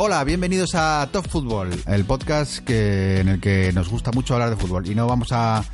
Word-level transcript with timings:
Hola, 0.00 0.22
bienvenidos 0.22 0.76
a 0.76 1.08
Top 1.10 1.26
Fútbol, 1.28 1.70
el 1.88 2.04
podcast 2.04 2.58
que, 2.58 3.18
en 3.18 3.26
el 3.26 3.40
que 3.40 3.72
nos 3.72 3.88
gusta 3.88 4.12
mucho 4.12 4.34
hablar 4.34 4.50
de 4.50 4.54
fútbol. 4.54 4.86
Y 4.86 4.94
no 4.94 5.08
vamos 5.08 5.30
a, 5.32 5.64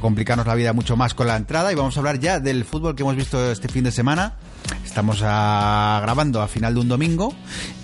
complicarnos 0.00 0.48
la 0.48 0.56
vida 0.56 0.72
mucho 0.72 0.96
más 0.96 1.14
con 1.14 1.28
la 1.28 1.36
entrada 1.36 1.70
y 1.70 1.76
vamos 1.76 1.96
a 1.96 2.00
hablar 2.00 2.18
ya 2.18 2.40
del 2.40 2.64
fútbol 2.64 2.96
que 2.96 3.04
hemos 3.04 3.14
visto 3.14 3.52
este 3.52 3.68
fin 3.68 3.84
de 3.84 3.92
semana. 3.92 4.34
Estamos 4.84 5.20
grabando 5.20 6.42
a 6.42 6.48
final 6.48 6.74
de 6.74 6.80
un 6.80 6.88
domingo 6.88 7.32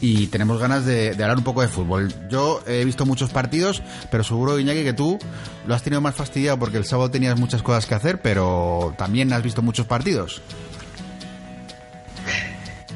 y 0.00 0.26
tenemos 0.26 0.58
ganas 0.58 0.84
de, 0.84 1.10
hablar 1.12 1.36
un 1.36 1.44
poco 1.44 1.62
de 1.62 1.68
fútbol. 1.68 2.12
Yo 2.28 2.60
he 2.66 2.84
visto 2.84 3.06
muchos 3.06 3.30
partidos, 3.30 3.80
pero 4.10 4.24
seguro, 4.24 4.58
Iñaki, 4.58 4.82
que 4.82 4.94
tú 4.94 5.16
lo 5.64 5.76
has 5.76 5.84
tenido 5.84 6.00
más 6.00 6.16
fastidiado 6.16 6.58
porque 6.58 6.76
el 6.78 6.86
sábado 6.86 7.12
tenías 7.12 7.38
muchas 7.38 7.62
cosas 7.62 7.86
que 7.86 7.94
hacer, 7.94 8.20
pero 8.20 8.96
también 8.98 9.32
has 9.32 9.44
visto 9.44 9.62
muchos 9.62 9.86
partidos. 9.86 10.42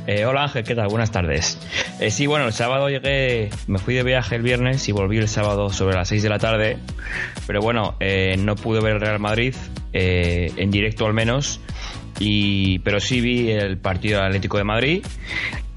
Eh, 0.09 0.25
hola 0.25 0.45
Ángel, 0.45 0.65
¿qué 0.65 0.75
tal? 0.75 0.89
Buenas 0.89 1.11
tardes. 1.11 1.59
Eh, 2.01 2.11
sí, 2.11 2.27
bueno, 2.27 2.47
el 2.47 2.55
sábado 2.55 2.89
llegué, 2.89 3.51
me 3.67 3.79
fui 3.79 3.93
de 3.93 4.03
viaje 4.03 4.37
el 4.37 4.43
viernes 4.43 4.89
y 4.89 4.93
volví 4.93 5.19
el 5.19 5.29
sábado 5.29 5.69
sobre 5.69 5.97
las 5.97 6.09
6 6.09 6.23
de 6.23 6.29
la 6.31 6.39
tarde, 6.39 6.79
pero 7.47 7.61
bueno, 7.61 7.95
eh, 8.01 8.35
no 8.39 8.57
pude 8.57 8.81
ver 8.81 8.95
el 8.95 9.01
Real 9.03 9.19
Madrid, 9.19 9.55
en 9.93 10.71
directo 10.71 11.05
al 11.05 11.13
menos, 11.13 11.61
y, 12.19 12.79
pero 12.79 13.01
sí 13.01 13.21
vi 13.21 13.51
el 13.51 13.77
partido 13.77 14.23
Atlético 14.23 14.57
de 14.57 14.65
Madrid 14.65 15.05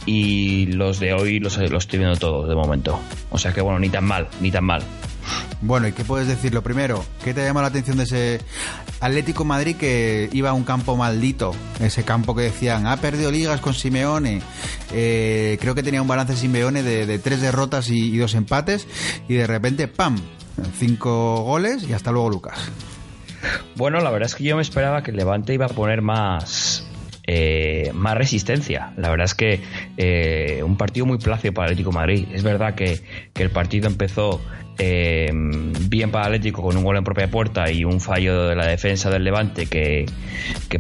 y 0.06 0.68
los 0.68 1.02
de 1.02 1.12
hoy 1.12 1.40
los, 1.40 1.58
los 1.58 1.84
estoy 1.84 2.00
viendo 2.00 2.16
todos 2.16 2.48
de 2.48 2.56
momento. 2.56 3.02
O 3.32 3.38
sea 3.38 3.52
que 3.52 3.60
bueno, 3.60 3.80
ni 3.80 3.90
tan 3.90 4.06
mal, 4.06 4.30
ni 4.40 4.50
tan 4.50 4.64
mal. 4.64 4.82
Bueno, 5.62 5.88
¿y 5.88 5.92
qué 5.92 6.04
puedes 6.04 6.28
decir? 6.28 6.56
Lo 6.56 6.64
primero, 6.64 7.06
¿qué 7.24 7.36
te 7.36 7.44
llama 7.44 7.62
la 7.62 7.68
atención 7.68 7.98
de 7.98 8.04
ese 8.04 8.42
Atlético 9.00 9.46
Madrid 9.46 9.76
que 9.76 10.28
iba 10.34 10.50
a 10.50 10.54
un 10.54 10.64
campo 10.64 10.98
maldito? 10.98 11.54
Ese 11.80 12.04
campo 12.04 12.36
que 12.36 12.42
decían, 12.42 12.88
ha 12.88 12.98
perdido 12.98 13.32
ligas 13.32 13.62
con 13.62 13.76
Simeone. 13.76 14.42
Eh, 14.92 15.60
creo 15.62 15.76
que 15.76 15.84
tenía 15.84 16.02
un 16.02 16.08
balance 16.08 16.36
Simeone 16.36 16.82
de, 16.82 17.20
tres 17.20 17.42
derrotas 17.42 17.90
y, 17.90 18.18
dos 18.18 18.34
empates. 18.34 18.88
Y 19.28 19.36
de 19.36 19.46
repente, 19.46 19.88
¡pam! 19.88 20.18
Cinco 20.78 21.44
goles 21.44 21.84
y 21.88 21.94
hasta 21.94 22.12
luego 22.12 22.32
Lucas. 22.32 22.72
Bueno, 23.76 24.00
la 24.00 24.10
verdad 24.10 24.28
es 24.28 24.36
que 24.36 24.44
yo 24.44 24.56
me 24.56 24.62
esperaba 24.64 25.04
que 25.04 25.12
el 25.12 25.18
Levante 25.18 25.54
iba 25.54 25.68
a 25.68 25.70
poner 25.70 26.02
más, 26.02 26.88
eh, 27.28 27.92
más 27.94 28.18
resistencia. 28.18 28.94
La 28.98 29.10
verdad 29.12 29.26
es 29.26 29.36
que 29.36 29.62
eh, 29.98 30.64
un 30.64 30.76
partido 30.76 31.06
muy 31.06 31.20
plácido 31.20 31.54
para 31.54 31.68
Atlético 31.68 31.92
Madrid. 31.92 32.28
Es 32.32 32.42
verdad 32.44 32.74
que, 32.74 33.04
que 33.34 33.44
el 33.44 33.52
partido 33.52 33.88
empezó 33.88 34.42
eh, 34.84 35.30
bien 35.32 36.10
para 36.10 36.26
Atlético 36.26 36.64
con 36.64 36.76
un 36.76 36.84
gol 36.84 36.98
en 36.98 37.04
propia 37.04 37.30
puerta 37.30 37.70
y 37.70 37.84
un 37.84 38.02
fallo 38.02 38.48
de 38.48 38.56
la 38.56 38.66
defensa 38.66 39.12
del 39.12 39.24
Levante 39.24 39.68
que, 39.68 40.08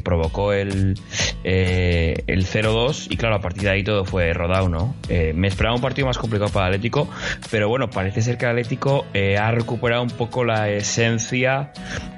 provocó 0.03 0.53
el, 0.53 0.99
eh, 1.44 2.23
el 2.25 2.47
0-2 2.47 3.11
y 3.11 3.17
claro, 3.17 3.35
a 3.35 3.41
partir 3.41 3.61
de 3.61 3.69
ahí 3.69 3.83
todo 3.83 4.03
fue 4.03 4.33
rodado, 4.33 4.69
¿no? 4.69 4.95
Eh, 5.07 5.33
me 5.35 5.47
esperaba 5.47 5.75
un 5.75 5.81
partido 5.83 6.07
más 6.07 6.17
complicado 6.17 6.52
para 6.52 6.66
Atlético, 6.66 7.07
pero 7.52 7.69
bueno, 7.69 7.91
parece 7.91 8.23
ser 8.23 8.39
que 8.39 8.47
Atlético 8.47 9.05
ha 9.39 9.52
recuperado 9.52 10.02
un 10.02 10.09
poco 10.09 10.45
la 10.45 10.67
esencia 10.72 11.72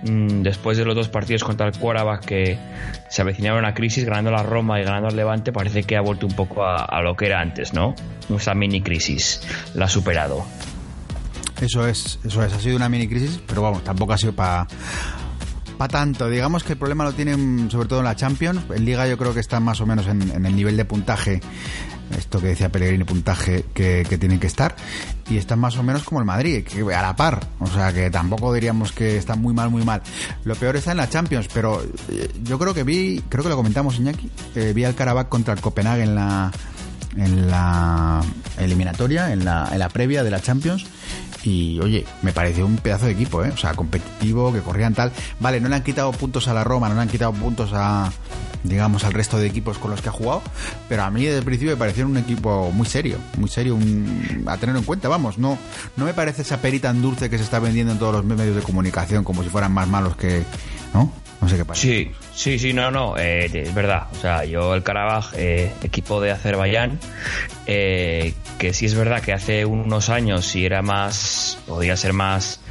mm, 0.03 0.41
después 0.41 0.77
de 0.77 0.85
los 0.85 0.95
dos 0.95 1.09
partidos 1.09 1.43
contra 1.43 1.67
el 1.67 1.77
Cuarabas 1.77 2.25
que 2.25 2.57
se 3.09 3.21
avecinaron 3.21 3.59
una 3.59 3.73
crisis, 3.73 4.05
ganando 4.05 4.31
la 4.31 4.43
Roma 4.43 4.79
y 4.79 4.85
ganando 4.85 5.09
al 5.09 5.17
Levante, 5.17 5.51
parece 5.51 5.83
que 5.83 5.97
ha 5.97 6.01
vuelto 6.01 6.27
un 6.27 6.33
poco 6.33 6.63
a, 6.63 6.85
a 6.85 7.01
lo 7.01 7.17
que 7.17 7.25
era 7.25 7.41
antes, 7.41 7.73
¿no? 7.73 7.93
Esa 8.33 8.53
mini 8.53 8.79
crisis, 8.79 9.41
la 9.75 9.85
ha 9.85 9.89
superado. 9.89 10.45
Eso 11.61 11.87
es, 11.87 12.19
eso 12.23 12.43
es, 12.43 12.53
ha 12.53 12.59
sido 12.59 12.75
una 12.75 12.89
mini 12.89 13.07
crisis, 13.07 13.39
pero 13.47 13.61
vamos, 13.61 13.83
tampoco 13.83 14.13
ha 14.13 14.17
sido 14.17 14.33
para 14.33 14.67
para 15.77 15.91
tanto. 15.91 16.29
Digamos 16.29 16.63
que 16.63 16.73
el 16.73 16.79
problema 16.79 17.03
lo 17.03 17.13
tienen 17.13 17.69
sobre 17.71 17.87
todo 17.87 17.99
en 17.99 18.05
la 18.05 18.15
Champions. 18.15 18.61
En 18.73 18.85
Liga 18.85 19.07
yo 19.07 19.17
creo 19.17 19.33
que 19.33 19.39
están 19.39 19.63
más 19.63 19.81
o 19.81 19.85
menos 19.85 20.07
en, 20.07 20.45
el 20.45 20.55
nivel 20.55 20.77
de 20.77 20.85
puntaje, 20.85 21.41
esto 22.17 22.39
que 22.39 22.47
decía 22.47 22.71
Pellegrini, 22.71 23.03
puntaje 23.03 23.65
que, 23.73 24.05
tienen 24.19 24.39
que 24.39 24.47
estar. 24.47 24.75
Y 25.29 25.37
están 25.37 25.59
más 25.59 25.77
o 25.77 25.83
menos 25.83 26.03
como 26.03 26.19
el 26.19 26.25
Madrid, 26.25 26.63
que 26.63 26.81
a 26.93 27.01
la 27.01 27.15
par. 27.15 27.45
O 27.59 27.67
sea 27.67 27.93
que 27.93 28.09
tampoco 28.09 28.53
diríamos 28.53 28.91
que 28.91 29.17
están 29.17 29.41
muy 29.41 29.53
mal, 29.53 29.69
muy 29.69 29.83
mal. 29.83 30.01
Lo 30.43 30.55
peor 30.55 30.75
está 30.75 30.91
en 30.91 30.97
la 30.97 31.09
Champions, 31.09 31.47
pero 31.53 31.83
eh, 32.09 32.31
yo 32.43 32.59
creo 32.59 32.73
que 32.73 32.83
vi, 32.83 33.23
creo 33.29 33.43
que 33.43 33.49
lo 33.49 33.55
comentamos 33.55 33.97
Iñaki, 33.97 34.29
eh, 34.55 34.73
vi 34.73 34.83
al 34.83 34.95
Karabakh 34.95 35.29
contra 35.29 35.53
el 35.53 35.61
Copenhague 35.61 36.03
en 36.03 36.15
la 36.15 36.51
en 37.15 37.47
la 37.47 38.21
eliminatoria, 38.57 39.31
en 39.33 39.45
la, 39.45 39.69
en 39.71 39.77
la 39.77 39.89
previa 39.89 40.23
de 40.23 40.31
la 40.31 40.41
Champions 40.41 40.87
y 41.43 41.79
oye, 41.81 42.05
me 42.21 42.31
pareció 42.31 42.65
un 42.65 42.77
pedazo 42.77 43.05
de 43.05 43.11
equipo, 43.11 43.43
¿eh? 43.43 43.51
O 43.53 43.57
sea, 43.57 43.73
competitivo, 43.73 44.53
que 44.53 44.59
corrían 44.59 44.93
tal. 44.93 45.11
Vale, 45.39 45.59
no 45.59 45.69
le 45.69 45.75
han 45.75 45.83
quitado 45.83 46.11
puntos 46.11 46.47
a 46.47 46.53
la 46.53 46.63
Roma, 46.63 46.89
no 46.89 46.95
le 46.95 47.01
han 47.01 47.09
quitado 47.09 47.33
puntos 47.33 47.71
a, 47.73 48.11
digamos, 48.63 49.03
al 49.03 49.13
resto 49.13 49.37
de 49.37 49.47
equipos 49.47 49.77
con 49.77 49.91
los 49.91 50.01
que 50.01 50.09
ha 50.09 50.11
jugado, 50.11 50.41
pero 50.87 51.03
a 51.03 51.11
mí 51.11 51.25
desde 51.25 51.39
el 51.39 51.45
principio 51.45 51.73
me 51.73 51.77
pareció 51.77 52.05
un 52.05 52.17
equipo 52.17 52.71
muy 52.71 52.85
serio, 52.85 53.17
muy 53.37 53.49
serio, 53.49 53.77
a 54.45 54.57
tener 54.57 54.75
en 54.75 54.83
cuenta, 54.83 55.09
vamos, 55.09 55.37
no, 55.37 55.57
no 55.97 56.05
me 56.05 56.13
parece 56.13 56.43
esa 56.43 56.61
peri 56.61 56.79
tan 56.79 57.01
dulce 57.01 57.29
que 57.29 57.37
se 57.37 57.43
está 57.43 57.59
vendiendo 57.59 57.91
en 57.93 57.99
todos 57.99 58.13
los 58.13 58.25
medios 58.25 58.55
de 58.55 58.61
comunicación 58.61 59.23
como 59.23 59.43
si 59.43 59.49
fueran 59.49 59.73
más 59.73 59.87
malos 59.87 60.15
que, 60.15 60.43
¿no? 60.93 61.11
No 61.41 61.49
sé 61.49 61.57
qué 61.57 61.65
pasa. 61.65 61.81
Sí, 61.81 62.09
sí, 62.35 62.59
sí, 62.59 62.73
no, 62.73 62.91
no, 62.91 63.17
eh, 63.17 63.49
es 63.53 63.73
verdad. 63.73 64.07
O 64.11 64.15
sea, 64.15 64.45
yo 64.45 64.73
el 64.73 64.83
Karabaj, 64.83 65.33
eh, 65.35 65.71
equipo 65.83 66.21
de 66.21 66.31
Azerbaiyán, 66.31 66.99
eh, 67.65 68.33
que 68.57 68.73
sí 68.73 68.85
es 68.85 68.95
verdad 68.95 69.21
que 69.21 69.33
hace 69.33 69.65
unos 69.65 70.09
años 70.09 70.45
sí 70.45 70.65
era 70.65 70.81
más, 70.81 71.61
podría 71.67 71.95
ser 71.95 72.13
más, 72.13 72.61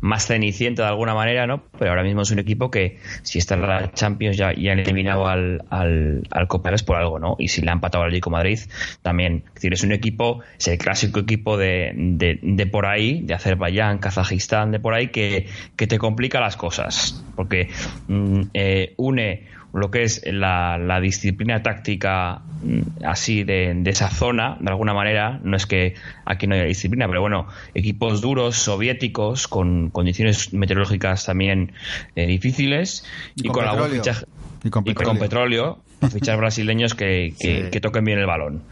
más 0.00 0.26
ceniciento 0.26 0.82
de 0.82 0.88
alguna 0.88 1.14
manera, 1.14 1.46
¿no? 1.46 1.62
Pero 1.78 1.90
ahora 1.90 2.02
mismo 2.02 2.22
es 2.22 2.30
un 2.30 2.38
equipo 2.38 2.70
que 2.70 2.98
si 3.22 3.38
está 3.38 3.54
en 3.54 3.62
la 3.62 3.92
Champions 3.92 4.36
ya, 4.36 4.48
han 4.48 4.78
eliminado 4.78 5.26
al, 5.26 5.64
al, 5.70 6.22
al 6.30 6.48
por 6.48 6.96
algo, 6.96 7.18
¿no? 7.18 7.36
Y 7.38 7.48
si 7.48 7.62
le 7.62 7.70
han 7.70 7.78
empatado 7.78 8.02
al 8.02 8.08
Atlético 8.08 8.30
Madrid, 8.30 8.58
también. 9.02 9.44
Es 9.48 9.54
decir, 9.54 9.72
es 9.72 9.82
un 9.82 9.92
equipo, 9.92 10.40
es 10.58 10.68
el 10.68 10.78
clásico 10.78 11.20
equipo 11.20 11.56
de, 11.56 11.92
de, 11.96 12.38
de 12.42 12.66
por 12.66 12.86
ahí, 12.86 13.22
de 13.22 13.34
Azerbaiyán, 13.34 13.98
Kazajistán, 13.98 14.70
de 14.70 14.80
por 14.80 14.94
ahí, 14.94 15.08
que, 15.08 15.46
que 15.76 15.86
te 15.86 15.98
complica 15.98 16.40
las 16.40 16.56
cosas. 16.56 17.24
Porque 17.36 17.68
mm, 18.08 18.42
eh, 18.54 18.94
une 19.12 19.52
lo 19.72 19.90
que 19.90 20.02
es 20.02 20.22
la, 20.26 21.00
disciplina 21.00 21.62
táctica 21.62 22.42
mm, 22.62 23.04
así 23.04 23.44
de, 23.44 23.80
esa 23.86 24.10
zona, 24.10 24.56
de 24.60 24.70
alguna 24.70 24.94
manera, 24.94 25.40
no 25.42 25.56
es 25.56 25.66
que 25.66 25.94
aquí 26.24 26.46
no 26.46 26.54
haya 26.54 26.64
disciplina, 26.64 27.08
pero 27.08 27.20
bueno, 27.20 27.46
equipos 27.74 28.20
duros, 28.20 28.56
soviéticos, 28.56 29.48
con 29.48 29.90
condiciones 29.90 30.52
meteorológicas 30.52 31.24
también 31.24 31.72
eh, 32.16 32.26
difíciles 32.26 33.04
y, 33.34 33.48
con, 33.48 33.64
petróleo. 33.64 34.02
y, 34.64 34.94
con, 34.94 35.18
petróleo. 35.18 35.78
fichar 36.12 36.36
brasileños 36.36 36.94
que, 36.94 37.34
que, 37.38 37.80
toquen 37.80 38.04
bien 38.04 38.18
el 38.18 38.26
balón. 38.26 38.62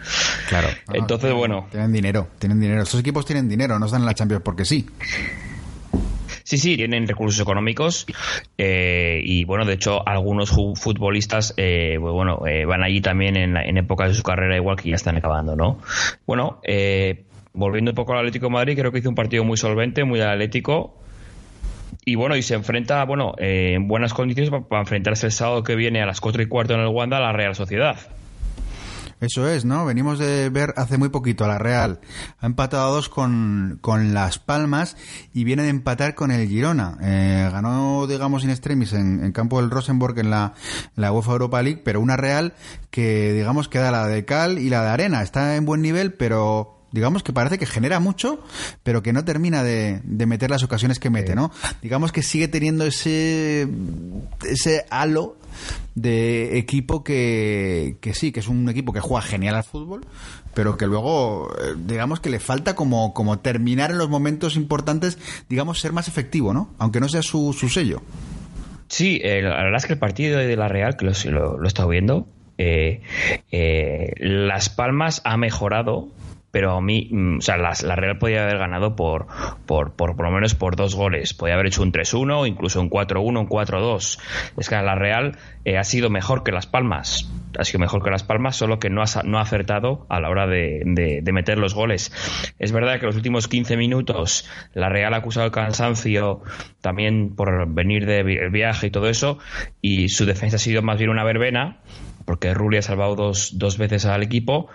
Claro. 0.48 0.68
Entonces, 0.92 1.32
bueno. 1.32 1.68
Tienen 1.70 1.92
dinero, 1.92 2.28
tienen 2.38 2.60
dinero. 2.60 2.82
Estos 2.82 3.00
equipos 3.00 3.24
tienen 3.24 3.48
dinero, 3.48 3.78
no 3.78 3.86
están 3.86 4.02
en 4.02 4.06
la 4.06 4.14
Champions 4.14 4.42
porque 4.44 4.64
sí. 4.64 4.86
Sí, 6.50 6.58
sí, 6.58 6.76
tienen 6.76 7.06
recursos 7.06 7.40
económicos 7.40 8.06
eh, 8.58 9.20
y 9.22 9.44
bueno, 9.44 9.64
de 9.64 9.74
hecho 9.74 10.04
algunos 10.04 10.50
futbolistas 10.50 11.54
eh, 11.56 11.96
pues 12.00 12.12
bueno 12.12 12.44
eh, 12.44 12.64
van 12.64 12.82
allí 12.82 13.00
también 13.00 13.36
en, 13.36 13.56
en 13.56 13.76
épocas 13.76 14.08
de 14.08 14.14
su 14.14 14.24
carrera 14.24 14.56
igual 14.56 14.74
que 14.74 14.88
ya 14.88 14.96
están 14.96 15.16
acabando, 15.16 15.54
¿no? 15.54 15.78
Bueno, 16.26 16.60
volviendo 17.52 17.92
un 17.92 17.94
poco 17.94 18.14
al 18.14 18.18
Atlético 18.18 18.46
de 18.46 18.52
Madrid, 18.52 18.76
creo 18.76 18.90
que 18.90 18.98
hizo 18.98 19.08
un 19.08 19.14
partido 19.14 19.44
muy 19.44 19.58
solvente, 19.58 20.02
muy 20.02 20.20
atlético, 20.22 20.98
y 22.04 22.16
bueno, 22.16 22.34
y 22.34 22.42
se 22.42 22.54
enfrenta, 22.54 23.04
bueno, 23.04 23.34
en 23.38 23.86
buenas 23.86 24.12
condiciones 24.12 24.50
para, 24.50 24.64
para, 24.64 24.80
enfrentarse 24.80 25.26
el 25.26 25.32
sábado 25.32 25.62
que 25.62 25.76
viene 25.76 26.02
a 26.02 26.06
las 26.06 26.20
4 26.20 26.42
y 26.42 26.46
cuarto 26.46 26.74
en 26.74 26.80
el 26.80 26.88
Wanda 26.88 27.18
a 27.18 27.20
la 27.20 27.32
Real 27.32 27.54
Sociedad. 27.54 27.96
Eso 29.20 29.46
es, 29.46 29.66
¿no? 29.66 29.84
Venimos 29.84 30.18
de 30.18 30.48
ver 30.48 30.72
hace 30.76 30.96
muy 30.96 31.10
poquito 31.10 31.44
a 31.44 31.48
la 31.48 31.58
Real. 31.58 32.00
Ha 32.40 32.46
empatado 32.46 32.88
a 32.88 32.94
dos 32.94 33.10
con, 33.10 33.78
con 33.82 34.14
Las 34.14 34.38
Palmas 34.38 34.96
y 35.34 35.44
viene 35.44 35.62
de 35.62 35.68
empatar 35.68 36.14
con 36.14 36.30
el 36.30 36.48
Girona. 36.48 36.96
Eh, 37.02 37.48
ganó, 37.52 38.06
digamos, 38.06 38.44
in 38.44 38.50
extremis 38.50 38.94
en, 38.94 39.30
campo 39.32 39.60
del 39.60 39.70
Rosenborg 39.70 40.18
en 40.18 40.30
la, 40.30 40.54
la 40.96 41.12
UEFA 41.12 41.32
Europa 41.32 41.62
League, 41.62 41.82
pero 41.84 42.00
una 42.00 42.16
Real 42.16 42.54
que, 42.90 43.34
digamos, 43.34 43.68
queda 43.68 43.90
la 43.90 44.06
de 44.06 44.24
cal 44.24 44.58
y 44.58 44.70
la 44.70 44.82
de 44.82 44.88
arena. 44.88 45.22
Está 45.22 45.54
en 45.56 45.66
buen 45.66 45.82
nivel, 45.82 46.14
pero 46.14 46.78
digamos 46.90 47.22
que 47.22 47.34
parece 47.34 47.58
que 47.58 47.66
genera 47.66 48.00
mucho, 48.00 48.42
pero 48.82 49.02
que 49.02 49.12
no 49.12 49.24
termina 49.24 49.62
de, 49.62 50.00
de, 50.02 50.26
meter 50.26 50.50
las 50.50 50.62
ocasiones 50.62 50.98
que 50.98 51.10
mete, 51.10 51.34
¿no? 51.34 51.52
Digamos 51.82 52.10
que 52.10 52.22
sigue 52.22 52.48
teniendo 52.48 52.86
ese, 52.86 53.68
ese 54.48 54.86
halo 54.90 55.36
de 55.94 56.58
equipo 56.58 57.04
que, 57.04 57.96
que 58.00 58.14
sí, 58.14 58.32
que 58.32 58.40
es 58.40 58.48
un 58.48 58.68
equipo 58.68 58.92
que 58.92 59.00
juega 59.00 59.22
genial 59.22 59.54
al 59.54 59.64
fútbol, 59.64 60.06
pero 60.54 60.76
que 60.76 60.86
luego, 60.86 61.50
eh, 61.60 61.74
digamos 61.76 62.20
que 62.20 62.30
le 62.30 62.40
falta 62.40 62.74
como, 62.74 63.14
como 63.14 63.38
terminar 63.38 63.90
en 63.90 63.98
los 63.98 64.08
momentos 64.08 64.56
importantes, 64.56 65.18
digamos, 65.48 65.80
ser 65.80 65.92
más 65.92 66.08
efectivo, 66.08 66.52
¿no? 66.52 66.70
Aunque 66.78 67.00
no 67.00 67.08
sea 67.08 67.22
su, 67.22 67.52
su 67.52 67.68
sello. 67.68 68.02
Sí, 68.88 69.20
eh, 69.22 69.42
la 69.42 69.50
verdad 69.62 69.76
es 69.76 69.86
que 69.86 69.92
el 69.92 69.98
partido 69.98 70.38
de 70.38 70.56
la 70.56 70.68
Real, 70.68 70.96
que 70.96 71.04
lo, 71.04 71.12
lo, 71.58 71.64
he 71.64 71.68
estado 71.68 71.88
viendo, 71.88 72.26
eh, 72.58 73.02
Las 74.18 74.68
Palmas 74.68 75.22
ha 75.24 75.36
mejorado 75.36 76.08
pero 76.50 76.76
a 76.76 76.80
mí, 76.80 77.08
mm, 77.10 77.38
o 77.38 77.40
sea, 77.40 77.56
la, 77.56 77.96
Real 77.96 78.18
podía 78.18 78.42
haber 78.42 78.58
ganado 78.58 78.96
por 78.96 79.26
por, 79.66 79.92
por, 79.92 80.16
por 80.16 80.26
lo 80.26 80.32
menos 80.32 80.54
por 80.54 80.76
dos 80.76 80.94
goles. 80.94 81.34
Podía 81.34 81.54
haber 81.54 81.66
hecho 81.66 81.82
un 81.82 81.92
3-1, 81.92 82.48
incluso 82.48 82.80
un 82.80 82.90
4-1, 82.90 83.40
un 83.40 83.48
4-2. 83.48 84.18
Es 84.56 84.68
que 84.68 84.74
la 84.76 84.94
Real 84.94 85.38
eh, 85.64 85.78
ha 85.78 85.84
sido 85.84 86.10
mejor 86.10 86.42
que 86.42 86.52
Las 86.52 86.66
Palmas. 86.66 87.30
Ha 87.58 87.64
sido 87.64 87.80
mejor 87.80 88.02
que 88.02 88.10
Las 88.10 88.22
Palmas, 88.22 88.56
solo 88.56 88.78
que 88.78 88.90
no 88.90 89.02
ha, 89.02 89.22
no 89.24 89.38
ha 89.38 89.42
acertado 89.42 90.06
a 90.08 90.20
la 90.20 90.30
hora 90.30 90.46
de, 90.46 90.82
de, 90.84 91.32
meter 91.32 91.58
los 91.58 91.74
goles. 91.74 92.12
Es 92.58 92.72
verdad 92.72 92.98
que 92.98 93.06
los 93.06 93.16
últimos 93.16 93.48
15 93.48 93.76
minutos 93.76 94.48
la 94.74 94.88
Real 94.88 95.14
ha 95.14 95.18
acusado 95.18 95.46
el 95.46 95.52
cansancio 95.52 96.42
también 96.80 97.34
por 97.36 97.68
venir 97.68 98.06
del 98.06 98.50
viaje 98.50 98.88
y 98.88 98.90
todo 98.90 99.08
eso, 99.08 99.38
y 99.80 100.08
su 100.08 100.26
defensa 100.26 100.56
ha 100.56 100.58
sido 100.60 100.82
más 100.82 100.98
bien 100.98 101.10
una 101.10 101.24
verbena 101.24 101.78
porque 102.24 102.54
Rulli 102.54 102.78
ha 102.78 102.82
salvado 102.82 103.16
dos, 103.16 103.58
dos 103.58 103.78
veces 103.78 104.06
al 104.06 104.22
equipo, 104.22 104.68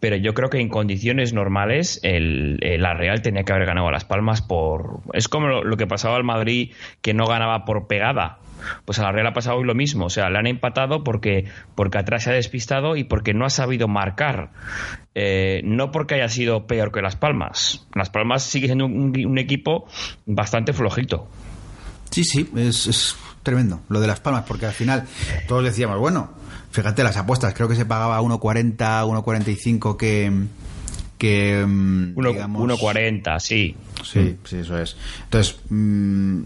pero 0.00 0.16
yo 0.16 0.34
creo 0.34 0.50
que 0.50 0.60
en 0.60 0.68
condiciones 0.68 1.32
normales 1.32 2.00
el, 2.02 2.58
la 2.60 2.94
Real 2.94 3.22
tenía 3.22 3.44
que 3.44 3.52
haber 3.52 3.66
ganado 3.66 3.88
a 3.88 3.92
Las 3.92 4.04
Palmas 4.04 4.42
por... 4.42 5.00
Es 5.12 5.28
como 5.28 5.48
lo, 5.48 5.76
que 5.76 5.86
pasaba 5.86 6.16
al 6.16 6.24
Madrid 6.24 6.72
que 7.00 7.14
no 7.14 7.26
ganaba 7.26 7.64
por 7.64 7.86
pegada. 7.86 8.38
Pues 8.84 8.98
a 8.98 9.04
la 9.04 9.12
Real 9.12 9.28
ha 9.28 9.32
pasado 9.32 9.58
hoy 9.58 9.64
lo 9.64 9.74
mismo, 9.74 10.06
o 10.06 10.10
sea, 10.10 10.28
le 10.30 10.38
han 10.38 10.48
empatado 10.48 11.04
porque, 11.04 11.44
porque 11.76 11.98
atrás 11.98 12.24
se 12.24 12.30
ha 12.30 12.34
despistado 12.34 12.96
y 12.96 13.04
porque 13.04 13.32
no 13.32 13.46
ha 13.46 13.50
sabido 13.50 13.86
marcar. 13.86 14.50
Eh, 15.14 15.62
no 15.64 15.92
porque 15.92 16.16
haya 16.16 16.28
sido 16.28 16.66
peor 16.66 16.90
que 16.90 17.00
Las 17.00 17.16
Palmas. 17.16 17.86
Las 17.94 18.10
Palmas 18.10 18.42
sigue 18.42 18.66
siendo 18.66 18.86
un, 18.86 19.38
equipo 19.38 19.86
bastante 20.26 20.72
flojito. 20.72 21.28
Sí, 22.10 22.24
sí, 22.24 22.48
es, 22.56 22.86
es, 22.88 23.16
tremendo 23.42 23.80
lo 23.88 24.00
de 24.00 24.08
Las 24.08 24.20
Palmas, 24.20 24.44
porque 24.46 24.66
al 24.66 24.72
final 24.72 25.04
todos 25.46 25.64
decíamos, 25.64 25.98
bueno, 25.98 26.32
Fíjate 26.70 27.02
las 27.02 27.16
apuestas, 27.16 27.54
creo 27.54 27.68
que 27.68 27.74
se 27.74 27.84
pagaba 27.84 28.20
1.40, 28.20 28.76
1.45 28.76 29.96
que 29.96 30.32
que 31.18 31.64
1.40, 31.66 33.36
mm, 33.36 33.40
sí. 33.40 33.76
Sí, 34.04 34.36
sí, 34.44 34.56
eso 34.58 34.78
es. 34.78 34.96
Entonces, 35.24 35.58
mm, 35.68 36.42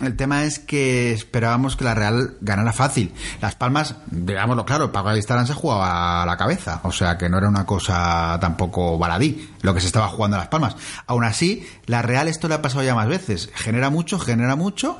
el 0.00 0.16
tema 0.16 0.44
es 0.44 0.58
que 0.58 1.12
esperábamos 1.12 1.76
que 1.76 1.84
la 1.84 1.94
Real 1.94 2.34
ganara 2.40 2.72
fácil. 2.72 3.12
Las 3.40 3.54
Palmas, 3.54 3.94
digámoslo 4.10 4.64
claro, 4.64 4.86
el 4.86 4.90
Pago 4.90 5.10
de 5.10 5.22
se 5.22 5.54
jugaba 5.54 6.22
a 6.22 6.26
la 6.26 6.36
cabeza, 6.36 6.80
o 6.82 6.90
sea 6.90 7.16
que 7.16 7.28
no 7.28 7.38
era 7.38 7.48
una 7.48 7.64
cosa 7.64 8.36
tampoco 8.40 8.98
baladí 8.98 9.50
lo 9.62 9.72
que 9.72 9.80
se 9.80 9.86
estaba 9.86 10.08
jugando 10.08 10.36
a 10.36 10.40
Las 10.40 10.48
Palmas. 10.48 10.76
Aún 11.06 11.24
así, 11.24 11.66
la 11.86 12.02
Real 12.02 12.28
esto 12.28 12.48
le 12.48 12.54
ha 12.54 12.62
pasado 12.62 12.82
ya 12.82 12.94
más 12.94 13.08
veces. 13.08 13.50
Genera 13.54 13.88
mucho, 13.90 14.18
genera 14.18 14.56
mucho 14.56 14.98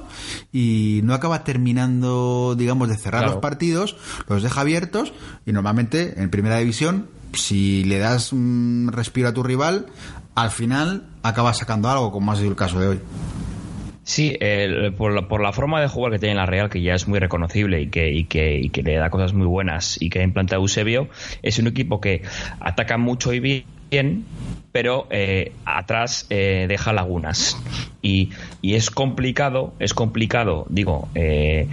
y 0.52 1.00
no 1.02 1.14
acaba 1.14 1.42
terminando, 1.42 2.54
digamos, 2.56 2.88
de 2.88 2.96
cerrar 2.96 3.24
los 3.24 3.36
partidos, 3.36 3.96
los 4.28 4.42
deja 4.42 4.60
abiertos 4.60 5.12
y 5.44 5.52
normalmente 5.52 6.22
en 6.22 6.30
primera 6.30 6.58
división 6.58 7.08
si 7.32 7.82
le 7.84 7.98
das 7.98 8.32
un 8.32 8.90
respiro 8.92 9.28
a 9.28 9.32
tu 9.32 9.42
rival, 9.42 9.86
al 10.34 10.50
final 10.50 11.08
acabas 11.22 11.58
sacando 11.58 11.90
algo, 11.90 12.12
como 12.12 12.32
ha 12.32 12.36
sido 12.36 12.50
el 12.50 12.56
caso 12.56 12.78
de 12.78 12.88
hoy. 12.88 13.00
Sí, 14.04 14.38
por, 14.96 15.12
la, 15.12 15.28
por, 15.28 15.40
la, 15.40 15.52
forma 15.52 15.80
de 15.80 15.88
jugar 15.88 16.12
que 16.12 16.18
tiene 16.18 16.34
la 16.34 16.46
Real, 16.46 16.68
que 16.68 16.82
ya 16.82 16.94
es 16.94 17.08
muy 17.08 17.18
reconocible 17.18 17.80
y 17.80 17.88
que, 17.88 18.12
y 18.12 18.24
que, 18.24 18.58
y 18.58 18.68
que 18.68 18.82
le 18.82 18.96
da 18.96 19.10
cosas 19.10 19.32
muy 19.32 19.46
buenas 19.46 20.00
y 20.00 20.10
que 20.10 20.20
ha 20.20 20.22
implantado 20.22 20.60
Eusebio, 20.60 21.08
es 21.42 21.58
un 21.58 21.66
equipo 21.68 22.00
que 22.00 22.22
ataca 22.60 22.98
mucho 22.98 23.32
y 23.32 23.40
bien, 23.40 24.24
pero 24.72 25.06
eh, 25.10 25.52
atrás 25.64 26.26
eh, 26.30 26.66
deja 26.68 26.92
lagunas. 26.92 27.56
Y, 28.02 28.30
y, 28.60 28.74
es 28.74 28.90
complicado, 28.90 29.74
es 29.78 29.94
complicado, 29.94 30.66
digo, 30.68 31.08
eh, 31.14 31.68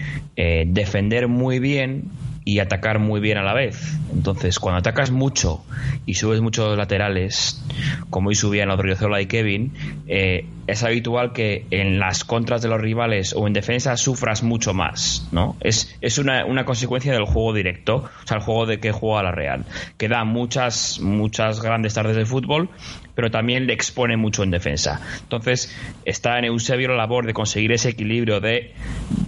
defender 0.68 1.28
muy 1.28 1.60
bien 1.60 2.10
y 2.44 2.60
atacar 2.60 3.00
muy 3.00 3.20
bien 3.20 3.38
a 3.38 3.44
la 3.44 3.54
vez. 3.54 3.98
Entonces, 4.14 4.60
cuando 4.60 4.80
atacas 4.80 5.12
mucho 5.12 5.64
y 6.06 6.16
subes 6.16 6.42
muchos 6.42 6.78
laterales, 6.78 7.64
como 8.10 8.30
hoy 8.30 8.36
subían 8.36 8.72
Odriozola 8.72 9.22
y 9.22 9.28
Kevin, 9.28 9.74
eh, 10.08 10.46
es 10.68 10.84
habitual 10.84 11.34
que 11.34 11.66
en 11.72 12.00
las 12.00 12.24
contras 12.24 12.62
de 12.62 12.70
los 12.70 12.80
rivales 12.80 13.34
o 13.34 13.48
en 13.48 13.54
defensa 13.54 13.98
sufras 13.98 14.44
mucho 14.44 14.74
más, 14.74 15.28
¿no? 15.32 15.56
Es, 15.60 15.96
es 16.02 16.18
una, 16.18 16.46
una 16.46 16.66
consecuencia 16.66 17.14
del 17.14 17.26
juego 17.26 17.54
directo, 17.54 17.98
o 17.98 18.28
sea, 18.28 18.38
el 18.38 18.44
juego 18.44 18.66
de 18.66 18.80
que 18.80 18.92
juega 18.92 19.24
la 19.24 19.32
Real, 19.32 19.66
que 19.98 20.08
da 20.08 20.24
muchas, 20.24 21.00
muchas 21.00 21.62
grandes 21.62 21.94
tardes 21.94 22.16
de 22.16 22.26
fútbol, 22.26 22.70
pero 23.16 23.32
también 23.32 23.68
le 23.68 23.74
expone 23.74 24.18
mucho 24.18 24.44
en 24.44 24.52
defensa. 24.52 25.02
Entonces, 25.22 25.76
está 26.06 26.38
en 26.40 26.46
Eusebio 26.46 26.90
la 26.90 26.96
labor 26.96 27.26
de 27.26 27.34
conseguir 27.34 27.72
ese 27.72 27.90
equilibrio 27.90 28.40
de 28.40 28.74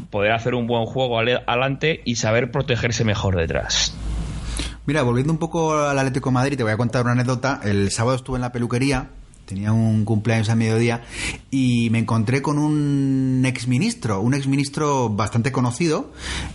poder 0.09 0.31
hacer 0.31 0.55
un 0.55 0.67
buen 0.67 0.85
juego 0.85 1.19
adelante 1.19 2.01
y 2.05 2.15
saber 2.15 2.51
protegerse 2.51 3.03
mejor 3.03 3.35
detrás. 3.35 3.95
Mira, 4.85 5.01
volviendo 5.01 5.31
un 5.31 5.39
poco 5.39 5.77
al 5.77 5.97
Atlético 5.97 6.31
Madrid, 6.31 6.57
te 6.57 6.63
voy 6.63 6.73
a 6.73 6.77
contar 6.77 7.03
una 7.03 7.13
anécdota. 7.13 7.61
El 7.63 7.89
sábado 7.89 8.17
estuve 8.17 8.37
en 8.37 8.41
la 8.41 8.51
peluquería 8.51 9.09
tenía 9.45 9.71
un 9.71 10.05
cumpleaños 10.05 10.49
a 10.49 10.55
mediodía 10.55 11.03
y 11.51 11.89
me 11.89 11.99
encontré 11.99 12.41
con 12.41 12.57
un 12.57 13.43
exministro, 13.45 14.21
un 14.21 14.33
exministro 14.33 15.09
bastante 15.09 15.51
conocido, 15.51 16.11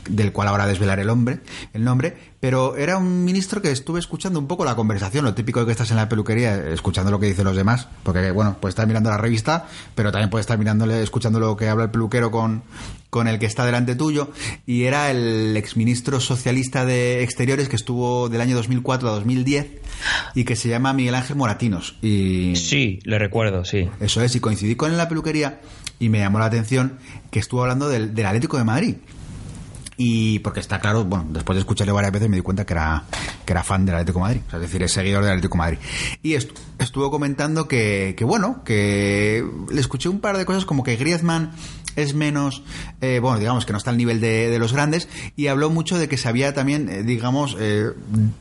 del 0.09 0.33
cual 0.33 0.49
ahora 0.49 0.67
desvelaré 0.67 1.03
el 1.03 1.11
hombre, 1.11 1.41
el 1.73 1.85
nombre, 1.85 2.17
pero 2.41 2.77
era 2.77 2.99
un 2.99 3.25
ministro 3.25 3.61
que 3.61 3.71
estuve 3.71 3.99
escuchando 3.99 4.39
un 4.39 4.47
poco 4.47 4.65
la 4.65 4.77
conversación, 4.77 5.25
lo 5.25 5.35
típico 5.35 5.61
de 5.61 5.67
que 5.67 5.73
estás 5.73 5.91
en 5.91 5.97
la 5.97 6.09
peluquería, 6.09 6.69
escuchando 6.71 7.11
lo 7.11 7.19
que 7.19 7.27
dicen 7.27 7.45
los 7.45 7.57
demás, 7.57 7.89
porque 8.05 8.31
bueno, 8.31 8.57
puedes 8.61 8.73
estar 8.73 8.87
mirando 8.87 9.11
la 9.11 9.19
revista, 9.19 9.67
pero 9.95 10.13
también 10.13 10.31
puedes 10.31 10.45
estar 10.45 10.59
mirándole, 10.59 11.03
escuchando 11.03 11.41
lo 11.41 11.57
que 11.57 11.69
habla 11.69 11.85
el 11.85 11.91
peluquero 11.91 12.31
con, 12.31 12.63
con 13.11 13.27
el 13.27 13.41
que 13.41 13.47
está 13.47 13.67
delante 13.67 13.97
tuyo, 13.97 14.31
y 14.67 14.85
era 14.85 15.11
el 15.11 15.57
exministro 15.57 16.21
socialista 16.21 16.85
de 16.85 17.25
Exteriores 17.25 17.69
que 17.69 17.77
estuvo 17.77 18.29
del 18.29 18.41
año 18.41 18.55
2004 18.55 19.09
a 19.09 19.13
2010 19.13 19.67
y 20.35 20.45
que 20.45 20.55
se 20.55 20.69
llama 20.69 20.93
Miguel 20.93 21.17
Ángel 21.17 21.37
Moratinos. 21.37 21.97
Y 22.03 22.55
sí, 22.55 23.01
le 23.03 23.19
recuerdo, 23.19 23.65
sí. 23.65 23.89
Eso 23.99 24.23
es, 24.23 24.37
y 24.37 24.41
coincidí 24.41 24.77
con 24.77 24.89
él 24.89 24.95
en 24.95 24.99
la 24.99 25.09
peluquería 25.09 25.61
y 25.99 26.09
me 26.09 26.19
llamó 26.19 26.39
la 26.39 26.45
atención 26.45 26.99
que 27.33 27.41
estuvo 27.41 27.63
hablando 27.63 27.89
del, 27.89 28.15
del 28.15 28.27
Atlético 28.27 28.59
de 28.59 28.65
Madrid 28.65 28.95
y 30.01 30.39
porque 30.39 30.61
está 30.61 30.79
claro, 30.79 31.05
bueno, 31.05 31.27
después 31.31 31.57
de 31.57 31.61
escucharle 31.61 31.93
varias 31.93 32.13
veces 32.13 32.29
me 32.29 32.37
di 32.37 32.43
cuenta 32.43 32.65
que 32.65 32.73
era, 32.73 33.03
que 33.45 33.53
era 33.53 33.65
fan 33.65 33.85
del 33.85 33.97
Atlético 33.97 34.21
de 34.21 34.23
Madrid, 34.23 34.41
es 34.53 34.61
decir, 34.61 34.83
es 34.85 34.93
seguidor 34.93 35.25
del 35.25 35.33
Atlético 35.33 35.55
de 35.55 35.59
Madrid. 35.59 35.79
Y 36.23 36.35
estuvo 36.35 37.11
comentando 37.11 37.67
que, 37.67 38.15
que, 38.17 38.25
bueno, 38.25 38.63
que 38.65 39.45
le 39.71 39.81
escuché 39.81 40.09
un 40.09 40.21
par 40.21 40.39
de 40.39 40.47
cosas 40.47 40.65
como 40.65 40.85
que 40.85 40.95
Griezmann 40.95 41.51
es 41.97 42.15
menos, 42.15 42.63
eh, 43.01 43.19
bueno, 43.21 43.41
digamos 43.41 43.67
que 43.67 43.73
no 43.73 43.79
está 43.79 43.91
al 43.91 43.97
nivel 43.97 44.21
de, 44.21 44.51
de, 44.51 44.59
los 44.61 44.73
grandes, 44.73 45.09
y 45.35 45.49
habló 45.49 45.69
mucho 45.69 45.99
de 45.99 46.09
que 46.09 46.17
sabía 46.17 46.55
también, 46.55 46.89
eh, 46.89 47.03
digamos, 47.03 47.57
eh, 47.59 47.91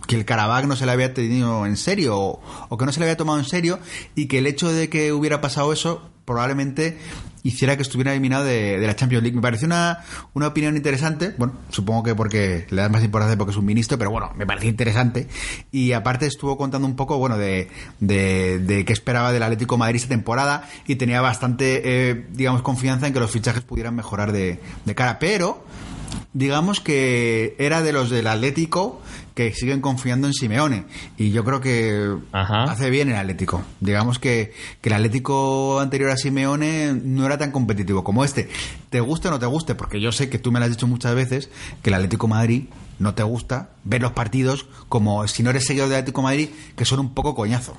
que 0.06 0.16
el 0.16 0.26
Karabakh 0.26 0.66
no 0.66 0.76
se 0.76 0.86
le 0.86 0.92
había 0.92 1.16
tenido 1.16 1.66
en 1.66 1.76
serio, 1.76 2.20
o, 2.20 2.42
o, 2.70 2.78
que 2.78 2.86
no 2.86 2.92
se 2.92 3.00
le 3.00 3.08
había 3.08 3.18
tomado 3.18 3.40
en 3.40 3.46
serio, 3.46 3.80
y 4.14 4.28
que 4.28 4.38
el 4.38 4.46
hecho 4.46 4.72
de 4.72 4.90
que 4.90 5.12
hubiera 5.12 5.42
pasado 5.42 5.74
eso 5.74 6.08
probablemente 6.28 6.98
hiciera 7.48 7.78
que 7.78 7.82
estuviera 7.82 8.12
eliminado 8.12 8.44
de, 8.44 8.78
la 8.78 8.96
Champions 8.96 9.24
League. 9.24 9.36
Me 9.36 9.42
pareció 9.42 9.68
una, 9.68 10.04
una 10.34 10.48
opinión 10.48 10.76
interesante. 10.76 11.34
Bueno, 11.38 11.54
supongo 11.70 12.04
que 12.04 12.14
porque 12.16 12.68
le 12.70 12.82
da 12.82 12.90
más 12.90 13.04
importancia 13.04 13.38
porque 13.38 13.52
es 13.52 13.58
un 13.58 13.66
ministro, 13.66 13.98
pero 13.98 14.12
bueno, 14.12 14.32
me 14.36 14.46
pareció 14.46 14.70
interesante. 14.70 15.28
Y 15.72 15.94
aparte 15.94 16.26
estuvo 16.26 16.58
contando 16.58 16.86
un 16.86 16.96
poco, 16.96 17.18
bueno, 17.18 17.38
de, 17.38 17.70
de, 18.00 18.84
qué 18.86 18.94
esperaba 18.94 19.32
del 19.32 19.44
Atlético 19.44 19.78
Madrid 19.78 19.98
esta 19.98 20.10
temporada 20.10 20.68
y 20.86 20.96
tenía 20.96 21.22
bastante, 21.22 21.82
eh, 21.86 22.26
digamos, 22.34 22.62
confianza 22.62 23.08
en 23.08 23.14
que 23.14 23.20
los 23.20 23.32
fichajes 23.32 23.64
pudieran 23.64 23.96
mejorar 23.96 24.34
de, 24.34 24.60
de 24.84 24.96
cara. 24.96 25.18
Pero 25.20 25.64
digamos 26.34 26.82
que 26.82 27.56
era 27.60 27.82
de 27.82 27.94
los 27.94 28.10
del 28.10 28.28
Atlético 28.28 29.02
que 29.38 29.54
siguen 29.54 29.82
confiando 29.82 30.26
en 30.26 30.34
Simeone. 30.34 30.86
Y 31.16 31.30
yo 31.30 31.44
creo 31.44 31.62
que 31.62 32.12
hace 32.32 32.90
bien 32.90 33.10
el 33.10 33.18
Atlético. 33.18 33.62
Digamos 33.80 34.18
que, 34.18 34.52
que, 34.82 34.90
el 34.90 34.96
Atlético 34.96 35.80
anterior 35.80 36.10
a 36.10 36.18
Simeone 36.18 37.00
no 37.04 37.24
era 37.24 37.38
tan 37.38 37.52
competitivo 37.52 38.04
como 38.04 38.26
este. 38.26 38.50
Te 38.90 39.00
guste 39.00 39.28
o 39.28 39.32
no 39.32 39.38
te 39.38 39.46
guste, 39.46 39.76
porque 39.76 40.02
yo 40.02 40.12
sé 40.12 40.28
que 40.28 40.40
tú 40.40 40.52
me 40.52 40.58
lo 40.58 40.66
has 40.66 40.72
dicho 40.72 40.88
muchas 40.88 41.14
veces, 41.14 41.52
que 41.84 41.92
el 41.92 41.94
Atlético 41.94 42.28
Madrid 42.28 42.64
no 42.98 43.14
te 43.14 43.22
gusta 43.22 43.70
ver 43.84 44.02
los 44.02 44.14
partidos 44.14 44.66
como 44.90 45.28
si 45.28 45.44
no 45.44 45.52
eres 45.52 45.68
seguidor 45.68 45.90
del 45.90 46.00
Atlético 46.00 46.24
Madrid, 46.24 46.50
que 46.76 46.86
son 46.86 47.00
un 47.00 47.14
poco 47.14 47.36
coñazo. 47.36 47.78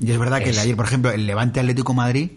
Y 0.00 0.10
es 0.10 0.18
verdad 0.18 0.38
que 0.42 0.50
el 0.50 0.58
ayer, 0.58 0.74
por 0.74 0.86
ejemplo, 0.86 1.10
el 1.10 1.26
Levante 1.26 1.60
Atlético 1.60 1.92
Madrid 1.92 2.30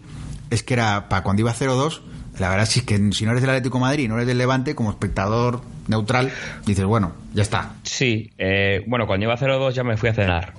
es 0.50 0.62
que 0.62 0.74
era 0.74 1.08
para 1.08 1.22
cuando 1.22 1.40
iba 1.40 1.54
0-2 1.54 2.02
la 2.40 2.50
verdad 2.50 2.68
es 2.68 2.82
que 2.82 3.12
si 3.12 3.24
no 3.24 3.32
eres 3.32 3.42
del 3.42 3.50
Atlético 3.50 3.78
de 3.78 3.82
Madrid 3.82 4.04
y 4.04 4.08
no 4.08 4.16
eres 4.16 4.26
del 4.26 4.38
Levante, 4.38 4.74
como 4.74 4.90
espectador 4.90 5.60
neutral, 5.86 6.30
dices, 6.66 6.84
bueno, 6.84 7.12
ya 7.34 7.42
está. 7.42 7.74
Sí, 7.82 8.30
eh, 8.38 8.84
bueno, 8.86 9.06
cuando 9.06 9.24
iba 9.24 9.36
0-2 9.36 9.72
ya 9.72 9.84
me 9.84 9.96
fui 9.96 10.08
a 10.08 10.14
cenar. 10.14 10.54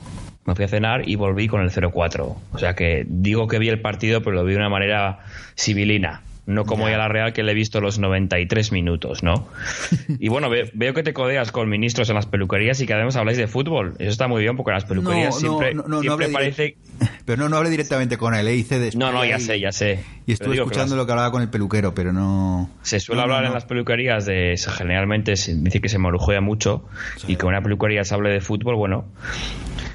Me 0.46 0.56
fui 0.56 0.66
a 0.66 0.68
cenar 0.68 1.08
y 1.08 1.16
volví 1.16 1.48
con 1.48 1.62
el 1.62 1.70
0-4. 1.70 2.36
O 2.52 2.58
sea 2.58 2.76
que 2.76 3.06
digo 3.08 3.48
que 3.48 3.60
vi 3.60 3.70
el 3.70 3.82
partido, 3.82 4.22
pero 4.22 4.36
lo 4.36 4.44
vi 4.44 4.54
de 4.54 4.58
una 4.58 4.70
manera 4.70 5.20
civilina 5.56 6.24
no 6.50 6.66
como 6.66 6.90
ya. 6.90 6.98
la 6.98 7.08
Real 7.08 7.32
que 7.32 7.44
le 7.44 7.52
he 7.52 7.56
visto 7.56 7.80
los 7.80 8.00
93 8.00 8.72
minutos, 8.72 9.24
¿no? 9.24 9.48
Y 10.20 10.28
bueno, 10.30 10.50
veo 10.50 10.94
que 10.94 11.04
te 11.04 11.14
codeas 11.14 11.52
con 11.52 11.70
ministros 11.70 12.10
en 12.10 12.16
las 12.16 12.26
peluquerías 12.26 12.82
y 12.82 12.88
que 12.88 12.94
además 12.94 13.16
habláis 13.16 13.38
de 13.38 13.48
fútbol. 13.48 13.96
Eso 14.00 14.10
está 14.10 14.28
muy 14.28 14.42
bien 14.42 14.58
porque 14.58 14.72
en 14.72 14.76
las 14.76 14.86
peluquerías 14.86 15.38
siempre, 15.38 15.74
siempre 16.02 16.30
parece... 16.30 16.78
Pero 17.26 17.44
no, 17.44 17.50
no 17.50 17.58
hablé 17.58 17.70
directamente 17.70 18.18
con 18.18 18.34
él, 18.34 18.48
¿eh? 18.48 18.56
hice 18.56 18.80
después. 18.80 18.96
No, 18.96 19.12
no, 19.12 19.24
ya 19.24 19.40
sé, 19.40 19.60
ya 19.60 19.72
sé. 19.72 20.04
Y 20.26 20.34
estuve 20.34 20.56
escuchando 20.56 20.96
lo 20.96 21.06
que 21.06 21.12
hablaba 21.12 21.32
con 21.32 21.44
el 21.44 21.50
peluquero, 21.50 21.94
pero 21.94 22.12
no... 22.12 22.72
Se 22.82 23.00
suele 23.00 23.22
hablar 23.22 23.46
en 23.46 23.54
las 23.54 23.66
peluquerías 23.66 24.26
de... 24.26 24.56
Generalmente 24.58 25.36
se 25.36 25.56
dice 25.56 25.80
que 25.80 25.90
se 25.90 26.00
marujea 26.00 26.42
mucho 26.42 26.86
y 27.28 27.36
que 27.36 27.46
una 27.46 27.62
peluquería 27.62 28.04
se 28.04 28.16
hable 28.16 28.32
de 28.32 28.42
fútbol, 28.42 28.76
bueno 28.76 29.06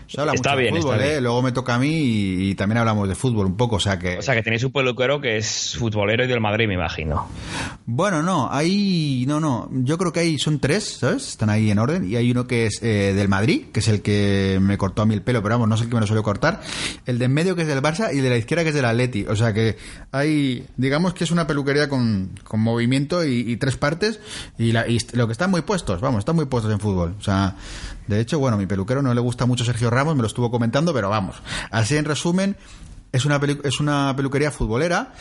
Se 0.07 0.21
habla 0.21 0.35
Está 0.35 0.51
mucho 0.51 0.61
bien, 0.61 0.75
de 0.75 0.81
fútbol, 0.81 0.95
está 0.97 1.07
¿eh? 1.07 1.11
bien. 1.13 1.23
Luego 1.25 1.43
me 1.43 1.53
toca 1.53 1.75
a 1.75 1.79
mí 1.79 1.89
y, 1.89 2.51
y 2.51 2.55
también 2.55 2.79
hablamos 2.79 3.09
de 3.09 3.15
fútbol 3.15 3.47
un 3.47 3.57
poco, 3.57 3.77
o 3.77 3.81
sea 3.81 3.99
que... 3.99 4.19
O 4.19 4.23
sea, 4.23 4.35
que 4.35 4.43
tenéis 4.43 4.63
un 4.65 4.73
peluquero 4.73 5.21
que 5.21 5.37
es 5.37 5.77
futbolero 5.79 6.25
y 6.25 6.27
del 6.29 6.41
Madrid, 6.41 6.69
me 6.69 6.75
imagino. 6.75 7.27
Bueno, 7.87 8.23
no, 8.23 8.49
hay... 8.51 9.25
No, 9.27 9.41
no, 9.41 9.69
yo 9.73 9.97
creo 9.99 10.13
que 10.13 10.21
hay... 10.21 10.39
Son 10.39 10.59
tres, 10.59 10.99
¿sabes? 11.01 11.29
Están 11.29 11.51
ahí 11.51 11.71
en 11.71 11.79
orden. 11.79 12.09
Y 12.11 12.17
hay 12.17 12.31
uno 12.31 12.47
que 12.47 12.67
es 12.67 12.83
eh, 12.83 13.13
del 13.15 13.29
Madrid, 13.29 13.67
que 13.73 13.81
es 13.81 13.89
el 13.89 14.03
que 14.03 14.59
me 14.61 14.77
cortó 14.79 15.03
a 15.03 15.07
mí 15.07 15.15
el 15.15 15.23
pelo, 15.23 15.43
pero 15.43 15.55
vamos, 15.55 15.69
no 15.69 15.77
sé 15.77 15.85
el 15.85 15.89
que 15.89 15.95
me 15.97 16.01
lo 16.01 16.07
suele 16.07 16.23
cortar. 16.23 16.61
El 17.07 17.19
de 17.19 17.25
en 17.25 17.33
medio 17.33 17.57
que 17.57 17.63
es 17.63 17.69
del 17.69 17.81
Barça 17.83 18.13
y 18.13 18.19
el 18.19 18.23
de 18.25 18.31
la 18.31 18.37
izquierda 18.37 18.63
que 18.63 18.69
es 18.71 18.75
del 18.75 18.85
Atleti. 18.85 19.25
O 19.27 19.37
sea 19.37 19.53
que 19.53 19.77
hay... 20.13 20.67
Digamos 20.77 21.15
que 21.15 21.25
es 21.25 21.31
una 21.31 21.47
peluquería 21.47 21.89
con, 21.89 22.31
con 22.45 22.61
movimiento 22.61 23.25
y, 23.25 23.41
y 23.51 23.57
tres 23.57 23.77
partes 23.77 24.21
y, 24.59 24.73
la- 24.73 24.87
y 24.89 24.99
lo 25.13 25.27
que 25.27 25.33
están 25.33 25.51
muy 25.51 25.63
puestos, 25.63 26.01
vamos, 26.01 26.19
están 26.21 26.37
muy 26.37 26.45
puestos 26.45 26.73
en 26.73 26.81
fútbol. 26.81 27.15
O 27.19 27.23
sea, 27.23 27.57
de 28.07 28.21
hecho, 28.21 28.39
bueno, 28.39 28.57
mi 28.57 28.67
peluquero 28.67 29.03
no 29.03 29.15
le 29.15 29.21
gusta 29.21 29.47
mucho 29.47 29.65
Sergio 29.65 29.91
Ramos, 29.91 30.17
me 30.17 30.23
lo 30.23 30.27
estuvo 30.27 30.51
comentando, 30.51 30.93
pero 30.93 31.09
vamos. 31.09 31.37
Así 31.71 31.97
en 31.97 32.05
resumen, 32.05 32.57
es 33.15 33.25
una, 33.25 33.41
es 33.65 33.81
una 33.81 34.15
peluquería 34.17 34.51
futbolera 34.51 35.13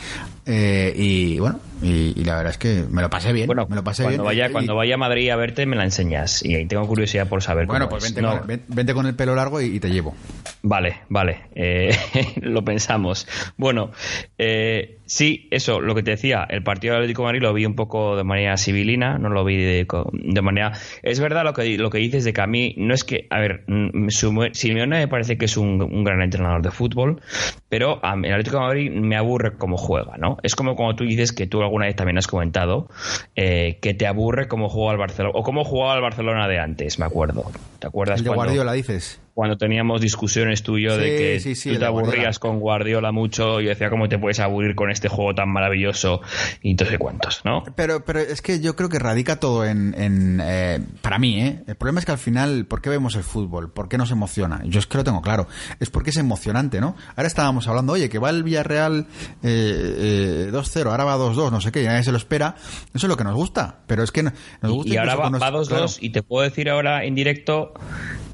eh, 0.46 0.94
y 0.96 1.40
bueno, 1.40 1.60
y, 1.82 2.20
y 2.20 2.24
la 2.26 2.36
verdad 2.36 2.52
es 2.52 2.58
que 2.58 2.84
me 2.90 3.02
lo 3.02 3.10
pasé 3.10 3.32
bien. 3.32 3.48
Bueno, 3.48 3.66
me 3.70 3.76
lo 3.76 3.84
pasé 3.84 4.04
cuando, 4.04 4.24
bien. 4.24 4.26
vaya, 4.26 4.50
Y- 4.50 4.52
cuando 4.52 4.76
vaya 4.76 4.96
a 4.96 4.98
Madrid 4.98 5.30
a 5.30 5.36
verte, 5.36 5.66
me 5.66 5.76
la 5.76 5.84
enseñas. 5.84 6.44
Y 6.44 6.56
ahí 6.56 6.66
tengo 6.66 6.86
curiosidad 6.88 7.28
por 7.28 7.42
saber 7.42 7.66
Bueno, 7.66 7.86
cómo 7.86 8.00
pues 8.00 8.06
es. 8.06 8.16
vente, 8.16 8.22
No, 8.22 8.40
con, 8.40 8.48
ven- 8.48 8.64
vente 8.68 8.94
con 8.94 9.06
el 9.06 9.16
pelo 9.16 9.36
largo 9.36 9.62
y, 9.62 9.66
y 9.76 9.80
te 9.80 9.90
llevo. 9.90 10.16
Vale, 10.64 11.02
vale, 11.10 11.42
eh, 11.56 11.96
lo 12.42 12.64
pensamos. 12.64 13.28
Bueno, 13.58 13.92
eh, 14.38 15.00
sí, 15.06 15.48
eso, 15.52 15.82
lo 15.82 15.94
que 15.94 16.04
te 16.04 16.12
decía, 16.12 16.46
el 16.50 16.64
partido 16.64 16.94
del 16.94 17.04
Atlético 17.04 17.24
de 17.24 17.26
Madrid 17.28 17.42
lo 17.42 17.54
vi 17.54 17.66
un 17.66 17.76
poco 17.76 18.16
de 18.16 18.24
manera 18.24 18.58
civilina, 18.58 19.18
no 19.18 19.30
lo 19.30 19.44
vi 19.44 19.58
de, 19.58 19.86
de 20.12 20.42
manera... 20.42 20.72
Es 21.02 21.20
verdad 21.20 21.44
lo 21.44 21.54
que, 21.54 21.78
lo 21.78 21.90
que 21.90 21.98
dices 22.00 22.24
de 22.24 22.32
que 22.34 22.42
a 22.42 22.48
mí, 22.48 22.76
no 22.78 22.94
es 22.94 23.04
que, 23.04 23.28
a 23.30 23.40
ver, 23.40 23.66
mm, 23.68 24.08
Simeone 24.54 25.00
me 25.00 25.08
parece 25.08 25.38
que 25.38 25.46
es 25.46 25.58
un, 25.58 25.82
un 25.82 26.04
gran 26.06 26.22
entrenador 26.22 26.62
de 26.62 26.72
fútbol, 26.72 27.22
pero 27.68 27.83
a 28.02 28.16
mí 28.16 28.28
el 28.28 28.34
Atlético 28.34 28.58
de 28.58 28.64
Madrid 28.64 28.92
me 28.92 29.16
aburre 29.16 29.54
cómo 29.58 29.78
juega, 29.78 30.18
¿no? 30.18 30.38
Es 30.44 30.56
como 30.56 30.76
cuando 30.76 30.96
tú 30.96 31.04
dices 31.04 31.32
que 31.32 31.48
tú 31.48 31.62
alguna 31.62 31.86
vez 31.86 31.96
también 31.96 32.18
has 32.18 32.28
comentado 32.28 32.88
eh, 33.36 33.78
que 33.82 33.94
te 33.94 34.08
aburre 34.08 34.48
cómo 34.48 34.70
juega 34.70 34.92
el 34.94 34.98
Barcelona, 34.98 35.34
o 35.38 35.44
cómo 35.44 35.64
jugaba 35.64 35.96
el 35.96 36.02
Barcelona 36.02 36.48
de 36.48 36.60
antes, 36.60 37.00
me 37.00 37.06
acuerdo. 37.06 37.46
¿Te 37.80 37.88
acuerdas? 37.88 38.20
El 38.20 38.24
de 38.26 38.30
cuando- 38.30 38.44
Guardiola, 38.46 38.74
dices. 38.74 39.20
Cuando 39.34 39.58
teníamos 39.58 40.00
discusiones 40.02 40.62
tú 40.62 40.78
y 40.78 40.84
yo 40.84 40.96
de 40.98 41.18
que 41.18 41.40
sí, 41.40 41.56
sí, 41.56 41.70
tú 41.74 41.80
te 41.80 41.88
Guardiola. 41.88 42.14
aburrías 42.14 42.40
con 42.40 42.60
Guardiola 42.60 43.12
mucho 43.12 43.60
y 43.62 43.66
decía 43.66 43.90
cómo 43.90 44.08
te 44.08 44.20
puedes 44.20 44.40
aburrir 44.40 44.76
con 44.76 44.92
este 44.92 45.08
juego 45.10 45.34
tan 45.34 45.50
maravilloso 45.50 46.22
y 46.62 46.72
entonces 46.72 46.98
cuántos, 47.00 47.42
¿no? 47.44 47.64
Pero, 47.76 48.06
pero 48.06 48.20
es 48.20 48.42
que 48.42 48.60
yo 48.60 48.76
creo 48.76 48.90
que 48.90 49.00
radica 49.00 49.40
todo 49.40 49.66
en, 49.66 49.96
en, 49.98 50.40
eh, 50.44 50.80
para 51.02 51.18
mí, 51.18 51.42
¿eh? 51.42 51.64
El 51.68 51.76
problema 51.76 52.00
es 52.00 52.06
que 52.06 52.12
al 52.12 52.18
final, 52.20 52.66
¿por 52.68 52.82
qué 52.82 52.90
vemos 52.92 53.16
el 53.16 53.24
fútbol? 53.24 53.72
¿Por 53.72 53.90
qué 53.90 53.98
nos 53.98 54.12
emociona? 54.12 54.62
Yo 54.66 54.80
es 54.80 54.86
que 54.88 54.98
lo 54.98 55.04
tengo 55.04 55.22
claro. 55.22 55.48
Es 55.80 55.90
porque 55.90 56.12
es 56.12 56.18
emocionante, 56.18 56.80
¿no? 56.80 56.96
Ahora 57.16 57.28
estábamos 57.28 57.68
hablando, 57.68 57.94
oye, 57.94 58.10
que 58.10 58.20
va 58.20 58.30
el 58.30 58.44
Villarreal 58.44 59.08
eh, 59.42 60.48
eh, 60.48 60.50
2-0, 60.52 60.86
ahora 60.92 61.06
va 61.06 61.18
2-2, 61.18 61.52
no 61.52 61.60
sé 61.62 61.72
qué, 61.72 61.82
y 61.82 61.86
nadie 61.86 62.04
se 62.04 62.12
lo 62.12 62.18
espera. 62.18 62.56
Eso 62.94 63.08
es 63.08 63.10
lo 63.10 63.18
que 63.18 63.24
nos 63.24 63.34
gusta. 63.36 63.80
Pero 63.88 64.04
es 64.04 64.12
que 64.12 64.22
no- 64.24 64.32
nos 64.62 64.72
gusta 64.72 64.94
Y 64.94 64.98
ahora 64.98 65.16
va, 65.16 65.30
va 65.30 65.52
2-2 65.52 65.68
claro. 65.68 65.86
y 66.00 66.10
te 66.12 66.22
puedo 66.22 66.44
decir 66.44 66.70
ahora 66.70 67.04
en 67.04 67.16
directo 67.16 67.74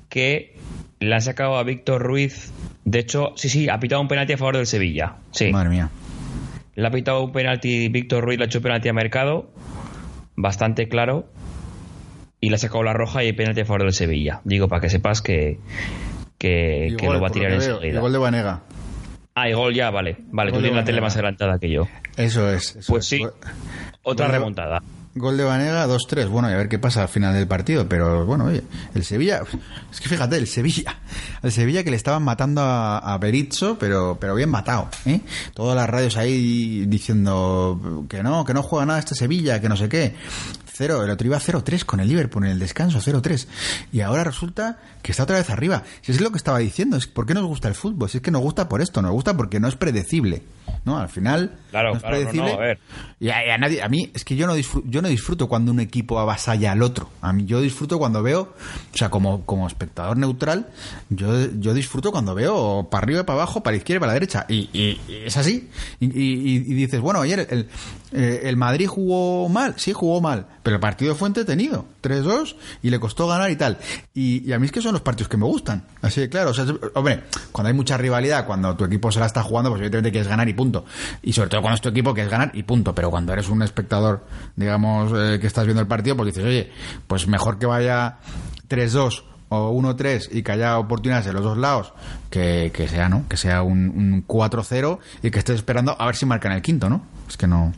que 0.09 0.57
le 0.99 1.15
han 1.15 1.21
sacado 1.21 1.57
a 1.57 1.63
Víctor 1.63 2.01
Ruiz. 2.01 2.51
De 2.85 2.99
hecho, 2.99 3.33
sí, 3.35 3.49
sí, 3.49 3.69
ha 3.69 3.79
pitado 3.79 4.01
un 4.01 4.07
penalti 4.07 4.33
a 4.33 4.37
favor 4.37 4.57
del 4.57 4.65
Sevilla. 4.67 5.15
Sí. 5.31 5.51
Madre 5.51 5.69
mía. 5.69 5.89
Le 6.75 6.87
ha 6.87 6.91
pitado 6.91 7.23
un 7.23 7.31
penalti, 7.31 7.89
Víctor 7.89 8.23
Ruiz 8.23 8.37
le 8.37 8.45
ha 8.45 8.47
hecho 8.47 8.61
penalti 8.61 8.89
a 8.89 8.93
Mercado, 8.93 9.49
bastante 10.35 10.87
claro, 10.87 11.27
y 12.39 12.49
le 12.49 12.55
ha 12.55 12.59
sacado 12.59 12.83
la 12.83 12.93
roja 12.93 13.23
y 13.23 13.27
hay 13.27 13.33
penalti 13.33 13.61
a 13.61 13.65
favor 13.65 13.83
del 13.83 13.93
Sevilla. 13.93 14.41
Digo, 14.45 14.67
para 14.67 14.81
que 14.81 14.89
sepas 14.89 15.21
que, 15.21 15.59
que, 16.37 16.95
lo 17.01 17.19
va 17.19 17.27
a 17.27 17.31
tirar 17.31 17.51
enseguida. 17.51 17.99
gol 17.99 18.13
de 18.13 18.17
Vanega. 18.17 18.61
Ah, 19.35 19.49
y 19.49 19.53
gol 19.53 19.73
ya, 19.73 19.89
vale. 19.89 20.17
Vale, 20.31 20.51
tú 20.51 20.59
tienes 20.59 20.75
la 20.75 20.83
tele 20.83 21.01
más 21.01 21.15
adelantada 21.15 21.59
que 21.59 21.69
yo. 21.69 21.87
Eso 22.17 22.49
es. 22.51 22.75
eso 22.77 22.91
Pues 22.93 23.03
es. 23.05 23.19
sí, 23.19 23.25
otra 24.03 24.27
remontada. 24.27 24.81
Gol 25.15 25.37
de 25.37 25.43
Vanega 25.43 25.87
2-3. 25.87 26.29
Bueno, 26.29 26.49
y 26.49 26.53
a 26.53 26.57
ver 26.57 26.69
qué 26.69 26.79
pasa 26.79 27.01
al 27.01 27.09
final 27.09 27.33
del 27.33 27.47
partido. 27.47 27.87
Pero 27.89 28.25
bueno, 28.25 28.45
oye, 28.45 28.63
el 28.93 29.03
Sevilla. 29.03 29.41
Es 29.91 29.99
que 29.99 30.07
fíjate, 30.07 30.37
el 30.37 30.47
Sevilla. 30.47 30.97
El 31.41 31.51
Sevilla 31.51 31.83
que 31.83 31.89
le 31.89 31.97
estaban 31.97 32.23
matando 32.23 32.61
a, 32.61 32.99
a 32.99 33.17
Berizzo, 33.17 33.77
pero, 33.79 34.17
pero 34.19 34.35
bien 34.35 34.49
matado. 34.49 34.89
¿eh? 35.05 35.21
Todas 35.53 35.75
las 35.75 35.89
radios 35.89 36.15
ahí 36.17 36.85
diciendo 36.85 38.05
que 38.07 38.21
no, 38.23 38.45
que 38.45 38.53
no 38.53 38.61
juega 38.63 38.85
nada 38.85 38.99
este 38.99 39.15
Sevilla, 39.15 39.59
que 39.59 39.69
no 39.69 39.75
sé 39.77 39.89
qué. 39.89 40.15
Cero, 40.79 41.03
el 41.03 41.09
otro 41.09 41.27
iba 41.27 41.37
0-3 41.37 41.83
con 41.83 41.99
el 41.99 42.07
Liverpool 42.07 42.45
en 42.45 42.51
el 42.51 42.59
descanso, 42.59 42.99
0-3. 42.99 43.47
Y 43.91 43.99
ahora 43.99 44.23
resulta 44.23 44.77
que 45.01 45.11
está 45.11 45.23
otra 45.23 45.35
vez 45.37 45.49
arriba. 45.49 45.83
Si 46.01 46.13
es 46.13 46.21
lo 46.21 46.31
que 46.31 46.37
estaba 46.37 46.59
diciendo, 46.59 46.95
es 46.95 47.05
¿por 47.05 47.25
qué 47.25 47.33
nos 47.33 47.43
gusta 47.43 47.67
el 47.67 47.75
fútbol? 47.75 48.09
Si 48.09 48.19
es 48.19 48.23
que 48.23 48.31
nos 48.31 48.41
gusta 48.41 48.69
por 48.69 48.81
esto, 48.81 49.01
nos 49.01 49.11
gusta 49.11 49.35
porque 49.35 49.59
no 49.59 49.67
es 49.67 49.75
predecible. 49.75 50.41
¿No? 50.85 50.97
Al 50.97 51.09
final. 51.09 51.57
Claro, 51.71 51.89
no 51.89 51.95
es 51.97 52.01
claro, 52.01 52.15
no, 52.15 52.21
predecible. 52.21 52.51
no, 52.53 52.57
a 52.57 52.61
ver. 52.61 52.79
Y 53.19 53.29
a, 53.29 53.45
y 53.45 53.49
a 53.49 53.57
nadie, 53.57 53.81
a 53.83 53.89
mí, 53.89 54.09
es 54.13 54.23
que 54.23 54.37
yo 54.37 54.47
no, 54.47 54.53
disfruto, 54.53 54.87
yo 54.89 55.01
no 55.01 55.09
disfruto 55.09 55.49
cuando 55.49 55.71
un 55.73 55.81
equipo 55.81 56.17
avasalla 56.19 56.71
al 56.71 56.81
otro. 56.81 57.09
A 57.21 57.33
mí 57.33 57.43
yo 57.45 57.59
disfruto 57.59 57.99
cuando 57.99 58.23
veo, 58.23 58.53
o 58.93 58.97
sea, 58.97 59.09
como, 59.09 59.45
como 59.45 59.67
espectador 59.67 60.15
neutral, 60.17 60.69
yo, 61.09 61.49
yo 61.59 61.73
disfruto 61.73 62.11
cuando 62.13 62.33
veo 62.35 62.87
para 62.89 63.03
arriba 63.03 63.25
para 63.25 63.39
abajo, 63.39 63.61
para 63.61 63.73
la 63.73 63.77
izquierda 63.79 63.97
y 63.97 63.99
para 64.01 64.09
la 64.11 64.13
derecha. 64.13 64.45
Y, 64.47 64.69
y- 64.71 65.01
y 65.09 65.23
es 65.25 65.35
así. 65.35 65.69
Y 65.99 66.59
dices, 66.75 67.01
bueno, 67.01 67.19
ayer 67.21 67.45
el, 67.49 67.67
eh, 68.13 68.41
el 68.43 68.55
Madrid 68.55 68.87
jugó 68.87 69.49
mal, 69.49 69.73
sí 69.77 69.91
jugó 69.91 70.21
mal, 70.21 70.45
pero 70.63 70.68
el 70.73 70.79
partido 70.79 71.15
fue 71.15 71.27
entretenido. 71.27 71.85
3-2 72.01 72.55
y 72.83 72.89
le 72.89 72.99
costó 72.99 73.27
ganar 73.27 73.51
y 73.51 73.55
tal. 73.55 73.77
Y, 74.13 74.47
y 74.47 74.53
a 74.53 74.59
mí 74.59 74.65
es 74.65 74.71
que 74.71 74.81
son 74.81 74.93
los 74.93 75.01
partidos 75.01 75.29
que 75.29 75.37
me 75.37 75.45
gustan. 75.45 75.83
Así 76.01 76.21
de 76.21 76.29
claro. 76.29 76.51
O 76.51 76.53
sea, 76.53 76.65
hombre, 76.93 77.23
cuando 77.51 77.67
hay 77.69 77.73
mucha 77.73 77.97
rivalidad, 77.97 78.45
cuando 78.45 78.75
tu 78.75 78.85
equipo 78.85 79.11
se 79.11 79.19
la 79.19 79.25
está 79.25 79.43
jugando, 79.43 79.69
pues 79.69 79.79
evidentemente 79.79 80.11
quieres 80.11 80.27
ganar 80.27 80.47
y 80.49 80.53
punto. 80.53 80.85
Y 81.21 81.33
sobre 81.33 81.49
todo 81.49 81.61
cuando 81.61 81.75
es 81.75 81.81
tu 81.81 81.89
equipo 81.89 82.13
quieres 82.13 82.31
ganar 82.31 82.51
y 82.53 82.63
punto. 82.63 82.93
Pero 82.93 83.09
cuando 83.09 83.33
eres 83.33 83.49
un 83.49 83.61
espectador, 83.61 84.25
digamos, 84.55 85.11
eh, 85.15 85.39
que 85.39 85.47
estás 85.47 85.65
viendo 85.65 85.81
el 85.81 85.87
partido, 85.87 86.15
pues 86.15 86.27
dices, 86.33 86.45
oye, 86.45 86.71
pues 87.07 87.27
mejor 87.27 87.59
que 87.59 87.65
vaya 87.65 88.17
3-2 88.69 89.23
o 89.49 89.73
1-3 89.73 90.29
y 90.31 90.43
que 90.43 90.51
haya 90.51 90.77
oportunidades 90.77 91.27
en 91.27 91.33
los 91.33 91.43
dos 91.43 91.57
lados, 91.57 91.93
que, 92.29 92.71
que 92.73 92.87
sea, 92.87 93.09
¿no? 93.09 93.27
Que 93.27 93.37
sea 93.37 93.63
un, 93.63 93.89
un 93.89 94.27
4-0 94.27 94.99
y 95.23 95.31
que 95.31 95.39
estés 95.39 95.55
esperando 95.55 95.95
a 95.99 96.05
ver 96.05 96.15
si 96.15 96.25
marcan 96.25 96.51
el 96.51 96.61
quinto, 96.61 96.89
¿no? 96.89 97.01
Es 97.29 97.37
que 97.37 97.47
no. 97.47 97.71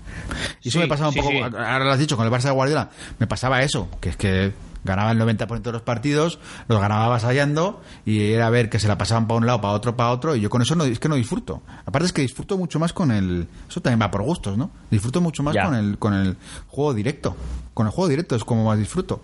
Y 0.63 0.69
eso 0.69 0.77
Sí, 0.77 0.79
me 0.79 0.87
pasaba 0.87 1.09
un 1.09 1.13
sí, 1.13 1.19
poco, 1.19 1.31
sí. 1.31 1.39
ahora 1.43 1.79
lo 1.85 1.91
has 1.91 1.99
dicho, 1.99 2.15
con 2.17 2.25
el 2.25 2.31
Barça 2.31 2.43
de 2.45 2.51
Guardiola, 2.51 2.89
me 3.19 3.27
pasaba 3.27 3.61
eso, 3.61 3.87
que 3.99 4.09
es 4.09 4.15
que 4.17 4.53
ganaba 4.83 5.11
el 5.11 5.19
90% 5.19 5.61
de 5.61 5.71
los 5.73 5.81
partidos, 5.83 6.39
los 6.67 6.79
ganaba 6.81 7.05
avasallando 7.05 7.81
y 8.05 8.31
era 8.31 8.49
ver 8.49 8.69
que 8.69 8.79
se 8.79 8.87
la 8.87 8.97
pasaban 8.97 9.27
para 9.27 9.37
un 9.39 9.45
lado, 9.45 9.61
para 9.61 9.73
otro, 9.73 9.95
para 9.95 10.09
otro, 10.09 10.35
y 10.35 10.41
yo 10.41 10.49
con 10.49 10.61
eso 10.63 10.73
no, 10.75 10.85
es 10.85 10.97
que 10.99 11.09
no 11.09 11.15
disfruto. 11.15 11.61
Aparte 11.85 12.07
es 12.07 12.13
que 12.13 12.21
disfruto 12.23 12.57
mucho 12.57 12.79
más 12.79 12.91
con 12.93 13.11
el... 13.11 13.47
Eso 13.69 13.81
también 13.81 14.01
va 14.01 14.09
por 14.09 14.23
gustos, 14.23 14.57
¿no? 14.57 14.71
Disfruto 14.89 15.21
mucho 15.21 15.43
más 15.43 15.53
Ya. 15.53 15.65
con 15.65 15.75
el, 15.75 15.99
con 15.99 16.13
el 16.15 16.35
juego 16.67 16.93
directo. 16.95 17.35
Con 17.75 17.85
el 17.85 17.91
juego 17.91 18.07
directo 18.07 18.35
es 18.35 18.43
como 18.43 18.63
más 18.65 18.79
disfruto. 18.79 19.21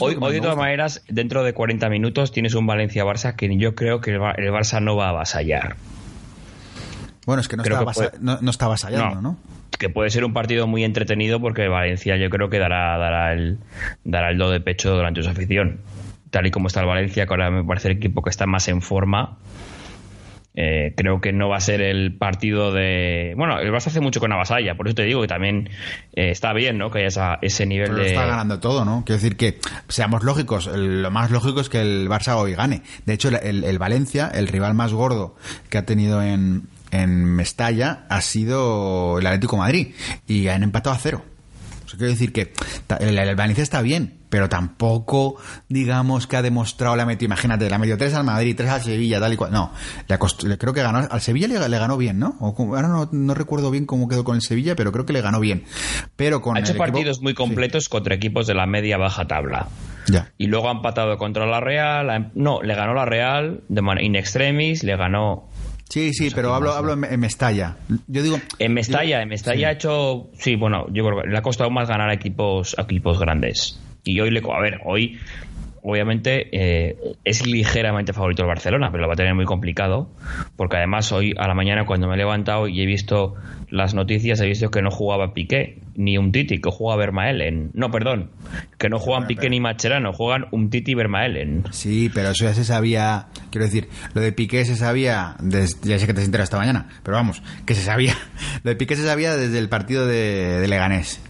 Hoy, 0.00 0.14
de 0.34 0.40
todas 0.42 0.56
maneras, 0.58 1.02
dentro 1.08 1.42
de 1.42 1.54
40 1.54 1.88
minutos 1.88 2.30
tienes 2.30 2.52
un 2.54 2.66
Valencia-Barça 2.66 3.34
que 3.34 3.48
yo 3.58 3.74
creo 3.74 4.00
que 4.02 4.10
el, 4.12 4.18
Bar- 4.18 4.38
el 4.38 4.52
Barça 4.52 4.82
no 4.82 4.94
va 4.96 5.06
a 5.06 5.10
avasallar. 5.10 5.76
Bueno, 7.26 7.40
es 7.40 7.48
que 7.48 7.56
no, 7.56 7.62
creo 7.62 7.78
está, 7.80 7.86
que 7.90 7.94
puede- 7.94 8.08
avasa- 8.08 8.18
no, 8.20 8.38
no 8.40 8.50
está 8.50 8.64
avasallando, 8.66 9.20
¿no? 9.22 9.36
Que 9.78 9.88
puede 9.88 10.10
ser 10.10 10.24
un 10.24 10.32
partido 10.32 10.66
muy 10.66 10.84
entretenido 10.84 11.40
porque 11.40 11.66
Valencia 11.68 12.16
yo 12.16 12.30
creo 12.30 12.48
que 12.50 12.58
dará, 12.58 12.96
dará, 12.98 13.32
el, 13.32 13.58
dará 14.04 14.30
el 14.30 14.38
do 14.38 14.50
de 14.50 14.60
pecho 14.60 14.94
durante 14.94 15.22
su 15.22 15.28
afición. 15.30 15.80
Tal 16.30 16.46
y 16.46 16.50
como 16.50 16.68
está 16.68 16.80
el 16.80 16.86
Valencia, 16.86 17.26
que 17.26 17.32
ahora 17.32 17.50
me 17.50 17.64
parece 17.64 17.88
el 17.88 17.96
equipo 17.96 18.22
que 18.22 18.30
está 18.30 18.46
más 18.46 18.68
en 18.68 18.80
forma. 18.80 19.38
eh, 20.54 20.92
creo 20.96 21.20
que 21.22 21.32
no 21.32 21.48
va 21.48 21.56
a 21.56 21.60
ser 21.60 21.80
el 21.80 22.14
partido 22.16 22.72
de. 22.72 23.32
Bueno, 23.38 23.58
el 23.58 23.70
Barça 23.72 23.86
hace 23.86 24.00
mucho 24.00 24.20
con 24.20 24.32
Avasalla, 24.32 24.74
por 24.76 24.86
eso 24.86 24.94
te 24.94 25.04
digo 25.04 25.22
que 25.22 25.26
también 25.26 25.70
eh, 26.14 26.30
está 26.30 26.52
bien, 26.52 26.76
¿no? 26.76 26.90
Que 26.90 26.98
haya 26.98 27.08
esa- 27.08 27.38
ese 27.40 27.64
nivel 27.64 27.88
Pero 27.90 28.02
de. 28.02 28.08
está 28.08 28.26
ganando 28.26 28.60
todo, 28.60 28.84
¿no? 28.84 29.02
Quiero 29.06 29.20
decir 29.20 29.36
que, 29.38 29.58
seamos 29.88 30.22
lógicos, 30.24 30.66
el- 30.66 31.02
lo 31.02 31.10
más 31.10 31.30
lógico 31.30 31.60
es 31.60 31.70
que 31.70 31.80
el 31.80 32.06
Barça 32.08 32.36
hoy 32.36 32.52
gane. 32.54 32.82
De 33.06 33.14
hecho, 33.14 33.28
el, 33.30 33.36
el- 33.42 33.64
el 33.64 33.78
Valencia, 33.78 34.30
el 34.32 34.46
rival 34.46 34.74
más 34.74 34.92
gordo 34.92 35.36
que 35.70 35.78
ha 35.78 35.86
tenido 35.86 36.22
en, 36.22 36.64
en 36.92 37.24
Mestalla, 37.24 38.06
ha 38.08 38.20
sido 38.20 39.18
el 39.18 39.26
Atlético 39.26 39.56
de 39.56 39.60
Madrid. 39.60 39.94
Y 40.28 40.46
han 40.48 40.62
empatado 40.62 40.94
a 40.94 40.98
cero. 40.98 41.24
O 41.84 41.88
sea, 41.88 41.98
quiero 41.98 42.12
decir 42.12 42.32
que 42.32 42.52
el, 43.00 43.18
el 43.18 43.34
Valencia 43.36 43.62
está 43.62 43.82
bien, 43.82 44.18
pero 44.30 44.48
tampoco, 44.48 45.36
digamos, 45.68 46.26
que 46.26 46.36
ha 46.38 46.42
demostrado 46.42 46.96
la 46.96 47.04
metido. 47.04 47.26
Imagínate, 47.26 47.68
la 47.68 47.76
metió 47.78 47.98
3 47.98 48.14
al 48.14 48.24
Madrid, 48.24 48.54
3 48.56 48.70
al 48.70 48.80
Sevilla, 48.82 49.20
tal 49.20 49.32
y 49.34 49.36
cual. 49.36 49.52
No, 49.52 49.72
le, 50.08 50.56
creo 50.58 50.72
que 50.72 50.82
ganó. 50.82 51.06
Al 51.10 51.20
Sevilla 51.20 51.48
le, 51.48 51.68
le 51.68 51.78
ganó 51.78 51.98
bien, 51.98 52.18
¿no? 52.18 52.36
O 52.40 52.54
ahora 52.74 52.88
no, 52.88 53.08
no 53.12 53.34
recuerdo 53.34 53.70
bien 53.70 53.84
cómo 53.84 54.08
quedó 54.08 54.24
con 54.24 54.36
el 54.36 54.42
Sevilla, 54.42 54.74
pero 54.74 54.90
creo 54.90 55.04
que 55.04 55.12
le 55.12 55.20
ganó 55.20 55.38
bien. 55.38 55.64
Pero 56.16 56.40
con 56.40 56.56
Ha 56.56 56.60
hecho 56.60 56.72
el 56.72 56.76
equipo- 56.78 56.84
partidos 56.92 57.20
muy 57.20 57.32
sí. 57.32 57.36
completos 57.36 57.88
contra 57.90 58.14
equipos 58.14 58.46
de 58.46 58.54
la 58.54 58.64
media-baja 58.66 59.26
tabla. 59.26 59.68
Ya. 60.08 60.32
Y 60.38 60.46
luego 60.46 60.68
ha 60.68 60.72
empatado 60.72 61.18
contra 61.18 61.44
la 61.46 61.60
Real. 61.60 62.08
em- 62.10 62.30
No, 62.34 62.62
le 62.62 62.74
ganó 62.74 62.94
la 62.94 63.04
Real 63.04 63.60
de 63.68 63.82
in 64.00 64.16
extremis, 64.16 64.82
le 64.82 64.96
ganó 64.96 65.48
Sí, 65.92 66.14
sí, 66.14 66.30
pero 66.34 66.54
hablo, 66.54 66.72
hablo 66.72 66.94
en, 66.94 67.04
en 67.04 67.20
Mestalla. 67.20 67.76
Yo 68.06 68.22
digo. 68.22 68.38
En 68.58 68.72
Mestalla, 68.72 69.20
en 69.20 69.28
Mestalla 69.28 69.68
ha 69.68 69.72
hecho. 69.72 70.30
Sí, 70.38 70.56
bueno, 70.56 70.86
yo 70.90 71.04
creo 71.04 71.20
que 71.20 71.28
le 71.28 71.36
ha 71.36 71.42
costado 71.42 71.68
más 71.68 71.86
ganar 71.86 72.08
a 72.08 72.14
equipos, 72.14 72.74
a 72.78 72.82
equipos 72.84 73.20
grandes. 73.20 73.78
Y 74.02 74.18
hoy 74.18 74.30
le. 74.30 74.40
A 74.40 74.58
ver, 74.58 74.80
hoy. 74.86 75.18
obviamente 75.82 76.48
eh, 76.50 76.96
es 77.24 77.46
ligeramente 77.46 78.14
favorito 78.14 78.40
el 78.40 78.48
Barcelona, 78.48 78.90
pero 78.90 79.02
lo 79.02 79.08
va 79.08 79.12
a 79.12 79.16
tener 79.16 79.34
muy 79.34 79.44
complicado, 79.44 80.08
porque 80.56 80.78
además 80.78 81.12
hoy 81.12 81.34
a 81.36 81.46
la 81.46 81.52
mañana 81.52 81.84
cuando 81.84 82.08
me 82.08 82.14
he 82.14 82.16
levantado 82.16 82.68
y 82.68 82.80
he 82.80 82.86
visto 82.86 83.34
las 83.68 83.92
noticias, 83.92 84.40
he 84.40 84.46
visto 84.46 84.70
que 84.70 84.80
no 84.80 84.90
jugaba 84.90 85.34
Piqué 85.34 85.81
ni 85.94 86.18
un 86.18 86.32
Titi, 86.32 86.60
que 86.60 86.70
juega 86.70 86.96
Vermaelen. 86.96 87.70
No, 87.74 87.90
perdón, 87.90 88.30
que 88.78 88.88
no 88.88 88.98
juegan 88.98 89.26
Piqué 89.26 89.48
ni 89.50 89.60
Macherano, 89.60 90.12
juegan 90.12 90.46
un 90.50 90.70
Titi 90.70 90.92
y 90.92 90.94
Vermaelen. 90.94 91.64
Sí, 91.70 92.10
pero 92.12 92.30
eso 92.30 92.44
ya 92.44 92.54
se 92.54 92.64
sabía, 92.64 93.28
quiero 93.50 93.66
decir, 93.66 93.88
lo 94.14 94.20
de 94.20 94.32
Piqué 94.32 94.64
se 94.64 94.76
sabía, 94.76 95.36
desde, 95.40 95.88
ya 95.88 95.98
sé 95.98 96.06
que 96.06 96.14
te 96.14 96.20
has 96.20 96.26
enterado 96.26 96.44
esta 96.44 96.58
mañana, 96.58 96.88
pero 97.02 97.16
vamos, 97.16 97.42
que 97.66 97.74
se 97.74 97.82
sabía, 97.82 98.16
lo 98.62 98.70
de 98.70 98.76
Piqué 98.76 98.96
se 98.96 99.04
sabía 99.04 99.36
desde 99.36 99.58
el 99.58 99.68
partido 99.68 100.06
de, 100.06 100.66
Leganés. 100.68 101.20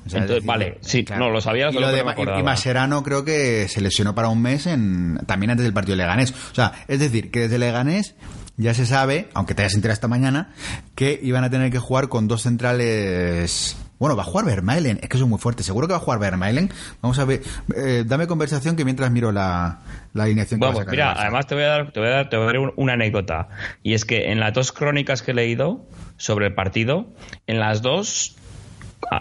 vale, 0.45 0.79
sí, 0.81 1.05
no, 1.19 1.31
lo 1.31 1.41
sabía, 1.41 1.71
y, 1.71 1.75
lo 1.75 1.91
de, 1.91 2.05
y 2.39 2.43
Macherano 2.43 3.03
creo 3.03 3.25
que 3.25 3.67
se 3.69 3.81
lesionó 3.81 4.15
para 4.15 4.29
un 4.29 4.41
mes 4.41 4.67
en, 4.67 5.19
también 5.27 5.51
antes 5.51 5.65
del 5.65 5.73
partido 5.73 5.97
de 5.97 6.03
Leganés. 6.03 6.33
O 6.53 6.55
sea, 6.55 6.73
es 6.89 7.01
decir, 7.01 7.31
que 7.31 7.41
desde 7.41 7.59
Leganés 7.59 8.15
ya 8.57 8.75
se 8.75 8.87
sabe, 8.87 9.29
aunque 9.35 9.55
te 9.55 9.63
hayas 9.63 9.75
enterado 9.75 9.95
esta 9.95 10.09
mañana, 10.09 10.53
que 10.95 11.19
iban 11.23 11.45
a 11.45 11.51
tener 11.51 11.71
que 11.71 11.79
jugar 11.79 12.09
con 12.09 12.29
dos 12.29 12.43
centrales. 12.43 13.77
Bueno, 14.03 14.17
va 14.17 14.23
a 14.23 14.27
jugar 14.27 14.47
Vermaelen, 14.47 14.99
es 15.01 15.09
que 15.09 15.17
es 15.17 15.23
muy 15.23 15.39
fuerte. 15.39 15.63
Seguro 15.63 15.87
que 15.87 15.93
va 15.93 15.99
a 15.99 16.03
jugar 16.03 16.19
Vermaelen. 16.19 16.71
Vamos 17.03 17.21
a 17.21 17.25
ver, 17.25 17.41
eh, 17.77 18.03
dame 18.05 18.27
conversación 18.27 18.75
que 18.75 18.85
mientras 18.85 19.13
miro 19.13 19.31
la, 19.31 19.79
la 20.13 20.25
alineación 20.25 20.59
que 20.59 20.67
Vamos, 20.67 20.85
mira, 20.89 21.13
además 21.13 21.47
te 21.47 21.55
voy, 21.55 21.63
a 21.63 21.69
dar, 21.69 21.93
te 21.93 22.01
voy 22.01 22.09
a 22.09 22.13
dar, 22.13 22.29
te 22.29 22.37
voy 22.37 22.49
a 22.49 22.53
dar 22.53 22.73
una 22.75 22.95
anécdota. 22.95 23.47
Y 23.85 23.95
es 23.95 24.05
que 24.05 24.33
en 24.33 24.41
las 24.41 24.55
dos 24.55 24.73
crónicas 24.73 25.23
que 25.23 25.31
he 25.31 25.35
leído 25.35 25.87
sobre 26.17 26.49
el 26.49 26.55
partido, 26.57 27.07
en 27.47 27.61
las 27.61 27.81
dos 27.81 28.35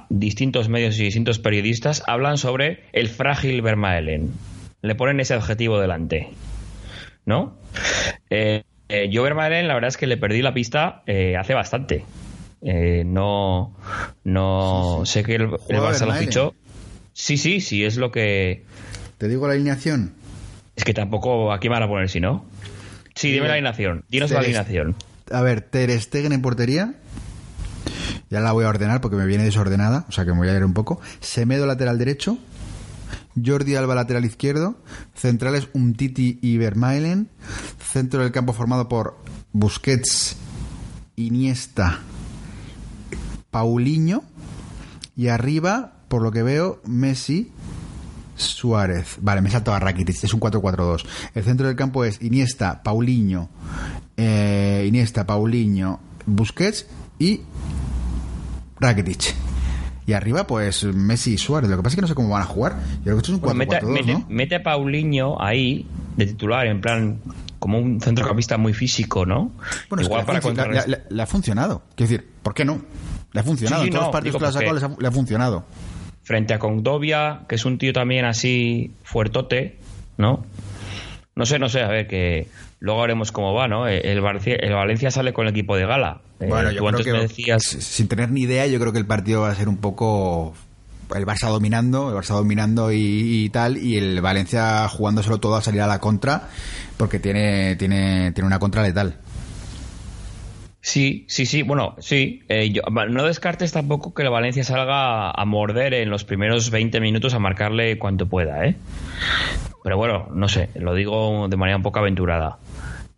distintos 0.09 0.67
medios 0.67 0.97
y 0.97 1.03
distintos 1.03 1.37
periodistas 1.37 2.01
hablan 2.07 2.39
sobre 2.39 2.85
el 2.91 3.07
frágil 3.07 3.61
Vermaelen. 3.61 4.31
Le 4.81 4.95
ponen 4.95 5.19
ese 5.19 5.35
adjetivo 5.35 5.79
delante. 5.79 6.29
¿No? 7.23 7.55
Eh, 8.31 8.63
eh, 8.89 9.09
yo 9.11 9.21
Vermaelen, 9.21 9.67
la 9.67 9.75
verdad 9.75 9.89
es 9.89 9.97
que 9.97 10.07
le 10.07 10.17
perdí 10.17 10.41
la 10.41 10.55
pista 10.55 11.03
eh, 11.05 11.37
hace 11.37 11.53
bastante. 11.53 12.03
Eh, 12.61 13.03
no 13.05 13.75
no 14.23 15.01
sé 15.05 15.23
que 15.23 15.35
el, 15.35 15.49
Barça 15.49 16.05
lo 16.05 16.13
fichó. 16.13 16.53
Sí, 17.13 17.37
sí, 17.37 17.61
sí, 17.61 17.83
es 17.83 17.97
lo 17.97 18.11
que. 18.11 18.65
¿Te 19.17 19.27
digo 19.27 19.47
la 19.47 19.53
alineación? 19.53 20.13
Es 20.75 20.83
que 20.83 20.93
tampoco. 20.93 21.51
¿A 21.51 21.59
quién 21.59 21.71
van 21.71 21.83
a 21.83 21.87
poner 21.87 22.09
si 22.09 22.19
no? 22.19 22.45
Sí, 23.15 23.31
dime 23.31 23.47
la 23.47 23.53
alineación. 23.53 24.05
Dinos 24.09 24.31
la 24.31 24.39
alineación. 24.39 24.95
A 25.31 25.41
ver, 25.41 25.61
Ter 25.61 25.91
Stegen 25.99 26.33
en 26.33 26.41
portería. 26.41 26.93
Ya 28.29 28.39
la 28.39 28.53
voy 28.53 28.63
a 28.63 28.69
ordenar 28.69 29.01
porque 29.01 29.17
me 29.17 29.25
viene 29.25 29.43
desordenada, 29.43 30.05
o 30.07 30.11
sea 30.11 30.23
que 30.23 30.31
me 30.31 30.37
voy 30.37 30.47
a 30.47 30.51
leer 30.51 30.63
un 30.63 30.73
poco. 30.73 31.01
Semedo 31.19 31.65
lateral 31.65 31.97
derecho. 31.97 32.37
Jordi 33.43 33.75
Alba 33.75 33.95
lateral 33.95 34.25
izquierdo, 34.25 34.77
centrales 35.15 35.69
Umtiti 35.73 36.39
y 36.41 36.57
Vermaelen, 36.57 37.29
centro 37.79 38.23
del 38.23 38.31
campo 38.31 38.51
formado 38.51 38.89
por 38.89 39.17
Busquets, 39.53 40.35
Iniesta, 41.15 42.01
Paulinho 43.51 44.23
y 45.15 45.27
arriba, 45.27 45.93
por 46.07 46.21
lo 46.21 46.31
que 46.31 46.41
veo, 46.41 46.81
Messi, 46.85 47.51
Suárez. 48.35 49.17
Vale, 49.21 49.41
me 49.41 49.51
salto 49.51 49.73
a 49.73 49.79
Rakitic, 49.79 50.23
es 50.23 50.33
un 50.33 50.39
4-4-2. 50.39 51.05
El 51.35 51.43
centro 51.43 51.67
del 51.67 51.75
campo 51.75 52.03
es 52.05 52.21
Iniesta, 52.21 52.81
Paulinho, 52.81 53.49
eh, 54.17 54.85
Iniesta, 54.87 55.25
Paulinho, 55.25 55.99
Busquets 56.25 56.87
y 57.19 57.41
Rakitic. 58.79 59.35
Y 60.07 60.13
arriba, 60.13 60.47
pues 60.47 60.83
Messi 60.83 61.33
y 61.33 61.37
Suárez. 61.37 61.69
Lo 61.69 61.77
que 61.77 61.83
pasa 61.83 61.93
es 61.93 61.95
que 61.95 62.01
no 62.01 62.07
sé 62.07 62.15
cómo 62.15 62.29
van 62.29 62.41
a 62.41 62.45
jugar. 62.45 62.77
Yo 62.97 63.03
creo 63.03 63.15
que 63.17 63.19
esto 63.19 63.31
es 63.31 63.35
un 63.35 63.39
4 63.41 63.57
mete, 63.57 63.81
mete, 63.85 64.25
mete, 64.27 64.55
a 64.55 64.63
Paulinho 64.63 65.41
ahí, 65.41 65.87
de 66.17 66.25
titular, 66.25 66.65
en 66.65 66.81
plan, 66.81 67.19
como 67.59 67.77
un 67.77 68.01
centrocampista 68.01 68.57
muy 68.57 68.73
físico, 68.73 69.25
¿no? 69.25 69.51
Bueno, 69.89 70.03
Igual 70.03 70.25
para 70.25 70.39
le, 71.09 71.21
ha 71.21 71.27
funcionado. 71.27 71.83
Quiero 71.95 72.09
decir, 72.09 72.29
¿por 72.41 72.55
qué 72.55 72.65
no? 72.65 72.81
Le 73.33 73.39
ha 73.39 73.43
funcionado. 73.43 73.83
en 73.83 73.89
todos 73.89 74.03
los 74.03 74.11
partidos 74.11 74.41
que 74.41 74.47
ha 74.47 74.51
sacado 74.51 74.97
le 74.99 75.07
ha 75.07 75.11
funcionado. 75.11 75.65
Frente 76.23 76.53
a 76.53 76.59
Condovia, 76.59 77.41
que 77.47 77.55
es 77.55 77.65
un 77.65 77.77
tío 77.77 77.93
también 77.93 78.25
así 78.25 78.91
fuertote, 79.03 79.77
¿no? 80.17 80.45
No 81.35 81.45
sé, 81.45 81.59
no 81.59 81.69
sé, 81.69 81.81
a 81.81 81.87
ver, 81.87 82.07
que 82.07 82.47
luego 82.79 83.01
veremos 83.01 83.31
cómo 83.31 83.53
va, 83.53 83.67
¿no? 83.67 83.87
El, 83.87 84.05
el 84.05 84.21
Valencia 84.21 85.11
sale 85.11 85.33
con 85.33 85.47
el 85.47 85.51
equipo 85.51 85.77
de 85.77 85.85
gala. 85.85 86.21
Eh, 86.39 86.47
bueno, 86.47 86.71
yo 86.71 86.83
creo 86.85 87.03
que 87.03 87.11
decías... 87.13 87.63
sin 87.63 88.07
tener 88.07 88.31
ni 88.31 88.41
idea, 88.41 88.67
yo 88.67 88.79
creo 88.79 88.91
que 88.91 88.99
el 88.99 89.05
partido 89.05 89.41
va 89.41 89.49
a 89.49 89.55
ser 89.55 89.69
un 89.69 89.77
poco 89.77 90.53
el 91.15 91.25
Barça 91.25 91.49
dominando, 91.49 92.09
el 92.09 92.15
Barça 92.15 92.33
dominando 92.33 92.91
y, 92.91 93.49
tal, 93.49 93.77
y 93.77 93.97
el 93.97 94.21
Valencia 94.21 94.87
jugándoselo 94.89 95.39
todo 95.39 95.55
a 95.55 95.61
salir 95.61 95.81
a 95.81 95.87
la 95.87 95.99
contra, 95.99 96.49
porque 96.97 97.19
tiene, 97.19 97.75
tiene, 97.75 98.31
tiene 98.31 98.47
una 98.47 98.59
contra 98.59 98.83
letal. 98.83 99.15
Sí, 100.81 101.25
sí, 101.27 101.45
sí, 101.45 101.61
bueno, 101.61 101.95
sí. 101.99 102.41
Eh, 102.49 102.73
no 103.09 103.23
descartes 103.23 103.71
tampoco 103.71 104.13
que 104.13 104.23
el 104.23 104.29
Valencia 104.29 104.63
salga 104.63 105.29
a 105.29 105.45
morder 105.45 105.93
en 105.93 106.09
los 106.09 106.23
primeros 106.23 106.71
20 106.71 106.99
minutos 106.99 107.35
a 107.35 107.39
marcarle 107.39 107.99
cuanto 107.99 108.27
pueda, 108.27 108.65
¿eh? 108.65 108.75
Pero 109.83 109.97
bueno, 109.97 110.29
no 110.33 110.47
sé, 110.47 110.69
lo 110.75 110.95
digo 110.95 111.47
de 111.47 111.57
manera 111.57 111.77
un 111.77 111.83
poco 111.83 111.99
aventurada. 111.99 112.57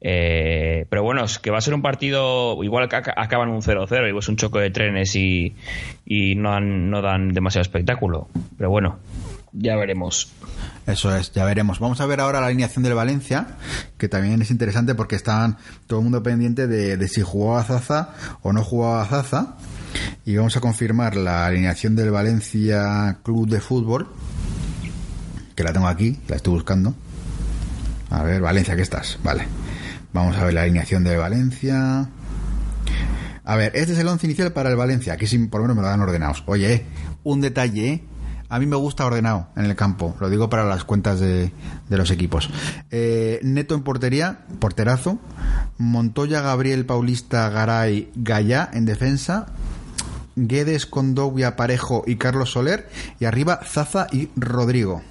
Eh, 0.05 0.85
pero 0.89 1.03
bueno, 1.03 1.23
es 1.23 1.39
que 1.39 1.49
va 1.49 1.59
a 1.59 1.61
ser 1.61 1.73
un 1.73 1.81
partido 1.81 2.61
igual 2.61 2.89
que 2.89 2.97
acaban 2.97 3.47
un 3.47 3.61
0-0, 3.61 4.07
igual 4.09 4.19
es 4.19 4.27
un 4.27 4.35
choque 4.35 4.59
de 4.59 4.69
trenes 4.69 5.15
y, 5.15 5.55
no, 6.35 6.59
no 6.59 7.01
dan 7.01 7.29
demasiado 7.29 7.61
espectáculo. 7.61 8.27
Pero 8.57 8.69
bueno, 8.69 8.99
ya 9.53 9.75
veremos. 9.75 10.31
Eso 10.85 11.15
es, 11.15 11.31
ya 11.31 11.45
veremos. 11.45 11.79
Vamos 11.79 12.01
a 12.01 12.05
ver 12.05 12.19
ahora 12.19 12.41
la 12.41 12.47
alineación 12.47 12.83
del 12.83 12.93
Valencia, 12.93 13.55
que 13.97 14.09
también 14.09 14.41
es 14.41 14.51
interesante 14.51 14.95
porque 14.95 15.15
estaban 15.15 15.57
todo 15.87 15.99
el 15.99 16.03
mundo 16.03 16.21
pendiente 16.21 16.67
de, 16.67 16.97
de 16.97 17.07
si 17.07 17.21
jugaba 17.21 17.63
Zaza 17.63 18.09
o 18.41 18.51
no 18.51 18.63
jugaba 18.63 19.05
Zaza. 19.05 19.55
Y 20.25 20.35
vamos 20.35 20.57
a 20.57 20.59
confirmar 20.59 21.15
la 21.15 21.45
alineación 21.45 21.95
del 21.95 22.11
Valencia 22.11 23.19
Club 23.23 23.47
de 23.47 23.61
Fútbol, 23.61 24.07
que 25.55 25.63
la 25.63 25.71
tengo 25.71 25.87
aquí, 25.87 26.19
la 26.27 26.35
estoy 26.35 26.53
buscando. 26.53 26.95
A 28.09 28.23
ver, 28.23 28.41
Valencia, 28.41 28.75
¿qué 28.75 28.81
estás? 28.81 29.19
Vale. 29.23 29.47
Vamos 30.13 30.35
a 30.37 30.43
ver 30.45 30.53
la 30.53 30.63
alineación 30.63 31.03
de 31.03 31.17
Valencia. 31.17 32.09
A 33.45 33.55
ver, 33.55 33.71
este 33.75 33.93
es 33.93 33.99
el 33.99 34.07
once 34.07 34.25
inicial 34.25 34.53
para 34.53 34.69
el 34.69 34.75
Valencia. 34.75 35.13
Aquí 35.13 35.27
sí, 35.27 35.37
por 35.39 35.61
lo 35.61 35.65
menos 35.65 35.77
me 35.77 35.81
lo 35.81 35.87
dan 35.89 36.01
ordenados. 36.01 36.43
Oye, 36.45 36.85
un 37.23 37.41
detalle. 37.41 38.03
A 38.53 38.59
mí 38.59 38.67
me 38.67 38.75
gusta 38.75 39.03
ordenado 39.03 39.47
en 39.55 39.65
el 39.65 39.75
campo. 39.75 40.15
Lo 40.19 40.29
digo 40.29 40.47
para 40.47 40.63
las 40.63 40.83
cuentas 40.83 41.19
de, 41.19 41.51
los 41.89 42.11
equipos. 42.11 42.51
Eh, 42.91 43.39
Neto 43.41 43.73
en 43.73 43.81
portería, 43.81 44.41
porterazo. 44.59 45.17
Montoya, 45.79 46.41
Gabriel, 46.41 46.85
Paulista, 46.85 47.49
Garay, 47.49 48.11
Gallá 48.13 48.69
en 48.71 48.85
defensa. 48.85 49.47
Guedes, 50.35 50.85
Condovia, 50.85 51.55
Parejo 51.55 52.03
y 52.05 52.17
Carlos 52.17 52.51
Soler. 52.51 52.87
Y 53.19 53.25
arriba 53.25 53.59
Zaza 53.65 54.05
y 54.11 54.29
Rodrigo. 54.35 55.01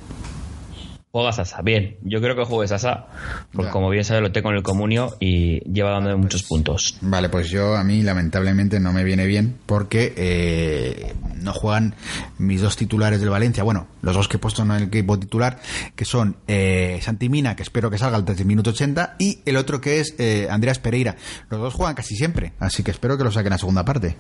Juega 1.13 1.31
Sasa, 1.31 1.61
bien. 1.61 1.99
Yo 2.01 2.23
creo 2.23 2.35
que 2.35 2.45
juegue 2.45 2.67
Sasa, 2.67 3.07
porque 3.53 3.71
como 3.71 3.91
bien 3.91 4.03
sabe 4.03 4.23
lo 4.23 4.33
tengo 4.33 4.49
en 4.49 4.57
el 4.57 4.63
comunio 4.63 5.15
y 5.21 5.61
lleva 5.71 5.91
dando 5.91 6.17
muchos 6.17 6.43
puntos. 6.43 6.97
Vale, 7.03 7.29
pues 7.29 7.51
yo 7.51 7.77
a 7.77 7.85
mí 7.85 8.03
lamentablemente 8.03 8.81
no 8.81 8.95
me 8.95 9.05
viene 9.05 9.27
bien 9.27 9.59
porque 9.67 10.15
eh, 10.17 11.13
no 11.43 11.53
juegan 11.53 11.95
mis 12.39 12.63
dos 12.63 12.77
titulares 12.77 13.21
del 13.21 13.29
Valencia. 13.29 13.63
Bueno, 13.63 13.89
los 14.01 14.15
dos 14.15 14.27
que 14.27 14.39
he 14.39 14.41
puesto 14.41 14.63
en 14.63 14.71
el 14.71 14.85
equipo 14.85 15.19
titular, 15.19 15.61
que 15.95 16.07
son 16.07 16.37
eh, 16.49 16.99
Santimina, 17.03 17.57
que 17.57 17.63
espero 17.63 17.91
que 17.91 17.99
salga 17.99 18.17
al 18.17 18.25
13 18.25 18.47
minuto 18.47 18.71
80, 18.71 19.17
y 19.19 19.41
el 19.45 19.59
otro 19.59 19.83
que 19.83 20.01
es 20.01 20.15
eh, 20.19 20.49
Andreas 20.51 20.79
Pereira. 20.79 21.17
Los 21.51 21.61
dos 21.61 21.75
juegan 21.75 21.95
casi 21.95 22.17
siempre, 22.17 22.55
así 22.59 22.83
que 22.83 22.91
espero 22.91 23.19
que 23.19 23.25
lo 23.25 23.31
saquen 23.31 23.53
a 23.53 23.59
segunda 23.59 23.85
parte. 23.85 24.17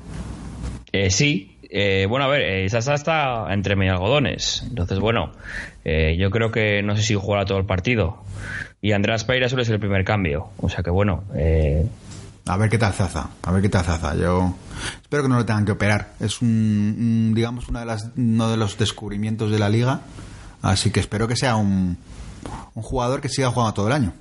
Eh, 0.93 1.11
sí, 1.11 1.57
eh, 1.75 2.05
bueno, 2.07 2.27
a 2.27 2.29
ver, 2.29 2.43
eh, 2.43 2.67
está 2.67 3.47
entre 3.51 3.77
medio 3.77 3.95
algodones. 3.95 4.63
Entonces, 4.69 4.99
bueno, 4.99 5.33
eh, 5.87 6.17
yo 6.19 6.31
creo 6.31 6.53
que 6.53 6.83
no 6.83 6.95
sé 6.95 7.03
si 7.03 7.15
jugará 7.15 7.47
todo 7.47 7.57
el 7.57 7.65
partido. 7.65 8.23
Y 8.83 8.93
Andrés 8.93 9.25
Peira 9.25 9.49
suele 9.49 9.65
ser 9.65 9.75
el 9.75 9.81
primer 9.81 10.05
cambio. 10.05 10.51
O 10.59 10.69
sea 10.69 10.83
que, 10.83 10.91
bueno. 10.91 11.25
A 12.45 12.57
ver 12.59 12.69
qué 12.69 12.77
tal 12.77 12.93
Zaza. 12.93 13.31
A 13.43 13.53
ver 13.53 13.63
qué 13.63 13.71
tal 13.71 13.85
Zaza. 13.85 14.15
Yo 14.17 14.55
espero 15.01 15.23
que 15.23 15.29
no 15.31 15.37
lo 15.37 15.47
tengan 15.47 15.65
que 15.65 15.73
operar. 15.73 16.09
Es 16.21 16.43
un, 16.43 17.33
digamos, 17.35 17.69
una 17.69 17.81
de 17.81 17.87
las, 17.87 18.11
uno 18.19 18.51
de 18.51 18.59
los 18.59 18.77
descubrimientos 18.77 19.51
de 19.51 19.59
la 19.59 19.71
liga. 19.71 20.01
Así 20.61 20.91
que 20.91 21.01
espero 21.01 21.27
que 21.27 21.37
sea 21.37 21.57
un, 21.57 21.97
un 22.75 22.83
jugador 22.83 23.23
que 23.23 23.31
siga 23.31 23.51
jugando 23.51 23.73
todo 23.73 23.87
el 23.87 23.95
año. 23.95 24.13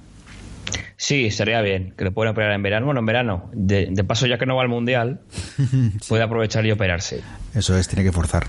Sí, 0.97 1.25
estaría 1.25 1.61
bien 1.61 1.93
que 1.97 2.05
le 2.05 2.11
puedan 2.11 2.31
operar 2.31 2.51
en 2.53 2.63
verano. 2.63 2.85
Bueno, 2.85 2.99
en 2.99 3.05
verano. 3.05 3.49
De, 3.53 4.03
paso, 4.03 4.27
ya 4.27 4.37
que 4.37 4.45
no 4.45 4.55
va 4.55 4.63
al 4.63 4.69
mundial, 4.69 5.21
puede 6.07 6.23
aprovechar 6.23 6.65
y 6.65 6.71
operarse. 6.71 7.21
Eso 7.53 7.77
es, 7.77 7.87
tiene 7.87 8.03
que 8.03 8.11
forzar. 8.11 8.47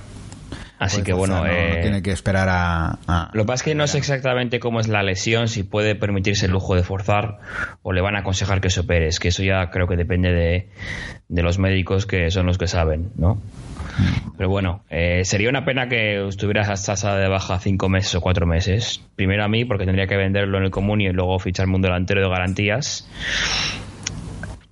Así 0.78 1.02
que 1.02 1.12
bueno, 1.12 1.46
eh, 1.46 1.78
tiene 1.80 2.02
que 2.02 2.10
esperar 2.10 2.48
a, 2.50 3.30
Lo 3.34 3.44
que 3.44 3.46
pasa 3.46 3.54
es 3.54 3.62
que 3.62 3.74
no 3.76 3.86
sé 3.86 3.98
exactamente 3.98 4.58
cómo 4.58 4.80
es 4.80 4.88
la 4.88 5.04
lesión, 5.04 5.46
si 5.46 5.62
puede 5.62 5.94
permitirse 5.94 6.46
el 6.46 6.52
lujo 6.52 6.74
de 6.74 6.82
forzar 6.82 7.38
o 7.82 7.92
le 7.92 8.00
van 8.00 8.16
a 8.16 8.20
aconsejar 8.20 8.60
que 8.60 8.68
se 8.68 8.80
opere. 8.80 9.06
Es 9.06 9.20
que 9.20 9.28
eso 9.28 9.44
ya 9.44 9.70
creo 9.70 9.86
que 9.86 9.94
depende 9.96 10.32
de, 10.32 10.70
de 11.28 11.42
los 11.42 11.60
médicos 11.60 12.04
que 12.04 12.32
son 12.32 12.46
los 12.46 12.58
que 12.58 12.66
saben, 12.66 13.12
¿no? 13.14 13.40
Pero 14.36 14.48
bueno, 14.48 14.84
eh, 14.90 15.22
sería 15.24 15.48
una 15.48 15.64
pena 15.64 15.88
que 15.88 16.26
estuvieras 16.26 16.68
a 16.68 16.74
tasa 16.74 17.16
de 17.16 17.28
baja 17.28 17.58
cinco 17.58 17.88
meses 17.88 18.14
o 18.14 18.20
cuatro 18.20 18.46
meses. 18.46 19.02
Primero 19.16 19.44
a 19.44 19.48
mí, 19.48 19.64
porque 19.64 19.84
tendría 19.84 20.06
que 20.06 20.16
venderlo 20.16 20.58
en 20.58 20.64
el 20.64 20.70
común 20.70 21.00
y 21.00 21.08
luego 21.12 21.38
ficharme 21.38 21.76
un 21.76 21.82
delantero 21.82 22.22
de 22.22 22.28
garantías. 22.28 23.08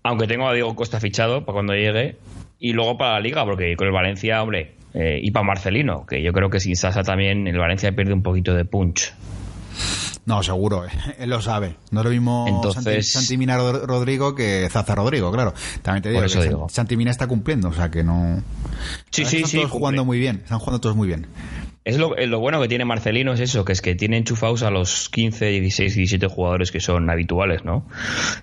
Aunque 0.03 0.27
tengo 0.27 0.49
a 0.49 0.55
Diego 0.55 0.75
Costa 0.75 1.01
fichado 1.01 1.45
para 1.45 1.55
cuando 1.55 1.75
llegue. 1.75 2.17
Y 2.59 2.73
luego 2.73 2.99
para 2.99 3.15
la 3.15 3.21
liga, 3.21 3.45
porque 3.45 3.75
con 3.75 3.87
el 3.87 3.93
Valencia, 3.93 4.43
hombre, 4.43 4.73
eh, 4.93 5.21
y 5.23 5.31
para 5.31 5.47
Marcelino, 5.47 6.05
que 6.07 6.23
yo 6.23 6.33
creo 6.33 6.51
que 6.51 6.61
sin 6.61 6.77
Sasa 6.77 7.03
también 7.03 7.47
el 7.47 7.59
Valencia 7.59 7.93
pierde 7.93 8.13
un 8.13 8.23
poquito 8.23 8.55
de 8.55 8.65
punch. 8.65 9.15
No, 10.27 10.43
seguro, 10.43 10.85
él 11.19 11.31
lo 11.31 11.41
sabe. 11.41 11.77
No 11.91 12.01
es 12.01 12.05
lo 12.05 12.11
mismo 12.11 12.47
Entonces... 12.49 13.11
Santi, 13.11 13.37
Mina 13.37 13.57
Rodrigo 13.59 14.35
que 14.35 14.69
Zaza 14.71 14.95
Rodrigo, 14.95 15.33
claro. 15.33 15.55
También 15.83 16.03
te 16.03 16.11
digo, 16.11 16.23
que 16.23 16.49
digo. 16.49 16.69
Santi 16.69 16.97
Mina 16.97 17.11
está 17.11 17.27
cumpliendo, 17.27 17.69
o 17.69 17.73
sea 17.73 17.91
que 17.91 18.05
no. 18.05 18.43
Sí, 19.11 19.25
sí, 19.25 19.37
están 19.37 19.51
sí, 19.51 19.57
todos 19.57 19.71
cumple. 19.71 19.79
jugando 19.79 20.05
muy 20.05 20.19
bien, 20.19 20.41
están 20.43 20.59
jugando 20.59 20.81
todos 20.81 20.97
muy 20.97 21.09
bien. 21.09 21.27
Es 21.83 21.97
lo, 21.97 22.15
eh, 22.17 22.27
lo 22.27 22.41
bueno 22.41 22.61
que 22.61 22.69
tiene 22.69 22.85
Marcelino 22.85 23.33
es 23.33 23.41
eso, 23.41 23.65
que 23.65 23.73
es 23.73 23.81
que 23.81 23.95
tiene 23.95 24.19
enchufados 24.19 24.63
a 24.63 24.71
los 24.71 25.09
15, 25.09 25.47
16, 25.47 25.95
17 25.97 26.27
jugadores 26.27 26.71
que 26.71 26.79
son 26.81 27.09
habituales, 27.09 27.65
¿no? 27.65 27.87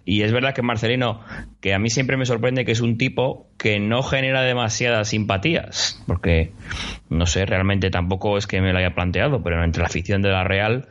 Y 0.06 0.24
es 0.24 0.32
verdad 0.32 0.56
que 0.56 0.64
Marcelino, 0.64 1.22
que 1.62 1.76
a 1.76 1.80
mí 1.80 1.92
siempre 1.92 2.18
me 2.18 2.26
sorprende 2.26 2.66
que 2.66 2.72
es 2.72 2.82
un 2.82 2.98
tipo 2.98 3.48
que 3.58 3.80
no 3.80 4.02
genera 4.02 4.42
demasiadas 4.42 5.10
simpatías, 5.10 6.02
porque 6.08 6.52
no 7.10 7.28
sé, 7.28 7.46
realmente 7.46 7.92
tampoco 7.92 8.40
es 8.40 8.48
que 8.48 8.60
me 8.60 8.74
lo 8.74 8.80
haya 8.80 8.96
planteado, 8.96 9.44
pero 9.44 9.64
entre 9.64 9.82
la 9.84 9.88
afición 9.88 10.24
de 10.24 10.30
la 10.30 10.44
Real 10.44 10.88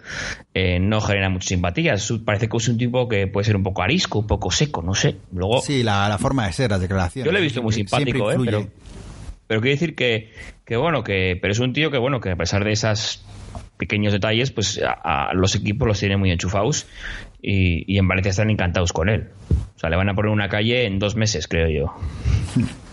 eh, 0.55 0.79
no 0.79 1.01
genera 1.01 1.29
muchas 1.29 1.49
simpatías. 1.49 2.13
Parece 2.25 2.49
que 2.49 2.57
es 2.57 2.69
un 2.69 2.79
tipo 2.79 3.09
que 3.09 3.27
puede 3.27 3.45
ser 3.45 3.57
un 3.57 3.65
poco 3.65 3.83
arisco, 3.83 4.21
un 4.21 4.27
poco 4.29 4.53
seco, 4.53 4.83
no 4.83 4.95
sé. 4.95 5.17
Luego, 5.33 5.61
Sí, 5.63 5.83
la, 5.83 6.09
la 6.09 6.17
forma 6.19 6.47
de 6.47 6.53
ser, 6.53 6.71
las 6.71 6.81
declaraciones. 6.81 7.27
yo 7.27 7.33
lo 7.33 7.39
he 7.39 7.43
visto 7.43 7.61
muy 7.61 7.73
simpático, 7.73 8.31
¿eh? 8.31 8.37
Pero, 8.45 8.69
pero 9.47 9.61
quiero 9.61 9.75
decir 9.75 9.95
que, 9.95 10.33
que, 10.65 10.77
bueno, 10.77 11.03
que 11.05 11.39
pero 11.41 11.53
es 11.53 11.59
un 11.59 11.73
tío 11.73 11.91
que, 11.91 11.99
bueno, 11.99 12.21
que 12.21 12.31
a 12.31 12.37
pesar 12.37 12.65
de 12.65 12.73
esos 12.73 13.25
pequeños 13.77 14.13
detalles, 14.13 14.51
pues 14.51 14.81
a, 14.83 15.29
a 15.29 15.35
los 15.35 15.55
equipos 15.55 15.87
los 15.87 15.99
tiene 16.01 16.17
muy 16.17 16.31
enchufados 16.31 16.87
y, 17.43 17.85
y 17.93 17.99
en 17.99 18.09
Valencia 18.09 18.31
están 18.31 18.51
encantados 18.51 18.93
con 18.93 19.09
él. 19.09 19.29
O 19.77 19.79
sea, 19.79 19.91
le 19.91 19.97
van 19.97 20.09
a 20.09 20.15
poner 20.15 20.31
una 20.31 20.49
calle 20.49 20.87
en 20.87 20.99
dos 20.99 21.17
meses, 21.17 21.47
creo 21.47 21.69
yo. 21.69 21.95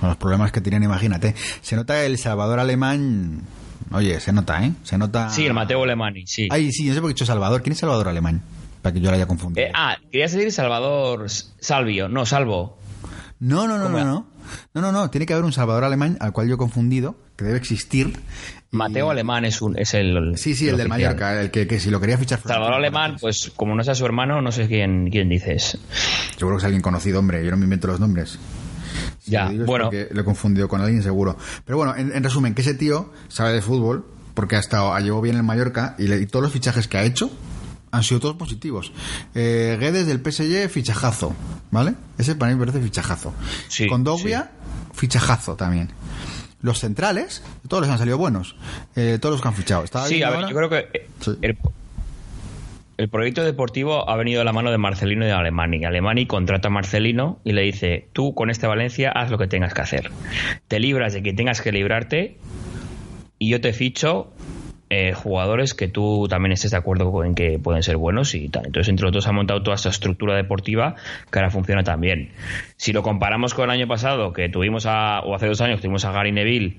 Los 0.02 0.18
problemas 0.18 0.52
que 0.52 0.60
tienen, 0.60 0.84
imagínate. 0.84 1.34
Se 1.62 1.76
nota 1.76 2.06
el 2.06 2.18
Salvador 2.18 2.60
alemán. 2.60 3.44
Oye, 3.92 4.20
se 4.20 4.34
nota, 4.34 4.64
¿eh? 4.66 4.72
Se 4.84 4.98
nota. 4.98 5.30
Sí, 5.30 5.46
el 5.46 5.54
Mateo 5.54 5.84
Alemani, 5.84 6.26
sí. 6.26 6.48
Ay, 6.52 6.72
sí, 6.72 6.88
no 6.88 6.94
sé 6.94 7.00
por 7.00 7.10
qué 7.10 7.12
he 7.12 7.16
dicho 7.16 7.26
Salvador. 7.26 7.62
¿Quién 7.62 7.74
es 7.74 7.80
Salvador 7.80 8.10
alemán? 8.10 8.42
Para 8.82 8.94
que 8.94 9.00
yo 9.00 9.10
lo 9.10 9.16
haya 9.16 9.28
confundido. 9.28 9.68
Eh, 9.68 9.72
ah, 9.74 9.96
quería 10.12 10.26
decir 10.26 10.52
Salvador 10.52 11.30
Salvio, 11.30 12.10
no, 12.10 12.26
Salvo. 12.26 12.78
No, 13.44 13.68
no, 13.68 13.78
no, 13.78 13.84
¿Cómo 13.86 13.98
no, 14.00 14.06
no. 14.06 14.28
No, 14.74 14.82
no, 14.82 14.92
no. 14.92 15.10
Tiene 15.10 15.26
que 15.26 15.34
haber 15.34 15.46
un 15.46 15.52
Salvador 15.54 15.84
alemán 15.84 16.18
al 16.20 16.32
cual 16.34 16.48
yo 16.48 16.56
he 16.56 16.58
confundido, 16.58 17.16
que 17.36 17.46
debe 17.46 17.58
existir. 17.58 18.08
Y- 18.72 18.78
Mateo 18.78 19.10
Alemán 19.12 19.46
es 19.46 19.62
un 19.62 19.78
es 19.78 19.94
el 19.94 20.36
Sí, 20.38 20.56
sí, 20.56 20.68
el, 20.68 20.78
del. 20.78 20.88
Mallorca, 20.90 21.40
el 21.42 21.52
que, 21.52 21.68
que 21.68 21.80
si 21.80 21.90
lo 21.92 22.00
quería 22.00 22.18
fichar. 22.18 22.40
Salvador 22.42 22.74
Alemán, 22.76 23.18
pues 23.22 23.52
como 23.56 23.76
no 23.76 23.84
sea 23.84 23.96
su 23.96 24.06
hermano, 24.06 24.42
no 24.42 24.52
sé 24.52 24.68
quién, 24.68 25.10
quién 25.12 25.30
dices. 25.30 25.78
Seguro 26.38 26.56
que 26.58 26.62
es 26.62 26.66
alguien 26.66 26.82
conocido, 26.82 27.20
hombre. 27.20 27.44
Yo 27.46 27.52
no 27.52 27.58
me 27.58 27.66
invento 27.66 27.88
los 27.88 28.00
nombres. 28.00 28.40
Si 29.20 29.32
Ya, 29.32 29.50
lo 29.52 29.66
bueno. 29.66 29.90
Lo 30.12 30.22
he 30.22 30.26
confundido 30.26 30.68
con 30.68 30.82
alguien 30.82 31.04
seguro. 31.04 31.38
Pero 31.66 31.78
bueno, 31.78 31.96
en, 31.96 32.12
en 32.16 32.24
resumen, 32.24 32.54
que 32.56 32.62
ese 32.62 32.74
tío 32.74 33.12
sabe 33.28 33.54
de 33.54 33.62
fútbol 33.62 34.06
porque 34.34 34.56
ha 34.56 34.60
estado, 34.60 34.98
llevó 35.00 35.22
bien 35.22 35.36
el 35.36 35.44
Mallorca 35.44 35.96
y, 36.00 36.08
le- 36.08 36.20
y 36.20 36.26
todos 36.26 36.42
los 36.44 36.52
fichajes 36.52 36.88
que 36.88 36.98
ha 36.98 37.04
hecho 37.04 37.30
han 37.94 38.04
sido 38.04 38.20
todos 38.20 38.36
positivos. 38.36 38.92
Eh, 39.36 39.78
Guedes 39.80 40.08
del 40.08 40.20
PSG, 40.20 40.68
fichajazo, 40.70 41.34
¿vale? 41.72 41.94
Ese 42.18 42.36
para 42.36 42.52
mí 42.52 42.60
me 42.60 42.66
parece 42.66 42.84
fichajazo. 42.84 43.34
Sí, 43.68 43.88
Con 43.88 44.04
Dogbia, 44.04 44.50
fichajazo 44.94 45.56
también. 45.56 45.90
Los 46.62 46.80
centrales, 46.80 47.44
todos 47.68 47.84
les 47.84 47.92
han 47.92 48.00
salido 48.00 48.18
buenos. 48.18 48.56
Eh, 48.96 49.20
todos 49.22 49.34
los 49.34 49.42
que 49.42 49.48
han 49.48 49.54
fichado. 49.54 49.86
Sí, 50.08 50.24
a 50.24 50.30
ver, 50.30 50.38
ahora- 50.38 50.50
yo 50.50 50.56
creo 50.58 50.70
que 50.70 50.78
eh, 50.98 51.08
Sí. 51.20 51.32
el, 51.44 51.58
el 52.98 53.10
proyecto 53.10 53.44
deportivo 53.44 54.10
ha 54.10 54.16
venido 54.16 54.40
de 54.40 54.46
la 54.46 54.54
mano 54.54 54.72
de 54.72 54.78
Marcelino 54.80 55.24
y 55.26 55.28
de 55.28 55.34
Alemani. 55.34 55.84
Alemani 55.86 56.26
contrata 56.26 56.70
a 56.70 56.72
Marcelino 56.72 57.40
y 57.44 57.52
le 57.52 57.62
dice, 57.62 58.08
tú 58.14 58.34
con 58.34 58.50
este 58.50 58.66
Valencia 58.66 59.12
haz 59.12 59.30
lo 59.30 59.38
que 59.38 59.48
tengas 59.48 59.74
que 59.74 59.82
hacer. 59.82 60.10
Te 60.68 60.80
libras 60.80 61.14
de 61.14 61.22
que 61.22 61.34
tengas 61.34 61.62
que 61.62 61.72
librarte 61.72 62.38
y 63.40 63.50
yo 63.50 63.62
te 63.62 63.74
ficho 63.74 64.32
eh, 64.96 65.14
jugadores 65.14 65.74
que 65.74 65.88
tú 65.88 66.28
también 66.30 66.52
estés 66.52 66.70
de 66.72 66.78
acuerdo 66.78 67.24
en 67.24 67.34
que 67.34 67.58
pueden 67.58 67.82
ser 67.82 67.98
buenos 67.98 68.36
y 68.36 68.48
tal. 68.50 68.68
Entonces, 68.68 68.90
entre 68.90 69.06
los 69.06 69.12
dos 69.14 69.28
ha 69.28 69.32
montado 69.32 69.64
toda 69.64 69.76
esta 69.76 69.90
estructura 69.90 70.36
deportiva 70.36 70.96
que 71.32 71.40
ahora 71.40 71.50
funciona 71.50 71.84
también. 71.84 72.30
Si 72.78 72.94
lo 72.94 73.02
comparamos 73.02 73.54
con 73.54 73.66
el 73.66 73.72
año 73.72 73.88
pasado, 73.88 74.34
que 74.34 74.50
tuvimos 74.50 74.86
a, 74.86 75.22
o 75.22 75.34
hace 75.34 75.48
dos 75.48 75.62
años, 75.62 75.82
tuvimos 75.82 76.06
a 76.06 76.12
Gary 76.12 76.32
Neville, 76.32 76.78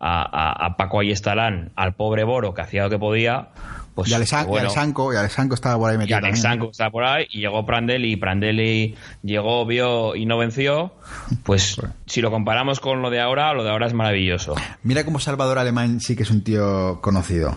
a, 0.00 0.22
a- 0.22 0.66
a 0.66 0.76
Paco 0.76 1.00
Ayestalán, 1.00 1.70
al 1.76 1.94
pobre 1.94 2.24
Boro 2.24 2.54
que 2.54 2.62
hacía 2.62 2.82
lo 2.84 2.90
que 2.90 2.98
podía, 2.98 3.48
pues 3.94 4.08
y 4.10 4.12
Alexan- 4.14 4.46
bueno, 4.46 4.56
y 4.64 4.66
Alexanco, 4.66 5.12
y 5.12 5.16
Alexanco 5.16 5.54
estaba 5.54 5.78
por 5.78 5.90
ahí 5.90 5.94
y 5.96 5.98
metido. 5.98 6.18
Alex 6.18 6.42
también. 6.42 6.60
Sanko 6.60 6.70
está 6.72 6.90
por 6.90 7.04
ahí 7.04 7.26
y 7.30 7.40
llegó 7.40 7.64
Prandelli 7.64 8.12
y 8.12 8.16
Prandelli 8.16 8.94
llegó, 9.22 9.64
vio 9.66 10.16
y 10.16 10.26
no 10.26 10.36
venció, 10.38 10.92
pues 11.44 11.76
si 12.06 12.20
lo 12.20 12.30
comparamos 12.30 12.80
con 12.80 13.02
lo 13.02 13.10
de 13.10 13.20
ahora, 13.20 13.52
lo 13.54 13.62
de 13.64 13.70
ahora 13.70 13.86
es 13.86 13.94
maravilloso. 13.94 14.54
Mira 14.82 15.04
cómo 15.04 15.20
Salvador 15.20 15.58
Alemán 15.58 16.00
sí 16.00 16.16
que 16.16 16.24
es 16.24 16.30
un 16.30 16.42
tío 16.42 17.00
conocido. 17.00 17.56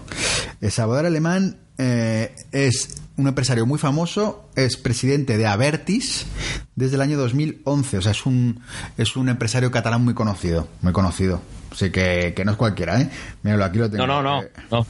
El 0.62 0.72
Salvador 0.72 1.06
Alemán 1.06 1.58
eh, 1.78 2.36
es 2.52 3.02
un 3.18 3.28
empresario 3.28 3.66
muy 3.66 3.80
famoso, 3.80 4.48
es 4.56 4.78
presidente 4.78 5.38
de 5.38 5.48
Avertis 5.48 6.28
desde 6.76 6.96
el 6.96 7.02
año 7.02 7.18
2011. 7.18 7.98
O 7.98 8.02
sea, 8.04 8.12
es 8.12 8.26
un, 8.28 8.62
es 8.98 9.16
un 9.16 9.28
empresario 9.30 9.72
catalán 9.72 10.04
muy 10.06 10.14
conocido, 10.14 10.68
muy 10.82 10.94
conocido. 10.94 11.42
Así 11.72 11.90
que, 11.92 12.34
que 12.36 12.46
no 12.46 12.52
es 12.52 12.58
cualquiera, 12.58 13.02
¿eh? 13.02 13.10
Míralo, 13.44 13.66
aquí 13.66 13.80
lo 13.80 13.90
tengo. 13.90 14.06
No, 14.06 14.22
no, 14.22 14.36
no, 14.38 14.44
Eh, 14.44 14.52
no. 14.72 14.86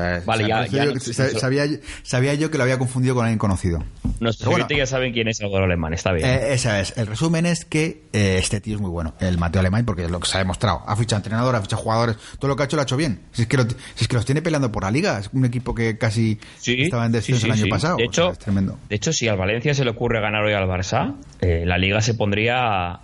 Sea, 0.00 0.22
Vale, 0.24 0.44
o 0.44 0.46
sea, 0.46 0.66
ya- 0.66 0.84
yo 0.84 0.94
no- 0.94 1.00
sabía, 1.40 1.64
sabía 2.02 2.34
yo 2.34 2.50
que 2.50 2.58
lo 2.58 2.64
había 2.64 2.78
confundido 2.78 3.14
con 3.14 3.24
alguien 3.24 3.38
conocido. 3.38 3.82
Nuestros 4.20 4.50
bueno, 4.50 4.66
ya 4.68 4.86
saben 4.86 5.12
quién 5.12 5.28
es 5.28 5.38
Salvador 5.38 5.64
Alemán, 5.64 5.92
está 5.92 6.12
bien. 6.12 6.26
eh, 6.28 6.52
esa 6.52 6.80
es. 6.80 6.96
El 6.96 7.06
resumen 7.06 7.44
es 7.46 7.64
que 7.64 8.02
eh, 8.12 8.36
este 8.38 8.60
tío 8.60 8.76
es 8.76 8.80
muy 8.80 8.90
bueno, 8.90 9.14
el 9.20 9.36
Mateo 9.38 9.60
Alemán, 9.60 9.84
porque 9.84 10.04
es 10.04 10.10
lo 10.10 10.20
que 10.20 10.26
se 10.28 10.36
ha 10.36 10.40
demostrado. 10.40 10.82
Ha 10.86 10.96
fichado 10.96 11.18
entrenador, 11.18 11.54
ha 11.54 11.60
fichado 11.60 11.82
jugadores, 11.82 12.16
todo 12.38 12.48
lo 12.48 12.56
que 12.56 12.62
ha 12.62 12.66
hecho 12.66 12.76
lo 12.76 12.82
ha 12.82 12.84
hecho 12.84 12.96
bien. 12.96 13.20
Si 13.32 13.42
es 13.42 13.48
que, 13.48 13.56
lo- 13.58 13.64
si 13.68 13.76
es 14.04 14.08
que 14.08 14.16
los 14.16 14.24
tiene 14.24 14.40
peleando 14.42 14.72
por 14.72 14.84
la 14.84 14.90
liga, 14.90 15.18
es 15.18 15.28
un 15.32 15.44
equipo 15.44 15.74
que 15.74 15.98
casi 15.98 16.38
Sí, 16.58 16.82
estaba 16.82 17.04
en 17.06 17.12
descenso 17.12 17.40
sí, 17.42 17.46
el 17.46 17.52
año 17.52 17.66
pasado. 17.68 17.96
De 17.96 18.04
sea, 18.04 18.06
hecho, 18.08 18.32
es 18.32 18.38
tremendo. 18.38 18.78
de 18.88 18.96
hecho, 18.96 19.12
si 19.12 19.28
al 19.28 19.36
Valencia 19.36 19.74
se 19.74 19.84
le 19.84 19.90
ocurre 19.90 20.20
ganar 20.20 20.42
hoy 20.44 20.52
al 20.54 20.66
Barça, 20.66 21.14
eh, 21.40 21.64
la 21.66 21.76
liga 21.78 22.00
se 22.00 22.14
pondría 22.14 23.00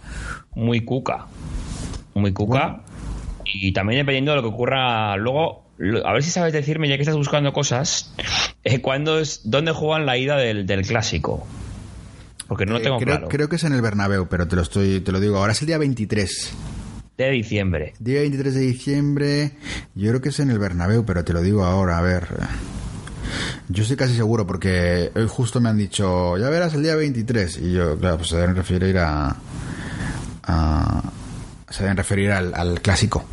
muy 0.54 0.80
cuca. 0.84 1.26
Muy 2.14 2.32
cuca. 2.32 2.82
Y 3.44 3.72
también 3.72 4.00
dependiendo 4.00 4.30
de 4.32 4.36
lo 4.36 4.42
que 4.42 4.48
ocurra 4.48 5.16
luego, 5.16 5.61
a 6.04 6.12
ver 6.12 6.22
si 6.22 6.30
sabes 6.30 6.52
decirme, 6.52 6.88
ya 6.88 6.96
que 6.96 7.02
estás 7.02 7.16
buscando 7.16 7.52
cosas, 7.52 8.12
eh, 8.64 8.80
¿cuándo 8.80 9.18
es, 9.18 9.40
¿dónde 9.44 9.72
juegan 9.72 10.06
la 10.06 10.16
ida 10.16 10.36
del, 10.36 10.66
del 10.66 10.86
clásico? 10.86 11.46
Porque 12.48 12.66
no 12.66 12.72
lo 12.74 12.78
Eh, 12.78 12.82
tengo 12.82 12.96
creo, 12.98 13.08
claro. 13.16 13.28
creo 13.28 13.48
que 13.48 13.56
es 13.56 13.64
en 13.64 13.72
el 13.72 13.80
Bernabéu, 13.82 14.26
pero 14.28 14.46
te 14.46 14.56
lo 14.56 14.62
estoy 14.62 15.00
te 15.00 15.10
lo 15.12 15.20
digo. 15.20 15.38
Ahora 15.38 15.52
es 15.52 15.60
el 15.62 15.66
día 15.68 15.78
23. 15.78 16.52
De 17.16 17.30
diciembre. 17.30 17.94
Día 17.98 18.20
23 18.20 18.54
de 18.54 18.60
diciembre, 18.60 19.52
yo 19.94 20.08
creo 20.10 20.20
que 20.20 20.28
es 20.30 20.40
en 20.40 20.50
el 20.50 20.58
Bernabéu, 20.58 21.04
pero 21.04 21.24
te 21.24 21.32
lo 21.32 21.40
digo 21.42 21.64
ahora, 21.64 21.98
a 21.98 22.02
ver. 22.02 22.26
Yo 23.68 23.82
estoy 23.82 23.96
casi 23.96 24.14
seguro 24.14 24.46
porque 24.46 25.10
hoy 25.14 25.26
justo 25.28 25.60
me 25.60 25.68
han 25.68 25.78
dicho, 25.78 26.36
ya 26.36 26.48
verás 26.50 26.74
el 26.74 26.82
día 26.82 26.94
23. 26.96 27.58
Y 27.58 27.72
yo, 27.72 27.96
claro, 27.98 28.16
pues 28.18 28.28
se 28.28 28.36
deben 28.36 28.54
referir 28.56 28.98
a. 28.98 29.36
a- 30.44 31.02
se 31.70 31.82
deben 31.84 31.96
referir 31.96 32.30
al, 32.32 32.52
al 32.54 32.80
clásico. 32.82 33.24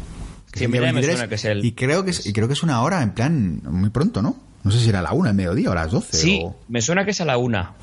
Sí, 0.59 0.67
día 0.71 1.27
que 1.29 1.35
es 1.35 1.45
el- 1.45 1.65
Y 1.65 1.71
creo 1.73 2.03
que 2.03 2.11
es, 2.11 2.25
y 2.25 2.33
creo 2.33 2.47
que 2.47 2.53
es 2.53 2.63
una 2.63 2.81
hora, 2.81 3.01
en 3.01 3.11
plan, 3.11 3.61
muy 3.65 3.89
pronto, 3.89 4.21
¿no? 4.21 4.37
No 4.63 4.71
sé 4.71 4.79
si 4.79 4.89
era 4.89 4.99
a 4.99 5.01
la 5.03 5.13
una, 5.13 5.29
el 5.29 5.35
mediodía 5.35 5.69
o 5.69 5.71
a 5.71 5.75
las 5.75 5.91
12. 5.91 6.17
Sí, 6.17 6.41
o- 6.43 6.55
me 6.67 6.81
suena 6.81 7.05
que 7.05 7.11
es 7.11 7.21
a 7.21 7.25
la 7.25 7.37
una. 7.37 7.73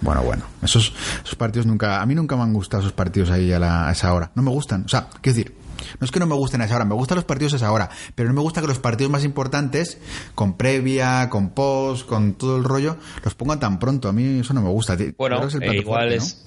Bueno, 0.00 0.22
bueno, 0.22 0.44
esos, 0.62 0.92
esos 1.24 1.34
partidos 1.36 1.66
nunca, 1.66 2.02
a 2.02 2.06
mí 2.06 2.14
nunca 2.14 2.36
me 2.36 2.42
han 2.42 2.52
gustado 2.52 2.82
esos 2.82 2.92
partidos 2.92 3.30
ahí 3.30 3.52
a, 3.52 3.58
la- 3.58 3.88
a 3.88 3.92
esa 3.92 4.12
hora. 4.12 4.30
No 4.34 4.42
me 4.42 4.50
gustan. 4.50 4.82
O 4.84 4.88
sea, 4.88 5.08
quiero 5.22 5.36
decir, 5.38 5.54
no 6.00 6.04
es 6.04 6.10
que 6.10 6.18
no 6.20 6.26
me 6.26 6.34
gusten 6.34 6.60
a 6.60 6.64
esa 6.66 6.76
hora, 6.76 6.84
me 6.84 6.94
gustan 6.94 7.16
los 7.16 7.24
partidos 7.24 7.52
a 7.54 7.56
esa 7.56 7.72
hora, 7.72 7.88
pero 8.14 8.28
no 8.28 8.34
me 8.34 8.40
gusta 8.42 8.60
que 8.60 8.66
los 8.66 8.78
partidos 8.78 9.10
más 9.10 9.24
importantes, 9.24 9.98
con 10.34 10.56
previa, 10.58 11.30
con 11.30 11.50
post, 11.50 12.06
con 12.06 12.34
todo 12.34 12.56
el 12.58 12.64
rollo, 12.64 12.96
los 13.24 13.34
pongan 13.34 13.60
tan 13.60 13.78
pronto. 13.78 14.08
A 14.08 14.12
mí 14.12 14.40
eso 14.40 14.52
no 14.52 14.60
me 14.62 14.68
gusta. 14.68 14.96
Bueno, 15.16 15.46
es 15.46 15.54
el 15.54 15.62
eh, 15.62 15.76
igual 15.76 16.08
fuerte, 16.08 16.16
es. 16.16 16.44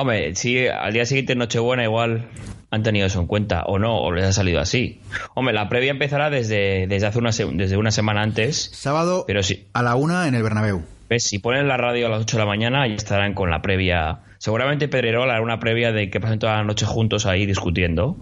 Hombre, 0.00 0.34
si 0.36 0.66
al 0.66 0.92
día 0.92 1.04
siguiente 1.06 1.34
Nochebuena 1.34 1.84
igual 1.84 2.28
han 2.70 2.82
tenido 2.82 3.06
eso 3.06 3.20
en 3.20 3.26
cuenta 3.26 3.64
o 3.64 3.78
no, 3.78 3.98
o 4.00 4.12
les 4.12 4.24
ha 4.24 4.32
salido 4.32 4.60
así. 4.60 5.00
Hombre, 5.34 5.54
la 5.54 5.68
previa 5.68 5.90
empezará 5.90 6.30
desde, 6.30 6.86
desde 6.86 7.06
hace 7.06 7.18
una, 7.18 7.30
desde 7.30 7.76
una 7.76 7.90
semana 7.90 8.22
antes. 8.22 8.70
Sábado 8.72 9.24
Pero 9.26 9.42
sí. 9.42 9.66
a 9.72 9.82
la 9.82 9.96
una 9.96 10.28
en 10.28 10.34
el 10.34 10.42
Bernabéu. 10.42 10.82
¿Ves? 11.08 11.24
Si 11.24 11.38
ponen 11.40 11.66
la 11.66 11.76
radio 11.76 12.06
a 12.06 12.10
las 12.10 12.20
8 12.22 12.36
de 12.36 12.42
la 12.42 12.46
mañana 12.46 12.86
ya 12.86 12.94
estarán 12.94 13.34
con 13.34 13.50
la 13.50 13.60
previa. 13.62 14.20
Seguramente 14.38 14.86
Pedrerol 14.88 15.28
hará 15.28 15.42
una 15.42 15.58
previa 15.58 15.90
de 15.92 16.08
que 16.08 16.20
pasen 16.20 16.38
toda 16.38 16.56
la 16.56 16.64
noche 16.64 16.86
juntos 16.86 17.26
ahí 17.26 17.46
discutiendo. 17.46 18.16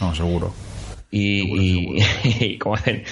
No, 0.00 0.14
seguro. 0.14 0.54
Y, 1.10 1.40
y- 1.96 1.98
y 2.24 2.58
como 2.58 2.76
hacen. 2.76 3.02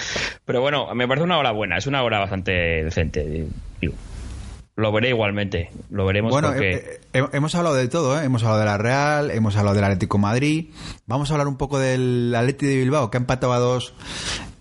Pero 0.44 0.61
bueno, 0.61 0.94
me 0.94 1.09
parece 1.09 1.24
una 1.24 1.38
hora 1.38 1.50
buena, 1.50 1.76
es 1.79 1.87
una 1.88 2.02
hora 2.05 2.20
bastante 2.20 2.52
decente. 2.85 3.46
digo. 3.81 3.94
Lo 4.77 4.93
veré 4.93 5.09
igualmente. 5.09 5.71
Lo 5.91 6.05
veremos 6.07 6.31
bueno, 6.31 6.49
porque... 6.49 6.71
eh, 6.75 7.01
eh, 7.15 7.25
hemos 7.33 7.55
hablado 7.55 7.75
de 7.75 7.89
todo, 7.89 8.21
¿eh? 8.21 8.25
Hemos 8.25 8.43
hablado 8.43 8.61
de 8.61 8.67
la 8.67 8.79
Real, 8.79 9.31
hemos 9.31 9.57
hablado 9.57 9.75
del 9.75 9.85
Atlético 9.85 10.19
de 10.19 10.23
Madrid. 10.23 10.67
Vamos 11.07 11.31
a 11.31 11.35
hablar 11.35 11.49
un 11.49 11.57
poco 11.57 11.79
del 11.79 12.35
Atlético 12.37 12.71
de 12.71 12.77
Bilbao, 12.77 13.11
que 13.11 13.17
ha 13.17 13.21
empatado 13.21 13.53
a 13.55 13.59
dos 13.59 13.95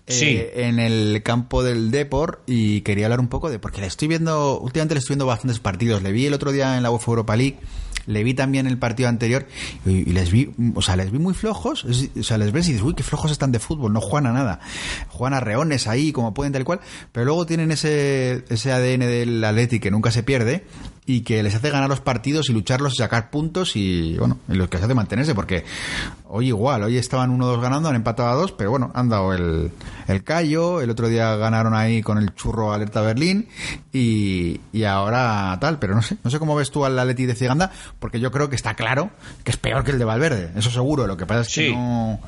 eh, 0.06 0.12
Sí. 0.12 0.42
en 0.54 0.78
el 0.78 1.22
campo 1.22 1.62
del 1.62 1.90
Depor 1.90 2.40
y 2.46 2.80
quería 2.82 3.06
hablar 3.06 3.20
un 3.20 3.28
poco 3.28 3.50
de 3.50 3.58
porque 3.58 3.80
le 3.80 3.88
estoy 3.88 4.08
viendo 4.08 4.58
últimamente 4.60 4.94
le 4.94 5.00
estoy 5.00 5.14
viendo 5.14 5.26
bastantes 5.26 5.58
partidos 5.58 6.00
le 6.02 6.12
vi 6.12 6.26
el 6.26 6.32
otro 6.34 6.52
día 6.52 6.76
en 6.76 6.84
la 6.84 6.92
UEFA 6.92 7.10
Europa 7.10 7.34
League 7.34 7.56
le 8.06 8.24
vi 8.24 8.34
también 8.34 8.66
el 8.66 8.78
partido 8.78 9.08
anterior 9.08 9.46
y, 9.84 10.04
les 10.06 10.30
vi 10.30 10.50
o 10.74 10.82
sea 10.82 10.96
les 10.96 11.10
vi 11.10 11.18
muy 11.18 11.34
flojos 11.34 11.84
o 11.84 12.22
sea 12.22 12.38
les 12.38 12.52
ves 12.52 12.68
y 12.68 12.72
dices 12.72 12.86
uy 12.86 12.94
qué 12.94 13.02
flojos 13.02 13.30
están 13.30 13.52
de 13.52 13.58
fútbol 13.58 13.92
no 13.92 14.00
juegan 14.00 14.26
a 14.26 14.32
nada. 14.32 14.60
Juegan 15.08 15.34
a 15.34 15.40
reones 15.40 15.86
ahí 15.86 16.12
como 16.12 16.34
pueden 16.34 16.52
tal 16.52 16.64
cual 16.64 16.80
pero 17.12 17.26
luego 17.26 17.46
tienen 17.46 17.70
ese 17.70 18.44
ese 18.48 18.72
ADN 18.72 19.00
del 19.00 19.44
Atleti 19.44 19.80
que 19.80 19.90
nunca 19.90 20.10
se 20.10 20.22
pierde 20.22 20.64
y 21.08 21.20
que 21.20 21.42
les 21.42 21.54
hace 21.54 21.70
ganar 21.70 21.88
los 21.88 22.00
partidos 22.00 22.50
y 22.50 22.52
lucharlos 22.52 22.94
y 22.94 22.96
sacar 22.96 23.30
puntos 23.30 23.76
y 23.76 24.16
bueno, 24.18 24.38
y 24.48 24.54
lo 24.54 24.68
que 24.68 24.76
les 24.76 24.84
hace 24.84 24.94
mantenerse 24.94 25.34
porque 25.36 25.64
hoy 26.24 26.48
igual, 26.48 26.82
hoy 26.82 26.96
estaban 26.98 27.38
1-2 27.38 27.60
ganando, 27.60 27.88
han 27.88 27.94
empatado 27.94 28.28
a 28.28 28.34
2, 28.34 28.52
pero 28.52 28.70
bueno, 28.70 28.90
han 28.92 29.08
dado 29.08 29.32
el, 29.32 29.70
el 30.08 30.24
callo, 30.24 30.80
el 30.80 30.90
otro 30.90 31.08
día 31.08 31.36
ganaron 31.36 31.74
ahí 31.74 32.02
con 32.02 32.18
el 32.18 32.34
churro 32.34 32.72
Alerta 32.72 33.02
Berlín 33.02 33.46
y, 33.92 34.60
y 34.72 34.82
ahora 34.84 35.56
tal, 35.60 35.78
pero 35.78 35.94
no 35.94 36.02
sé, 36.02 36.16
no 36.24 36.30
sé 36.30 36.38
cómo 36.40 36.56
ves 36.56 36.70
tú 36.72 36.84
al 36.84 36.98
Atleti 36.98 37.24
de 37.26 37.34
Ciganda 37.36 37.70
porque 38.00 38.18
yo 38.18 38.32
creo 38.32 38.50
que 38.50 38.56
está 38.56 38.74
claro 38.74 39.10
que 39.44 39.52
es 39.52 39.56
peor 39.56 39.84
que 39.84 39.92
el 39.92 39.98
de 40.00 40.04
Valverde, 40.04 40.50
eso 40.56 40.70
seguro, 40.70 41.06
lo 41.06 41.16
que 41.16 41.26
pasa 41.26 41.42
es 41.42 41.48
que 41.48 41.66
Sí. 41.68 41.72
no 41.72 42.18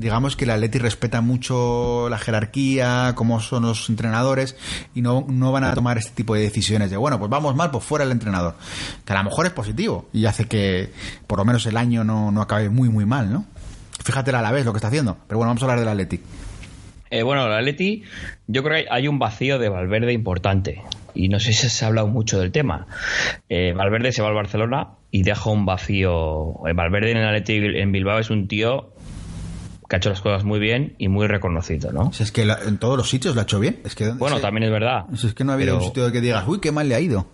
digamos 0.00 0.34
que 0.34 0.44
el 0.44 0.50
Atleti 0.50 0.78
respeta 0.78 1.20
mucho 1.20 2.08
la 2.08 2.18
jerarquía, 2.18 3.12
cómo 3.14 3.40
son 3.40 3.64
los 3.64 3.88
entrenadores 3.88 4.56
y 4.94 5.02
no, 5.02 5.26
no 5.28 5.52
van 5.52 5.64
a 5.64 5.74
tomar 5.74 5.98
este 5.98 6.12
tipo 6.12 6.34
de 6.34 6.40
decisiones 6.40 6.90
de, 6.90 6.96
bueno, 6.96 7.18
pues 7.18 7.30
vamos 7.30 7.54
mal, 7.54 7.70
pues 7.70 7.84
fuera 7.84 8.04
el 8.04 8.10
entrenador. 8.10 8.54
Que 9.04 9.12
a 9.12 9.16
lo 9.18 9.24
mejor 9.24 9.46
es 9.46 9.52
positivo 9.52 10.08
y 10.12 10.24
hace 10.24 10.46
que 10.46 10.90
por 11.26 11.38
lo 11.38 11.44
menos 11.44 11.66
el 11.66 11.76
año 11.76 12.02
no, 12.02 12.32
no 12.32 12.40
acabe 12.40 12.70
muy, 12.70 12.88
muy 12.88 13.04
mal, 13.04 13.32
¿no? 13.32 13.44
Fíjate 14.02 14.30
a 14.30 14.42
la 14.42 14.50
vez 14.50 14.64
lo 14.64 14.72
que 14.72 14.78
está 14.78 14.88
haciendo. 14.88 15.18
Pero 15.28 15.38
bueno, 15.38 15.50
vamos 15.50 15.62
a 15.62 15.66
hablar 15.66 15.78
del 15.78 15.88
Atleti. 15.88 16.20
Eh, 17.10 17.22
bueno, 17.22 17.46
el 17.46 17.52
Atleti, 17.52 18.04
yo 18.46 18.62
creo 18.62 18.82
que 18.82 18.88
hay 18.90 19.08
un 19.08 19.18
vacío 19.18 19.58
de 19.58 19.68
Valverde 19.68 20.12
importante. 20.12 20.82
Y 21.12 21.28
no 21.28 21.40
sé 21.40 21.52
si 21.52 21.68
se 21.68 21.84
ha 21.84 21.88
hablado 21.88 22.06
mucho 22.06 22.38
del 22.40 22.52
tema. 22.52 22.86
Eh, 23.48 23.72
Valverde 23.76 24.12
se 24.12 24.22
va 24.22 24.28
al 24.28 24.34
Barcelona 24.34 24.90
y 25.10 25.22
deja 25.22 25.50
un 25.50 25.66
vacío. 25.66 26.66
Eh, 26.66 26.72
Valverde 26.72 27.10
en 27.10 27.18
el 27.18 27.26
Atleti 27.26 27.56
en 27.56 27.92
Bilbao 27.92 28.20
es 28.20 28.30
un 28.30 28.48
tío 28.48 28.94
que 29.90 29.96
ha 29.96 29.98
hecho 29.98 30.08
las 30.08 30.20
cosas 30.22 30.44
muy 30.44 30.60
bien 30.60 30.94
y 30.98 31.08
muy 31.08 31.26
reconocido, 31.26 31.90
¿no? 31.92 32.12
Si 32.12 32.22
es 32.22 32.30
que 32.32 32.44
la- 32.46 32.60
en 32.66 32.78
todos 32.78 32.96
los 32.96 33.10
sitios 33.10 33.34
lo 33.34 33.40
ha 33.40 33.44
hecho 33.44 33.58
bien. 33.60 33.80
Es 33.84 33.96
que, 33.96 34.08
Bueno, 34.12 34.36
si- 34.36 34.42
también 34.42 34.62
es 34.62 34.70
verdad. 34.70 35.04
si 35.16 35.26
es 35.26 35.34
que 35.34 35.42
no 35.44 35.50
ha 35.50 35.56
habido 35.56 35.74
pero- 35.74 35.78
un 35.78 35.88
sitio 35.88 36.12
que 36.12 36.20
digas, 36.20 36.44
uy, 36.46 36.60
qué 36.60 36.70
mal 36.70 36.88
le 36.88 36.94
ha 36.94 37.00
ido. 37.00 37.26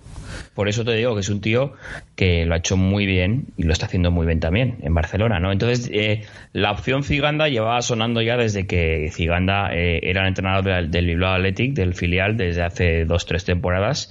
Por 0.55 0.69
eso 0.69 0.83
te 0.85 0.93
digo 0.95 1.15
que 1.15 1.21
es 1.21 1.29
un 1.29 1.41
tío 1.43 1.75
que 2.15 2.47
lo 2.47 2.55
ha 2.55 2.57
hecho 2.57 2.77
muy 2.79 3.05
bien 3.05 3.49
y 3.59 3.65
lo 3.65 3.73
está 3.75 3.87
haciendo 3.87 4.11
muy 4.11 4.27
bien 4.27 4.41
también 4.41 4.79
en 4.83 4.95
Barcelona, 4.95 5.39
¿no? 5.39 5.53
Entonces, 5.53 5.91
eh, 5.93 6.23
la 6.55 6.73
opción 6.73 7.05
Ciganda 7.05 7.49
llevaba 7.49 7.81
sonando 7.83 8.23
ya 8.23 8.37
desde 8.39 8.67
que 8.67 9.11
Ciganda 9.13 9.69
eh, 9.75 10.01
era 10.03 10.23
el 10.23 10.29
entrenador 10.29 10.65
del, 10.65 10.91
del 10.91 11.07
Bilbao 11.07 11.35
Athletic, 11.35 11.75
del 11.75 11.93
filial, 11.95 12.37
desde 12.39 12.63
hace 12.63 13.05
dos, 13.05 13.27
tres 13.27 13.45
temporadas. 13.45 14.11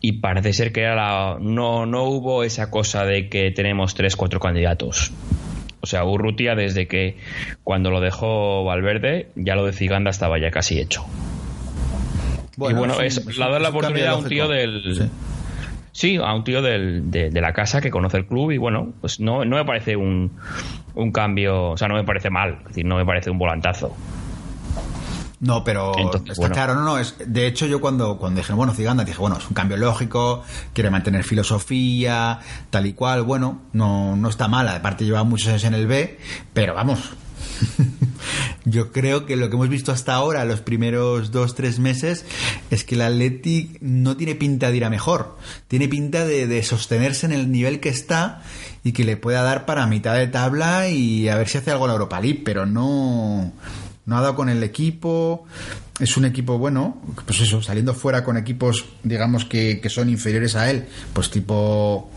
Y 0.00 0.14
parece 0.20 0.52
ser 0.52 0.72
que 0.72 0.80
era 0.80 0.96
la, 0.96 1.38
no, 1.40 1.86
no 1.86 2.04
hubo 2.04 2.42
esa 2.42 2.70
cosa 2.70 3.04
de 3.06 3.28
que 3.28 3.52
tenemos 3.52 3.94
tres, 3.94 4.16
cuatro 4.16 4.40
candidatos. 4.40 5.12
O 5.82 5.86
sea, 5.86 6.04
Urrutia, 6.04 6.54
desde 6.54 6.86
que 6.86 7.16
cuando 7.64 7.90
lo 7.90 8.00
dejó 8.00 8.64
Valverde, 8.64 9.28
ya 9.34 9.54
lo 9.56 9.66
de 9.66 9.72
Ciganda 9.72 10.10
estaba 10.10 10.38
ya 10.38 10.50
casi 10.50 10.78
hecho. 10.78 11.04
y 12.56 12.74
bueno, 12.74 13.00
es, 13.00 13.18
es 13.18 13.36
la 13.38 13.68
oportunidad 13.68 14.08
a 14.14 14.16
un 14.16 14.24
tío 14.28 14.48
del, 14.48 14.94
Sí. 14.96 15.10
Sí, 15.94 16.16
a 16.16 16.32
un 16.34 16.42
tío 16.44 16.62
del- 16.62 17.10
de, 17.10 17.28
de 17.30 17.40
la 17.42 17.52
casa 17.52 17.80
que 17.82 17.90
conoce 17.90 18.16
el 18.16 18.24
club 18.26 18.50
y 18.52 18.56
bueno, 18.56 18.94
pues 19.02 19.20
no, 19.20 19.44
no 19.44 19.56
me 19.56 19.64
parece 19.66 19.94
un, 19.96 20.30
un 20.94 21.12
cambio, 21.12 21.70
o 21.72 21.76
sea, 21.76 21.86
no 21.88 21.94
me 21.96 22.04
parece 22.04 22.30
mal, 22.30 22.58
es 22.62 22.68
decir, 22.68 22.86
no 22.86 22.96
me 22.96 23.04
parece 23.04 23.28
un 23.30 23.36
volantazo. 23.38 23.94
No, 25.42 25.64
pero 25.64 25.98
Entonces, 25.98 26.30
está 26.30 26.40
bueno. 26.40 26.54
claro, 26.54 26.74
no, 26.76 26.84
no, 26.84 26.98
es, 27.00 27.16
de 27.18 27.48
hecho 27.48 27.66
yo 27.66 27.80
cuando, 27.80 28.16
cuando 28.16 28.40
dije, 28.40 28.52
bueno, 28.52 28.72
Ciganda, 28.74 29.02
dije, 29.02 29.18
bueno, 29.18 29.38
es 29.38 29.48
un 29.48 29.54
cambio 29.54 29.76
lógico, 29.76 30.44
quiere 30.72 30.88
mantener 30.88 31.24
filosofía, 31.24 32.38
tal 32.70 32.86
y 32.86 32.92
cual, 32.92 33.24
bueno, 33.24 33.62
no, 33.72 34.14
no 34.14 34.28
está 34.28 34.46
mal, 34.46 34.68
aparte 34.68 35.04
lleva 35.04 35.24
muchos 35.24 35.48
años 35.48 35.64
en 35.64 35.74
el 35.74 35.88
B, 35.88 36.16
pero 36.54 36.74
vamos, 36.74 37.10
yo 38.64 38.92
creo 38.92 39.26
que 39.26 39.34
lo 39.34 39.50
que 39.50 39.56
hemos 39.56 39.68
visto 39.68 39.90
hasta 39.90 40.14
ahora, 40.14 40.44
los 40.44 40.60
primeros 40.60 41.32
dos, 41.32 41.56
tres 41.56 41.80
meses, 41.80 42.24
es 42.70 42.84
que 42.84 42.94
el 42.94 43.02
Athletic 43.02 43.80
no 43.80 44.16
tiene 44.16 44.36
pinta 44.36 44.70
de 44.70 44.76
ir 44.76 44.84
a 44.84 44.90
mejor, 44.90 45.36
tiene 45.66 45.88
pinta 45.88 46.24
de, 46.24 46.46
de 46.46 46.62
sostenerse 46.62 47.26
en 47.26 47.32
el 47.32 47.50
nivel 47.50 47.80
que 47.80 47.88
está 47.88 48.42
y 48.84 48.92
que 48.92 49.02
le 49.02 49.16
pueda 49.16 49.42
dar 49.42 49.66
para 49.66 49.88
mitad 49.88 50.14
de 50.14 50.28
tabla 50.28 50.88
y 50.88 51.28
a 51.28 51.34
ver 51.34 51.48
si 51.48 51.58
hace 51.58 51.72
algo 51.72 51.86
en 51.86 51.88
la 51.88 51.94
Europa 51.94 52.20
League, 52.20 52.42
pero 52.44 52.64
no 52.64 53.52
no 54.06 54.16
ha 54.16 54.20
dado 54.20 54.34
con 54.34 54.48
el 54.48 54.62
equipo. 54.62 55.44
Es 56.00 56.16
un 56.16 56.24
equipo 56.24 56.58
bueno, 56.58 57.00
pues 57.26 57.40
eso, 57.40 57.62
saliendo 57.62 57.94
fuera 57.94 58.24
con 58.24 58.36
equipos, 58.36 58.84
digamos, 59.02 59.44
que, 59.44 59.80
que 59.80 59.88
son 59.88 60.08
inferiores 60.08 60.56
a 60.56 60.70
él, 60.70 60.86
pues 61.12 61.30
tipo 61.30 62.10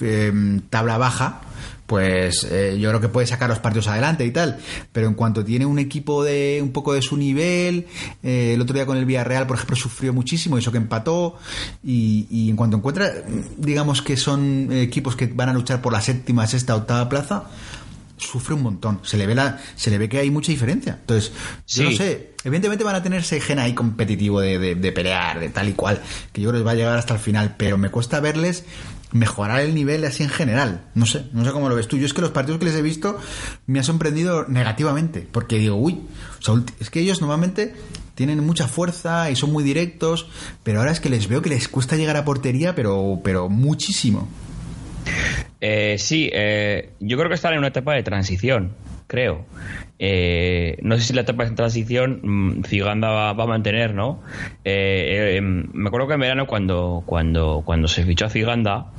eh, 0.00 0.60
tabla 0.70 0.96
baja, 0.96 1.42
pues 1.86 2.44
eh, 2.50 2.78
yo 2.80 2.88
creo 2.88 3.00
que 3.00 3.08
puede 3.08 3.26
sacar 3.26 3.48
los 3.48 3.58
partidos 3.58 3.88
adelante 3.88 4.24
y 4.24 4.30
tal. 4.30 4.58
Pero 4.92 5.08
en 5.08 5.14
cuanto 5.14 5.44
tiene 5.44 5.66
un 5.66 5.78
equipo 5.78 6.24
de 6.24 6.60
un 6.62 6.72
poco 6.72 6.94
de 6.94 7.02
su 7.02 7.16
nivel, 7.16 7.86
eh, 8.22 8.52
el 8.54 8.60
otro 8.60 8.74
día 8.74 8.86
con 8.86 8.96
el 8.96 9.04
Villarreal, 9.04 9.46
por 9.46 9.56
ejemplo, 9.56 9.76
sufrió 9.76 10.12
muchísimo, 10.12 10.56
eso 10.56 10.72
que 10.72 10.78
empató. 10.78 11.36
Y, 11.82 12.26
y 12.30 12.48
en 12.50 12.56
cuanto 12.56 12.76
encuentra, 12.76 13.12
digamos 13.58 14.00
que 14.00 14.16
son 14.16 14.68
equipos 14.72 15.16
que 15.16 15.26
van 15.26 15.50
a 15.50 15.52
luchar 15.52 15.82
por 15.82 15.92
la 15.92 16.00
séptima, 16.00 16.46
sexta, 16.46 16.76
octava 16.76 17.08
plaza, 17.08 17.44
sufre 18.26 18.54
un 18.54 18.62
montón. 18.62 19.00
Se 19.02 19.16
le 19.16 19.26
ve 19.26 19.34
la, 19.34 19.58
se 19.76 19.90
le 19.90 19.98
ve 19.98 20.08
que 20.08 20.18
hay 20.18 20.30
mucha 20.30 20.50
diferencia. 20.52 20.98
Entonces, 21.00 21.32
yo 21.68 21.84
no 21.84 21.90
sé. 21.96 22.32
Evidentemente 22.44 22.84
van 22.84 22.96
a 22.96 23.02
tener 23.02 23.20
ese 23.20 23.40
gen 23.40 23.58
ahí 23.58 23.72
competitivo 23.74 24.40
de, 24.40 24.58
de- 24.58 24.74
de 24.74 24.92
pelear, 24.92 25.40
de 25.40 25.48
tal 25.48 25.68
y 25.68 25.72
cual, 25.72 26.00
que 26.32 26.40
yo 26.42 26.50
creo 26.50 26.60
que 26.60 26.64
va 26.66 26.72
a 26.72 26.74
llegar 26.74 26.98
hasta 26.98 27.14
el 27.14 27.20
final, 27.20 27.54
pero 27.56 27.78
me 27.78 27.88
cuesta 27.90 28.20
verles 28.20 28.64
mejorar 29.12 29.60
el 29.60 29.74
nivel 29.74 30.04
así 30.04 30.24
en 30.24 30.28
general. 30.28 30.84
No 30.94 31.06
sé, 31.06 31.24
no 31.32 31.44
sé 31.44 31.52
cómo 31.52 31.68
lo 31.68 31.76
ves 31.76 31.86
tú. 31.88 31.96
Yo 31.96 32.04
es 32.04 32.12
que 32.12 32.20
los 32.20 32.32
partidos 32.32 32.58
que 32.58 32.66
les 32.66 32.74
he 32.74 32.82
visto 32.82 33.18
me 33.66 33.78
ha 33.78 33.82
sorprendido 33.82 34.44
negativamente, 34.48 35.26
porque 35.30 35.56
digo, 35.58 35.76
uy, 35.76 36.00
o 36.40 36.42
sea, 36.42 36.54
es 36.80 36.90
que 36.90 37.00
ellos 37.00 37.20
normalmente 37.20 37.74
tienen 38.16 38.44
mucha 38.44 38.68
fuerza 38.68 39.30
y 39.30 39.36
son 39.36 39.50
muy 39.52 39.64
directos, 39.64 40.26
pero 40.64 40.80
ahora 40.80 40.90
es 40.92 41.00
que 41.00 41.08
les 41.08 41.28
veo 41.28 41.40
que 41.42 41.48
les 41.50 41.68
cuesta 41.68 41.96
llegar 41.96 42.16
a 42.16 42.24
portería, 42.24 42.74
pero, 42.74 43.20
pero 43.24 43.48
muchísimo. 43.48 44.28
Eh, 45.66 45.96
sí, 45.96 46.28
eh, 46.30 46.90
yo 47.00 47.16
creo 47.16 47.30
que 47.30 47.36
están 47.36 47.54
en 47.54 47.60
una 47.60 47.68
etapa 47.68 47.94
de 47.94 48.02
transición, 48.02 48.74
creo. 49.06 49.46
Eh, 49.98 50.76
no 50.82 50.94
sé 50.98 51.04
si 51.04 51.14
la 51.14 51.22
etapa 51.22 51.46
de 51.46 51.52
transición 51.52 52.20
mm, 52.22 52.64
Ciganda 52.64 53.08
va, 53.08 53.30
a 53.30 53.46
mantener, 53.46 53.94
¿no? 53.94 54.22
Eh, 54.62 55.32
eh, 55.32 55.36
em, 55.38 55.70
me 55.72 55.88
acuerdo 55.88 56.06
que 56.06 56.14
en 56.14 56.20
verano 56.20 56.46
cuando, 56.46 57.02
cuando, 57.06 57.62
cuando 57.64 57.88
se 57.88 58.04
fichó 58.04 58.26
a 58.26 58.28
Ciganda, 58.28 58.92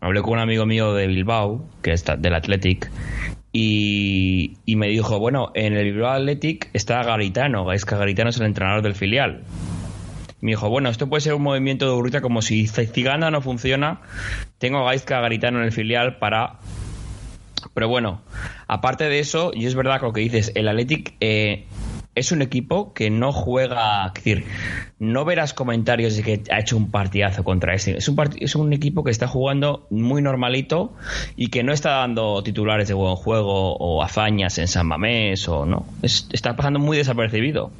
hablé 0.00 0.22
con 0.22 0.34
un 0.34 0.38
amigo 0.38 0.66
mío 0.66 0.94
de 0.94 1.08
Bilbao, 1.08 1.68
que 1.82 1.90
está 1.90 2.16
del 2.16 2.34
Athletic, 2.34 2.92
y, 3.50 4.58
y 4.64 4.76
me 4.76 4.86
dijo, 4.86 5.18
bueno, 5.18 5.50
en 5.54 5.72
el 5.76 5.94
Bilbao 5.94 6.12
Athletic 6.12 6.70
está 6.74 7.02
Garitano, 7.02 7.72
es 7.72 7.84
que 7.84 7.96
Garitano 7.96 8.30
es 8.30 8.38
el 8.38 8.46
entrenador 8.46 8.82
del 8.82 8.94
filial. 8.94 9.42
Me 10.44 10.50
dijo, 10.50 10.68
bueno, 10.68 10.90
esto 10.90 11.08
puede 11.08 11.22
ser 11.22 11.32
un 11.32 11.42
movimiento 11.42 11.86
de 11.86 11.92
Urrutia 11.92 12.20
como 12.20 12.42
si 12.42 12.66
Ciganda 12.66 13.30
no 13.30 13.40
funciona, 13.40 14.02
tengo 14.58 14.76
a 14.80 14.84
Gaizka 14.84 15.18
Garitano 15.22 15.58
en 15.60 15.64
el 15.64 15.72
filial 15.72 16.18
para... 16.18 16.58
Pero 17.72 17.88
bueno, 17.88 18.20
aparte 18.68 19.04
de 19.08 19.20
eso, 19.20 19.52
y 19.54 19.64
es 19.64 19.74
verdad 19.74 20.00
que 20.00 20.04
lo 20.06 20.12
que 20.12 20.20
dices, 20.20 20.52
el 20.54 20.68
Athletic 20.68 21.14
eh, 21.20 21.64
es 22.14 22.30
un 22.30 22.42
equipo 22.42 22.92
que 22.92 23.08
no 23.08 23.32
juega, 23.32 24.06
es 24.08 24.12
decir, 24.12 24.44
no 24.98 25.24
verás 25.24 25.54
comentarios 25.54 26.14
de 26.14 26.22
que 26.22 26.42
ha 26.52 26.60
hecho 26.60 26.76
un 26.76 26.90
partidazo 26.90 27.42
contra 27.42 27.72
este. 27.74 27.96
Es 27.96 28.06
un, 28.10 28.16
es 28.38 28.54
un 28.54 28.74
equipo 28.74 29.02
que 29.02 29.10
está 29.10 29.26
jugando 29.26 29.86
muy 29.88 30.20
normalito 30.20 30.92
y 31.36 31.48
que 31.48 31.62
no 31.62 31.72
está 31.72 31.92
dando 32.00 32.42
titulares 32.42 32.86
de 32.86 32.92
buen 32.94 33.16
juego 33.16 33.76
o 33.78 34.02
hazañas 34.02 34.58
en 34.58 34.68
San 34.68 34.86
Mamés 34.88 35.48
o 35.48 35.64
no. 35.64 35.86
Es- 36.02 36.28
está 36.32 36.54
pasando 36.54 36.78
muy 36.80 36.98
desapercibido. 36.98 37.72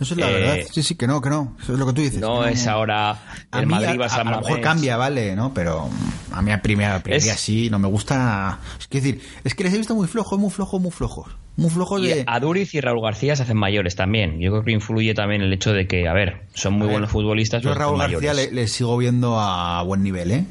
Eso 0.00 0.14
es 0.14 0.20
la 0.20 0.30
Eh, 0.30 0.32
verdad. 0.34 0.56
Sí, 0.72 0.82
sí, 0.82 0.94
que 0.94 1.06
no, 1.06 1.20
que 1.20 1.30
no. 1.30 1.56
Eso 1.62 1.72
es 1.72 1.78
lo 1.78 1.86
que 1.86 1.92
tú 1.94 2.00
dices. 2.02 2.20
No 2.20 2.44
es 2.46 2.66
ahora 2.66 3.10
A 3.50 3.60
el 3.60 3.66
mí, 3.66 3.72
Madrid 3.74 4.00
a, 4.00 4.04
a 4.06 4.14
a- 4.20 4.24
lo 4.24 4.40
mejor 4.42 4.60
cambia, 4.60 4.96
vale, 4.96 5.34
¿no? 5.34 5.52
Pero 5.54 5.88
a 6.32 6.42
mí 6.42 6.52
a 6.52 6.60
primera, 6.60 6.96
a 6.96 7.00
primera 7.00 7.32
Es- 7.34 7.40
sí, 7.40 7.70
no 7.70 7.78
me 7.78 7.88
gusta. 7.88 8.58
Es 8.78 8.86
que 8.88 8.98
decir, 9.00 9.20
es 9.44 9.54
que 9.54 9.64
les 9.64 9.72
he 9.74 9.78
visto 9.78 9.94
muy 9.94 10.06
flojos, 10.06 10.38
muy 10.38 10.50
flojos, 10.50 10.80
muy 10.80 10.90
flojos. 10.90 11.28
Muy 11.56 11.70
flojos 11.70 12.02
Y 12.02 12.08
de. 12.08 12.24
a 12.26 12.38
Duriz 12.38 12.74
y 12.74 12.80
Raúl 12.82 13.00
García 13.02 13.34
se 13.34 13.44
hacen 13.44 13.56
mayores 13.56 13.96
también. 13.96 14.38
Yo 14.40 14.50
creo 14.50 14.62
que 14.64 14.72
influye 14.72 15.14
también 15.14 15.40
el 15.40 15.50
hecho 15.54 15.72
de 15.72 15.86
que, 15.86 16.06
a 16.06 16.12
ver, 16.12 16.42
son 16.52 16.74
muy 16.74 16.86
buenos 16.88 17.10
futbolistas. 17.10 17.62
Yo 17.62 17.72
a 17.72 17.74
Raúl 17.74 17.98
García 17.98 18.34
le, 18.34 18.50
le 18.52 18.68
sigo 18.68 18.96
viendo 18.98 19.40
a 19.40 19.82
buen 19.82 20.02
nivel, 20.02 20.30
¿eh? 20.32 20.44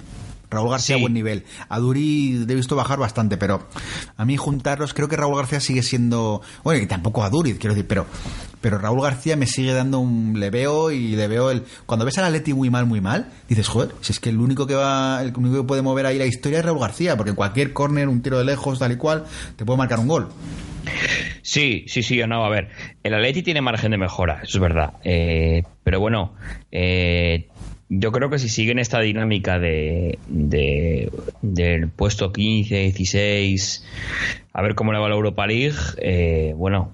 Raúl 0.55 0.71
García 0.71 0.95
Sí. 0.95 0.99
a 0.99 1.03
buen 1.03 1.13
nivel. 1.13 1.43
A 1.69 1.79
Duri 1.79 2.45
le 2.45 2.53
he 2.53 2.55
visto 2.55 2.75
bajar 2.75 2.99
bastante, 2.99 3.37
pero 3.37 3.67
a 4.17 4.25
mí 4.25 4.37
juntarlos, 4.37 4.93
creo 4.93 5.07
que 5.07 5.15
Raúl 5.17 5.35
García 5.37 5.59
sigue 5.59 5.83
siendo. 5.83 6.41
Bueno, 6.63 6.81
y 6.81 6.87
tampoco 6.87 7.23
a 7.23 7.29
Duriz, 7.29 7.57
quiero 7.59 7.75
decir, 7.75 7.87
pero 7.87 8.05
pero 8.65 8.79
Raúl 8.79 9.03
García 9.03 9.35
me 9.35 9.45
sigue 9.45 9.73
dando 9.73 9.99
un... 9.99 10.39
Le 10.39 10.49
veo 10.49 10.89
y 10.89 11.09
le 11.15 11.27
veo 11.27 11.51
el... 11.51 11.61
Cuando 11.85 12.03
ves 12.03 12.17
al 12.17 12.25
Atleti 12.25 12.51
muy 12.51 12.71
mal, 12.71 12.87
muy 12.87 12.99
mal, 12.99 13.29
dices, 13.47 13.67
joder, 13.67 13.91
si 14.01 14.11
es 14.11 14.19
que 14.19 14.29
el 14.29 14.39
único 14.39 14.65
que 14.65 14.73
va, 14.73 15.21
el 15.21 15.31
único 15.37 15.57
que 15.57 15.67
puede 15.67 15.83
mover 15.83 16.07
ahí 16.07 16.17
la 16.17 16.25
historia 16.25 16.57
es 16.57 16.65
Raúl 16.65 16.79
García, 16.79 17.15
porque 17.15 17.29
en 17.29 17.35
cualquier 17.35 17.73
córner, 17.73 18.09
un 18.09 18.23
tiro 18.23 18.39
de 18.39 18.43
lejos, 18.45 18.79
tal 18.79 18.91
y 18.91 18.95
cual, 18.95 19.25
te 19.55 19.65
puede 19.65 19.77
marcar 19.77 19.99
un 19.99 20.07
gol. 20.07 20.29
Sí, 21.43 21.85
sí, 21.87 22.01
sí, 22.01 22.19
no, 22.27 22.43
a 22.43 22.49
ver, 22.49 22.69
el 23.03 23.13
Atleti 23.13 23.43
tiene 23.43 23.61
margen 23.61 23.91
de 23.91 23.99
mejora, 23.99 24.41
eso 24.41 24.57
es 24.57 24.61
verdad, 24.61 24.93
eh, 25.03 25.61
pero 25.83 25.99
bueno, 25.99 26.33
eh, 26.71 27.49
yo 27.89 28.11
creo 28.11 28.29
que 28.29 28.39
si 28.39 28.49
siguen 28.49 28.79
esta 28.79 28.99
dinámica 28.99 29.59
de, 29.59 30.17
del 30.27 31.89
puesto 31.89 32.31
15, 32.31 32.75
16, 32.75 33.85
a 34.53 34.61
ver 34.61 34.75
cómo 34.75 34.91
le 34.91 34.99
va 34.99 35.09
la 35.09 35.15
Europa 35.15 35.45
League, 35.45 35.77
eh, 35.97 36.53
bueno, 36.55 36.91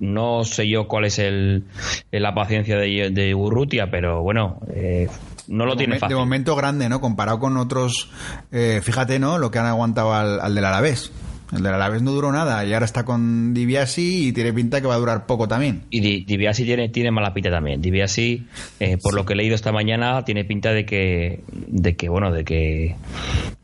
no 0.00 0.44
sé 0.44 0.68
yo 0.68 0.88
cuál 0.88 1.04
es 1.04 1.18
el, 1.18 1.64
la 2.10 2.34
paciencia 2.34 2.76
de, 2.76 3.10
de 3.10 3.34
Urrutia, 3.34 3.90
pero 3.90 4.22
bueno, 4.22 4.60
eh, 4.74 5.08
no 5.48 5.66
lo 5.66 5.76
tiene 5.76 5.98
fácil. 5.98 6.16
De 6.16 6.20
momento 6.20 6.56
grande, 6.56 6.88
¿no? 6.88 7.00
Comparado 7.00 7.38
con 7.38 7.56
otros, 7.56 8.10
eh, 8.52 8.80
fíjate, 8.82 9.18
¿no? 9.18 9.38
Lo 9.38 9.50
que 9.50 9.58
han 9.58 9.66
aguantado 9.66 10.14
al, 10.14 10.40
al 10.40 10.54
del 10.54 10.64
Alavés. 10.64 11.12
El 11.52 11.62
del 11.62 11.72
Alavés 11.74 12.02
no 12.02 12.12
duró 12.12 12.30
nada 12.30 12.64
y 12.64 12.74
ahora 12.74 12.84
está 12.84 13.04
con 13.04 13.54
Diviasi 13.54 14.28
y 14.28 14.32
tiene 14.32 14.52
pinta 14.52 14.80
que 14.80 14.86
va 14.86 14.94
a 14.94 14.98
durar 14.98 15.24
poco 15.26 15.48
también. 15.48 15.82
Y 15.90 16.24
Diviasi 16.24 16.64
tiene, 16.64 16.90
tiene 16.90 17.10
mala 17.10 17.32
pinta 17.32 17.50
también. 17.50 17.80
Diviasi, 17.80 18.46
eh, 18.80 18.98
por 19.02 19.14
lo 19.14 19.24
que 19.24 19.32
he 19.32 19.36
leído 19.36 19.54
esta 19.54 19.72
mañana, 19.72 20.24
tiene 20.24 20.44
pinta 20.44 20.72
de 20.72 20.84
que, 20.84 21.42
de 21.52 21.96
que, 21.96 22.08
bueno, 22.10 22.30
de 22.32 22.44
que, 22.44 22.96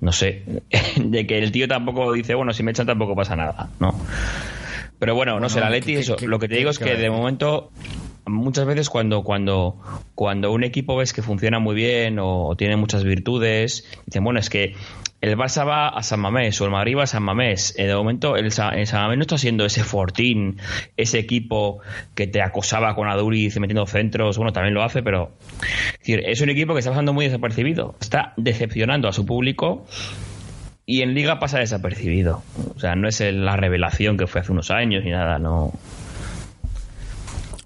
no 0.01 0.13
sé, 0.13 0.45
de 0.97 1.27
que 1.27 1.39
el 1.39 1.53
tío 1.53 1.69
tampoco 1.69 2.13
dice, 2.13 2.35
bueno, 2.35 2.53
si 2.53 2.63
me 2.63 2.71
echan 2.71 2.87
tampoco 2.87 3.15
pasa 3.15 3.37
nada, 3.37 3.69
¿no? 3.81 3.95
Pero 4.99 5.15
bueno, 5.15 5.39
no 5.39 5.51
sé, 5.51 5.61
la 5.61 5.69
Leti, 5.69 5.95
eso, 5.95 6.17
lo 6.23 6.39
que 6.39 6.49
te 6.49 6.57
digo 6.57 6.71
es 6.71 6.79
que 6.79 6.95
de 6.95 7.11
momento 7.11 7.71
muchas 8.27 8.67
veces 8.67 8.91
cuando, 8.91 9.23
cuando, 9.23 9.81
cuando 10.15 10.53
un 10.53 10.65
equipo 10.65 10.97
ves 10.97 11.13
que 11.13 11.23
funciona 11.23 11.59
muy 11.59 11.75
bien 11.75 12.19
o, 12.21 12.55
tiene 12.57 12.77
muchas 12.77 13.05
virtudes, 13.05 13.87
dicen, 14.07 14.25
bueno, 14.25 14.41
es 14.41 14.51
que 14.51 14.75
el 15.21 15.39
Barça 15.39 15.67
va 15.67 15.89
a 15.89 16.03
San 16.03 16.21
Mamés 16.21 16.61
o 16.61 16.67
el 16.67 16.71
Madrid 16.71 16.97
va 16.99 17.05
a 17.05 17.07
San 17.07 17.23
Mamés. 17.23 17.75
Eh, 17.79 17.87
de 17.87 17.95
momento, 17.95 18.37
el, 18.37 18.53
San 18.53 18.75
Mamés 18.75 19.17
no 19.17 19.23
está 19.23 19.39
siendo 19.39 19.65
ese 19.65 19.83
fortín, 19.83 20.59
ese 20.99 21.19
equipo 21.19 21.81
que 22.15 22.27
te 22.27 22.43
acosaba 22.43 22.95
con 22.95 23.09
Aduriz 23.09 23.59
metiendo 23.59 23.87
centros. 23.87 24.37
Bueno, 24.37 24.53
también 24.53 24.75
lo 24.75 24.83
hace, 24.83 25.03
pero 25.03 25.33
es, 26.03 26.41
un 26.43 26.51
equipo 26.51 26.75
que 26.75 26.81
está 26.81 26.91
pasando 26.91 27.15
muy 27.15 27.25
desapercibido. 27.25 27.95
Está 28.01 28.35
decepcionando 28.37 29.09
a 29.09 29.13
su 29.13 29.25
público 29.25 29.87
y 30.85 31.01
en 31.01 31.15
Liga 31.15 31.39
pasa 31.39 31.59
desapercibido. 31.59 32.43
O 32.77 32.79
sea, 32.79 32.95
no 32.95 33.09
es 33.09 33.21
la 33.21 33.57
revelación 33.57 34.19
que 34.19 34.27
fue 34.27 34.43
hace 34.43 34.53
unos 34.53 34.71
años 34.71 35.05
ni 35.05 35.11
nada, 35.11 35.39
no. 35.39 35.73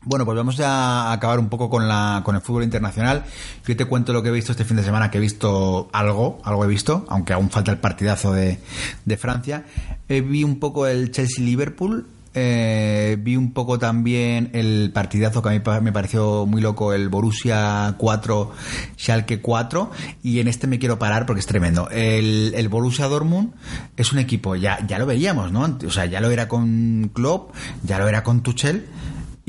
Bueno, 0.08 0.24
pues 0.24 0.38
vamos 0.38 0.58
a 0.60 1.12
acabar 1.12 1.38
un 1.38 1.50
poco 1.50 1.68
con, 1.68 1.86
la, 1.86 2.22
con 2.24 2.34
el 2.34 2.40
fútbol 2.40 2.62
internacional. 2.62 3.26
Yo 3.66 3.76
te 3.76 3.84
cuento 3.84 4.14
lo 4.14 4.22
que 4.22 4.30
he 4.30 4.32
visto 4.32 4.52
este 4.52 4.64
fin 4.64 4.78
de 4.78 4.82
semana, 4.82 5.10
que 5.10 5.18
he 5.18 5.20
visto 5.20 5.90
algo, 5.92 6.40
algo 6.44 6.64
he 6.64 6.66
visto, 6.66 7.04
aunque 7.10 7.34
aún 7.34 7.50
falta 7.50 7.72
el 7.72 7.76
partidazo 7.76 8.32
de, 8.32 8.58
de 9.04 9.16
Francia. 9.18 9.66
Eh, 10.08 10.22
vi 10.22 10.44
un 10.44 10.60
poco 10.60 10.86
el 10.86 11.10
Chelsea-Liverpool, 11.10 12.06
eh, 12.32 13.18
vi 13.20 13.36
un 13.36 13.52
poco 13.52 13.78
también 13.78 14.48
el 14.54 14.92
partidazo 14.94 15.42
que 15.42 15.50
a 15.50 15.52
mí 15.52 15.60
me 15.82 15.92
pareció 15.92 16.46
muy 16.46 16.62
loco, 16.62 16.94
el 16.94 17.10
Borussia 17.10 17.94
4, 17.98 18.52
Schalke 18.96 19.42
4, 19.42 19.90
y 20.22 20.40
en 20.40 20.48
este 20.48 20.66
me 20.68 20.78
quiero 20.78 20.98
parar 20.98 21.26
porque 21.26 21.40
es 21.40 21.46
tremendo. 21.46 21.90
El, 21.90 22.54
el 22.56 22.68
Borussia 22.70 23.08
Dortmund 23.08 23.52
es 23.98 24.10
un 24.14 24.20
equipo, 24.20 24.56
ya, 24.56 24.78
ya 24.86 24.98
lo 24.98 25.04
veíamos, 25.04 25.52
¿no? 25.52 25.76
O 25.86 25.90
sea, 25.90 26.06
ya 26.06 26.22
lo 26.22 26.30
era 26.30 26.48
con 26.48 27.10
Klopp, 27.12 27.54
ya 27.82 27.98
lo 27.98 28.08
era 28.08 28.22
con 28.22 28.42
Tuchel, 28.42 28.86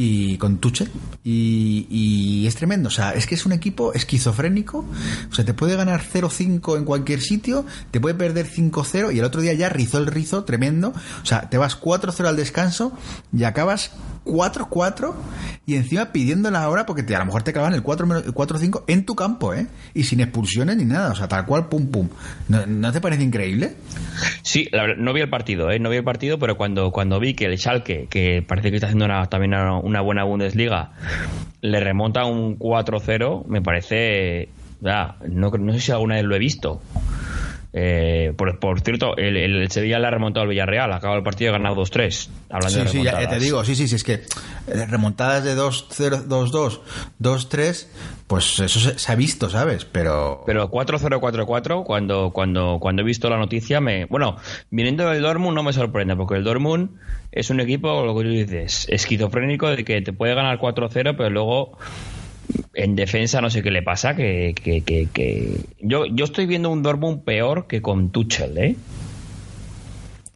y 0.02 0.38
con 0.38 0.60
Tuchel. 0.60 0.90
Y, 1.26 2.48
es 2.48 2.56
tremendo, 2.56 2.88
o 2.88 2.92
sea, 2.92 3.12
es 3.12 3.28
que 3.28 3.36
es 3.36 3.46
un 3.46 3.52
equipo 3.52 3.94
esquizofrénico, 3.94 4.86
o 5.30 5.36
sea, 5.36 5.44
te 5.44 5.54
puede 5.54 5.76
ganar 5.76 6.02
0-5 6.02 6.78
en 6.78 6.86
cualquier 6.86 7.22
sitio, 7.22 7.66
te 7.92 8.00
puede 8.00 8.16
perder 8.16 8.50
5-0 8.50 9.14
y 9.14 9.20
el 9.20 9.26
otro 9.26 9.42
día 9.42 9.54
ya 9.54 9.68
rizó 9.68 9.98
el 9.98 10.08
rizo 10.08 10.46
tremendo, 10.46 10.94
o 11.22 11.26
sea, 11.26 11.50
te 11.50 11.58
vas 11.58 11.80
4-0 11.80 12.26
al 12.26 12.38
descanso 12.38 12.94
y 13.38 13.44
acabas 13.44 13.92
4-4 14.30 15.14
y 15.66 15.76
encima 15.76 16.12
pidiendo 16.12 16.50
la 16.50 16.68
hora 16.70 16.86
porque 16.86 17.04
a 17.16 17.20
lo 17.20 17.26
mejor 17.26 17.44
te 17.44 17.54
clavan 17.54 17.74
el 17.74 17.84
4-5 17.84 18.84
en 18.88 19.06
tu 19.06 19.16
campo, 19.16 19.54
¿eh? 19.54 19.68
Y 19.94 20.04
sin 20.04 20.20
expulsiones 20.20 20.78
ni 20.78 20.86
nada, 20.86 21.12
o 21.12 21.16
sea, 21.16 21.28
tal 21.28 21.46
cual, 21.46 21.68
pum, 21.68 21.88
pum. 21.92 22.10
¿No, 22.48 22.92
te 22.92 23.02
parece 23.02 23.24
increíble? 23.24 23.76
Sí, 24.42 24.68
la 24.72 24.96
no 24.96 25.14
vi 25.14 25.22
el 25.22 25.30
partido, 25.30 25.70
¿eh? 25.70 25.80
No 25.80 25.90
vi 25.90 25.98
el 25.98 26.04
partido, 26.04 26.40
pero 26.40 26.58
cuando, 26.58 26.92
cuando 26.92 27.20
vi 27.20 27.34
que 27.34 27.46
el 27.46 27.58
Schalke, 27.58 28.08
que 28.10 28.42
parece 28.42 28.70
que 28.70 28.78
está 28.78 28.88
haciendo 28.88 29.08
también 29.30 29.54
una, 29.54 30.02
buena 30.02 30.24
Bundesliga, 30.24 30.92
le 31.62 31.80
remonta 31.80 32.26
un 32.26 32.58
4-0, 32.58 33.46
me 33.48 33.62
parece... 33.62 34.50
Ya, 34.82 35.18
no, 35.28 35.50
no 35.50 35.74
sé 35.74 35.80
si 35.82 35.92
alguna 35.92 36.16
vez 36.16 36.24
lo 36.24 36.36
he 36.36 36.40
visto. 36.40 36.82
Eh, 37.72 38.34
por, 38.36 38.82
cierto, 38.82 39.16
el, 39.18 39.38
el, 39.38 39.70
Sevilla 39.70 40.00
le 40.00 40.08
ha 40.08 40.10
remontado 40.10 40.44
al 40.44 40.50
Villarreal, 40.50 40.92
acaba 40.92 41.16
el 41.16 41.24
partido 41.24 41.52
y 41.52 41.56
ha 41.56 41.58
ganado 41.58 41.76
2-3. 41.76 42.30
Hablando 42.50 42.82
sí, 42.88 42.98
sí, 42.98 43.04
ya, 43.04 43.30
te 43.30 43.40
digo, 43.40 43.64
sí, 43.64 43.76
sí, 43.76 43.88
sí, 43.88 43.96
es 43.96 44.04
que 44.04 44.14
eh, 44.14 44.86
remontadas 44.88 45.44
de 45.44 45.56
2-0, 45.56 46.26
2-2, 46.28 46.80
2-3, 47.22 47.88
pues 48.26 48.60
eso 48.60 48.80
se, 48.80 49.12
ha 49.12 49.16
visto, 49.16 49.50
¿sabes? 49.52 49.86
Pero 49.86 50.44
pero 50.48 50.72
4-0, 50.72 51.20
4-4, 51.20 51.84
cuando, 51.84 52.32
cuando, 52.32 52.80
cuando 52.80 53.04
he 53.04 53.06
visto 53.06 53.30
la 53.30 53.38
noticia, 53.38 53.80
me 53.80 54.06
bueno, 54.06 54.38
viniendo 54.72 55.08
del 55.08 55.22
Dortmund 55.22 55.56
no 55.56 55.62
me 55.62 55.74
sorprende, 55.74 56.16
porque 56.16 56.36
el 56.36 56.44
Dortmund 56.44 56.90
es 57.32 57.52
un 57.52 57.60
equipo, 57.60 58.04
lo 58.04 58.18
que 58.18 58.24
tú 58.24 58.30
dices, 58.30 58.88
esquizofrénico 58.90 59.70
de 59.70 59.86
que 59.86 60.02
te 60.02 60.12
puede 60.12 60.34
ganar 60.34 60.58
4-0, 60.58 61.16
pero 61.16 61.30
luego 61.30 61.78
en 62.74 62.96
defensa 62.96 63.42
no 63.42 63.50
sé 63.50 63.62
qué 63.62 63.72
le 63.72 63.82
pasa, 63.82 64.16
que, 64.16 64.54
que, 64.56 64.82
que, 64.82 65.66
Yo, 65.82 66.06
yo 66.06 66.26
estoy 66.26 66.46
viendo 66.46 66.70
un 66.70 66.84
Dortmund 66.84 67.24
peor 67.24 67.68
que 67.68 67.82
con 67.82 68.10
Tuchel, 68.10 68.58
¿eh? 68.58 68.76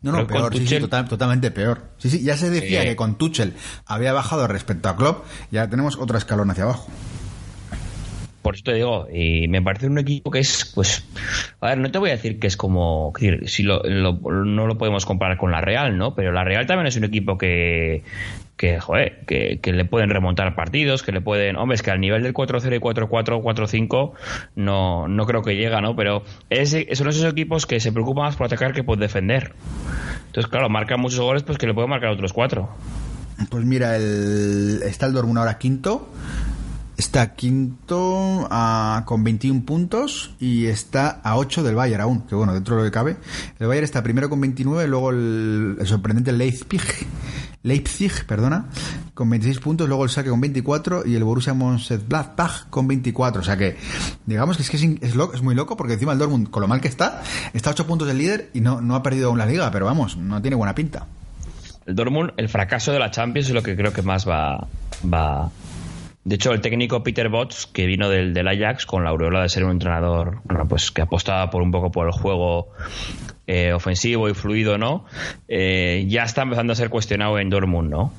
No, 0.01 0.11
no, 0.11 0.27
peor, 0.27 0.53
sí, 0.53 0.67
sí, 0.67 0.79
totalmente 0.79 1.49
peor. 1.49 1.81
Sí, 1.97 2.09
sí, 2.09 2.23
ya 2.23 2.35
se 2.35 2.49
decía 2.49 2.83
que 2.83 2.97
con 2.97 3.17
Tuchel 3.17 3.53
había 3.85 4.11
bajado 4.11 4.47
respecto 4.47 4.89
a 4.89 4.97
Klopp, 4.97 5.23
ya 5.49 5.69
tenemos 5.69 5.97
otro 5.97 6.17
escalón 6.17 6.51
hacia 6.51 6.65
abajo. 6.65 6.89
Por 8.43 8.55
eso 8.55 8.63
te 8.65 8.73
digo, 8.73 9.07
y 9.11 9.47
me 9.47 9.61
parece 9.61 9.87
un 9.87 9.97
equipo 9.97 10.29
que 10.29 10.39
es, 10.39 10.71
pues, 10.75 11.03
a 11.61 11.69
ver, 11.69 11.77
no 11.77 11.89
te 11.89 11.97
voy 11.97 12.09
a 12.09 12.13
decir 12.13 12.39
que 12.39 12.47
es 12.47 12.57
como, 12.57 13.13
si 13.45 13.63
lo, 13.63 13.81
no 13.83 14.67
lo 14.67 14.77
podemos 14.77 15.05
comparar 15.05 15.37
con 15.37 15.49
la 15.49 15.61
Real, 15.61 15.97
¿no? 15.97 16.13
Pero 16.13 16.33
la 16.33 16.43
Real 16.43 16.67
también 16.67 16.87
es 16.87 16.97
un 16.97 17.05
equipo 17.05 17.37
que, 17.37 18.03
que, 18.57 18.79
joder, 18.79 19.21
que, 19.25 19.59
le 19.63 19.85
pueden 19.85 20.09
remontar 20.09 20.55
partidos, 20.55 21.03
que 21.03 21.11
le 21.13 21.21
pueden. 21.21 21.55
Hombre, 21.55 21.75
es 21.75 21.81
que 21.81 21.91
al 21.91 22.01
nivel 22.01 22.21
del 22.21 22.33
4-0 22.33 22.75
y 22.75 22.79
4-4, 22.79 23.41
4-5 23.41 24.11
no, 24.55 25.07
no 25.07 25.25
creo 25.25 25.41
que 25.41 25.55
llega, 25.55 25.81
¿no? 25.81 25.95
Pero 25.95 26.23
es, 26.49 26.71
son 26.93 27.07
esos 27.07 27.23
equipos 27.31 27.65
que 27.65 27.79
se 27.79 27.91
preocupan 27.91 28.25
más 28.25 28.35
por 28.35 28.47
atacar 28.47 28.73
que 28.73 28.83
por 28.83 28.97
defender. 28.97 29.53
Entonces, 30.27 30.51
claro, 30.51 30.69
marcan 30.69 30.99
muchos 30.99 31.19
goles, 31.21 31.43
pues 31.43 31.57
que 31.57 31.67
le 31.67 31.73
pueden 31.73 31.89
marcar 31.89 32.09
otros 32.09 32.33
cuatro. 32.33 32.69
Pues 33.49 33.65
mira, 33.65 33.95
el, 33.95 34.81
está 34.83 35.07
el 35.07 35.13
Dortmund 35.13 35.39
ahora 35.39 35.57
quinto. 35.57 36.09
Está 36.97 37.33
quinto 37.35 38.47
con 39.05 39.23
21 39.23 39.65
puntos 39.65 40.35
y 40.39 40.67
está 40.67 41.21
a 41.23 41.37
8 41.37 41.63
del 41.63 41.75
Bayern 41.75 42.01
aún, 42.01 42.21
que 42.27 42.35
bueno, 42.35 42.53
dentro 42.53 42.75
de 42.75 42.83
lo 42.83 42.85
que 42.85 42.93
cabe. 42.93 43.17
El 43.59 43.67
Bayern 43.67 43.85
está 43.85 44.03
primero 44.03 44.29
con 44.29 44.39
29, 44.41 44.87
luego 44.87 45.09
el, 45.09 45.77
el 45.79 45.87
sorprendente 45.87 46.31
Leipzig 46.31 46.81
Leipzig, 47.63 48.25
perdona, 48.27 48.65
con 49.13 49.29
26 49.29 49.59
puntos, 49.59 49.87
luego 49.87 50.03
el 50.03 50.09
Saque 50.09 50.29
con 50.29 50.41
24 50.41 51.07
y 51.07 51.15
el 51.15 51.23
Borussia 51.23 51.53
Mönchengladbach 51.53 52.69
con 52.69 52.87
24. 52.89 53.41
O 53.41 53.43
sea 53.43 53.55
que, 53.55 53.77
digamos 54.25 54.57
que 54.57 54.63
es 54.63 54.69
que 54.69 54.77
es, 54.77 54.83
es, 54.83 55.41
muy 55.41 55.55
loco 55.55 55.77
porque 55.77 55.93
encima 55.93 56.11
el 56.11 56.19
Dortmund, 56.19 56.49
con 56.49 56.61
lo 56.61 56.67
mal 56.67 56.81
que 56.81 56.89
está, 56.89 57.23
está 57.53 57.69
a 57.69 57.73
8 57.73 57.87
puntos 57.87 58.07
del 58.07 58.17
líder 58.17 58.49
y 58.53 58.59
no, 58.59 58.81
no 58.81 58.95
ha 58.95 59.03
perdido 59.03 59.29
aún 59.29 59.37
la 59.37 59.45
liga, 59.45 59.71
pero 59.71 59.85
vamos, 59.85 60.17
no 60.17 60.41
tiene 60.41 60.57
buena 60.57 60.75
pinta. 60.75 61.07
El 61.85 61.95
Dortmund, 61.95 62.33
el 62.35 62.49
fracaso 62.49 62.91
de 62.91 62.99
la 62.99 63.11
Champions 63.11 63.47
es 63.47 63.53
lo 63.53 63.63
que 63.63 63.77
creo 63.77 63.93
que 63.93 64.01
más 64.01 64.27
va, 64.27 64.67
va, 65.11 65.49
de 66.25 66.35
hecho, 66.35 66.53
el 66.53 66.61
técnico 66.61 67.03
Peter 67.03 67.27
Bots, 67.27 67.67
que 67.67 67.85
vino 67.85 68.09
del, 68.09 68.33
del, 68.33 68.47
Ajax 68.47 68.85
con 68.85 69.03
la 69.03 69.09
aureola 69.09 69.41
de 69.41 69.49
ser 69.49 69.65
un 69.65 69.71
entrenador 69.71 70.39
bueno, 70.45 70.67
pues 70.67 70.89
que 70.89 71.01
apostaba 71.01 71.49
por 71.49 71.61
un 71.61 71.71
poco 71.71 71.91
por 71.91 72.07
el 72.07 72.13
juego 72.13 72.69
eh, 73.45 73.73
ofensivo 73.73 74.29
y 74.29 74.33
fluido, 74.33 74.77
¿no? 74.77 75.05
Eh, 75.49 76.05
ya 76.07 76.23
está 76.23 76.43
empezando 76.43 76.71
a 76.71 76.75
ser 76.77 76.89
cuestionado 76.89 77.39
en 77.39 77.49
Dortmund, 77.49 77.89
¿no? 77.89 78.13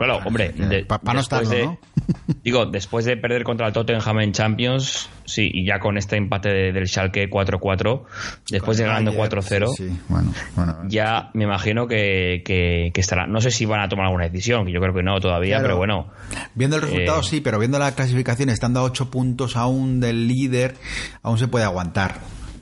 Claro, 0.00 0.18
hombre, 0.24 0.54
para 0.86 1.12
no 1.12 1.20
estarlo, 1.20 1.50
de, 1.50 1.62
¿no? 1.62 1.78
digo, 2.42 2.64
después 2.64 3.04
de 3.04 3.18
perder 3.18 3.44
contra 3.44 3.66
el 3.66 3.74
Tottenham 3.74 4.20
en 4.20 4.32
Champions, 4.32 5.10
sí, 5.26 5.50
y 5.52 5.66
ya 5.66 5.78
con 5.78 5.98
este 5.98 6.16
empate 6.16 6.72
del 6.72 6.88
Schalke 6.88 7.28
4-4, 7.28 8.04
después 8.48 8.78
de 8.78 8.84
ganando 8.84 9.12
4-0, 9.12 9.68
sí, 9.76 9.90
bueno, 10.08 10.32
bueno, 10.56 10.78
ya 10.88 11.28
me 11.34 11.44
imagino 11.44 11.86
que, 11.86 12.40
que, 12.46 12.98
estará. 12.98 13.26
No 13.26 13.42
sé 13.42 13.50
si 13.50 13.66
van 13.66 13.82
a 13.82 13.90
tomar 13.90 14.06
alguna 14.06 14.24
decisión, 14.24 14.64
que 14.64 14.72
yo 14.72 14.80
creo 14.80 14.94
que 14.94 15.02
no 15.02 15.20
todavía, 15.20 15.60
pero 15.60 15.76
bueno. 15.76 16.08
Viendo 16.54 16.76
el 16.76 16.82
resultado, 16.82 17.20
eh, 17.20 17.24
sí, 17.24 17.42
pero 17.42 17.58
viendo 17.58 17.78
la 17.78 17.94
clasificación, 17.94 18.48
estando 18.48 18.80
a 18.80 18.84
8 18.84 19.10
puntos 19.10 19.54
aún 19.54 20.00
del 20.00 20.26
líder, 20.26 20.76
aún 21.22 21.36
se 21.36 21.46
puede 21.46 21.66
aguantar. 21.66 22.14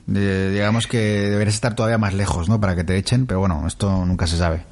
digamos 0.07 0.87
que 0.87 0.97
deberías 0.97 1.55
estar 1.55 1.73
todavía 1.73 1.97
más 1.97 2.13
lejos, 2.13 2.49
¿no? 2.49 2.59
Para 2.59 2.75
que 2.75 2.83
te 2.83 2.97
echen, 2.97 3.27
pero 3.27 3.39
bueno, 3.39 3.63
esto 3.65 4.05
nunca 4.05 4.27
se 4.27 4.35
sabe. 4.35 4.63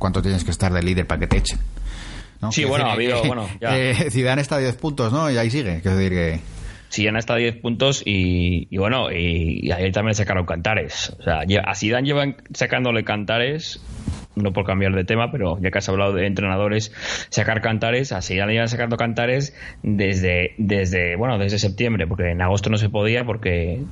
Cuánto 0.00 0.20
tienes 0.20 0.42
que 0.42 0.50
estar 0.50 0.72
de 0.72 0.82
líder 0.82 1.06
para 1.06 1.20
que 1.20 1.28
te 1.28 1.36
echen. 1.36 1.60
Sí, 2.50 2.64
bueno, 2.64 2.86
ha 2.86 2.92
habido, 2.92 3.22
bueno, 3.26 3.48
ya. 3.60 3.78
Eh, 3.78 4.10
Zidane 4.10 4.42
está 4.42 4.56
a 4.56 4.60
10 4.60 4.76
puntos, 4.76 5.12
¿no? 5.12 5.30
Y 5.30 5.36
ahí 5.36 5.50
sigue, 5.50 5.80
quiero 5.80 5.96
decir 5.96 6.12
que... 6.12 6.40
Sí, 6.90 7.04
ya 7.04 7.10
está 7.10 7.34
a 7.34 7.36
10 7.36 7.56
puntos 7.56 8.02
y, 8.06 8.74
bueno, 8.78 9.12
y, 9.12 9.70
ayer 9.70 9.92
también 9.92 10.14
sacaron 10.14 10.46
cantares. 10.46 11.14
O 11.18 11.22
sea, 11.22 11.40
a 11.64 11.74
Zidane 11.74 12.06
llevan 12.06 12.36
sacándole 12.54 13.04
cantares 13.04 13.82
no 14.42 14.52
por 14.52 14.64
cambiar 14.64 14.94
de 14.94 15.04
tema, 15.04 15.30
pero 15.30 15.58
ya 15.60 15.70
que 15.70 15.78
has 15.78 15.88
hablado 15.88 16.12
de 16.12 16.26
entrenadores, 16.26 16.92
sacar 17.28 17.60
cantares, 17.60 18.12
así 18.12 18.36
ya 18.36 18.46
le 18.46 18.54
iban 18.54 18.68
sacando 18.68 18.96
cantares 18.96 19.54
desde, 19.82 20.54
desde, 20.58 21.16
bueno, 21.16 21.38
desde 21.38 21.58
septiembre, 21.58 22.06
porque 22.06 22.30
en 22.30 22.40
agosto 22.40 22.70
no 22.70 22.78
se 22.78 22.88
podía 22.88 23.24
porque... 23.24 23.82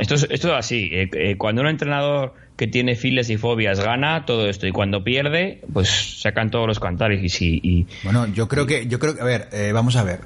Esto, 0.00 0.16
es, 0.16 0.26
esto 0.30 0.48
es 0.48 0.54
así, 0.54 0.90
eh, 0.92 1.08
eh, 1.12 1.36
cuando 1.36 1.62
un 1.62 1.68
entrenador 1.68 2.34
que 2.56 2.66
tiene 2.66 2.96
files 2.96 3.28
y 3.30 3.36
fobias 3.36 3.80
gana 3.80 4.24
todo 4.24 4.48
esto 4.48 4.66
y 4.66 4.72
cuando 4.72 5.04
pierde, 5.04 5.60
pues 5.72 6.20
sacan 6.20 6.50
todos 6.50 6.66
los 6.66 6.80
cantares 6.80 7.22
y 7.22 7.28
sí. 7.28 7.60
Y... 7.62 7.86
Bueno, 8.02 8.26
yo 8.26 8.48
creo 8.48 8.66
que, 8.66 8.86
yo 8.86 8.98
creo 8.98 9.14
que, 9.14 9.20
a 9.20 9.24
ver, 9.24 9.48
eh, 9.52 9.72
vamos 9.72 9.96
a 9.96 10.02
ver. 10.02 10.20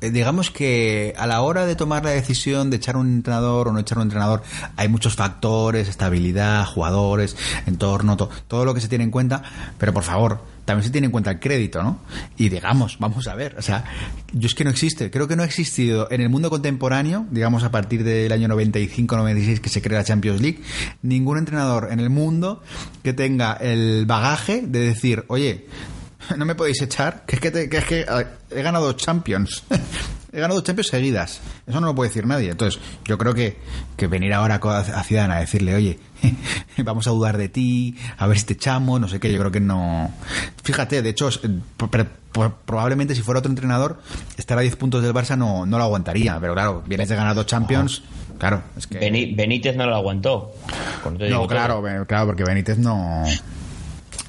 Eh, 0.00 0.10
digamos 0.10 0.50
que 0.50 1.14
a 1.18 1.26
la 1.26 1.42
hora 1.42 1.66
de 1.66 1.76
tomar 1.76 2.04
la 2.04 2.10
decisión 2.10 2.70
de 2.70 2.76
echar 2.76 2.96
un 2.96 3.08
entrenador 3.08 3.68
o 3.68 3.72
no 3.72 3.78
echar 3.80 3.98
un 3.98 4.04
entrenador, 4.04 4.42
hay 4.76 4.88
muchos 4.88 5.14
factores, 5.14 5.88
estabilidad, 5.88 6.66
jugadores, 6.66 7.36
entorno, 7.66 8.16
todo 8.16 8.64
lo 8.64 8.74
que 8.74 8.80
se 8.80 8.88
tiene 8.88 9.04
en 9.04 9.10
cuenta, 9.10 9.42
pero 9.78 9.92
por 9.92 10.02
favor, 10.02 10.40
también 10.64 10.84
se 10.84 10.90
tiene 10.90 11.06
en 11.06 11.10
cuenta 11.10 11.32
el 11.32 11.40
crédito, 11.40 11.82
¿no? 11.82 11.98
Y 12.36 12.48
digamos, 12.48 12.96
vamos 13.00 13.26
a 13.26 13.34
ver, 13.34 13.56
o 13.58 13.62
sea, 13.62 13.84
yo 14.32 14.46
es 14.46 14.54
que 14.54 14.62
no 14.62 14.70
existe, 14.70 15.10
creo 15.10 15.26
que 15.26 15.34
no 15.34 15.42
ha 15.42 15.46
existido 15.46 16.08
en 16.10 16.20
el 16.20 16.28
mundo 16.28 16.48
contemporáneo, 16.48 17.26
digamos 17.30 17.64
a 17.64 17.70
partir 17.70 18.04
del 18.04 18.30
año 18.30 18.48
95-96 18.48 19.60
que 19.60 19.68
se 19.68 19.82
crea 19.82 19.98
la 19.98 20.04
Champions 20.04 20.40
League, 20.40 20.60
ningún 21.02 21.38
entrenador 21.38 21.88
en 21.90 21.98
el 21.98 22.08
mundo 22.08 22.62
que 23.02 23.12
tenga 23.12 23.54
el 23.54 24.06
bagaje 24.06 24.62
de 24.62 24.80
decir, 24.80 25.24
oye, 25.26 25.66
no 26.36 26.44
me 26.44 26.54
podéis 26.54 26.80
echar, 26.82 27.24
que 27.26 27.36
es 27.36 27.40
que, 27.40 27.68
que, 27.68 27.76
es 27.76 27.84
que 27.84 28.06
he 28.50 28.62
ganado 28.62 28.92
Champions. 28.92 29.64
he 30.32 30.40
ganado 30.40 30.60
Champions 30.60 30.88
seguidas. 30.88 31.40
Eso 31.66 31.80
no 31.80 31.88
lo 31.88 31.94
puede 31.94 32.10
decir 32.10 32.26
nadie. 32.26 32.50
Entonces, 32.50 32.80
yo 33.04 33.18
creo 33.18 33.34
que, 33.34 33.58
que 33.96 34.06
venir 34.06 34.32
ahora 34.32 34.60
a 34.62 35.04
Ciudadana 35.04 35.36
a 35.36 35.40
decirle, 35.40 35.74
oye, 35.74 35.98
vamos 36.84 37.06
a 37.06 37.10
dudar 37.10 37.36
de 37.36 37.48
ti, 37.48 37.96
a 38.18 38.26
ver 38.26 38.38
si 38.38 38.46
te 38.46 38.52
echamos, 38.54 39.00
no 39.00 39.08
sé 39.08 39.20
qué, 39.20 39.32
yo 39.32 39.38
creo 39.38 39.50
que 39.50 39.60
no. 39.60 40.12
Fíjate, 40.62 41.02
de 41.02 41.10
hecho, 41.10 41.30
probablemente 42.64 43.14
si 43.14 43.22
fuera 43.22 43.40
otro 43.40 43.50
entrenador, 43.50 44.00
estar 44.36 44.58
a 44.58 44.60
10 44.60 44.76
puntos 44.76 45.02
del 45.02 45.14
Barça 45.14 45.36
no, 45.36 45.66
no 45.66 45.78
lo 45.78 45.84
aguantaría. 45.84 46.38
Pero 46.40 46.54
claro, 46.54 46.82
vienes 46.86 47.08
de 47.08 47.16
ganar 47.16 47.34
dos 47.34 47.46
Champions. 47.46 48.02
Claro, 48.38 48.62
es 48.76 48.86
que... 48.86 48.98
Benítez 48.98 49.76
no 49.76 49.86
lo 49.86 49.94
aguantó. 49.94 50.52
No, 51.04 51.46
claro, 51.46 51.82
claro, 52.06 52.26
porque 52.26 52.42
Benítez 52.44 52.78
no 52.78 53.24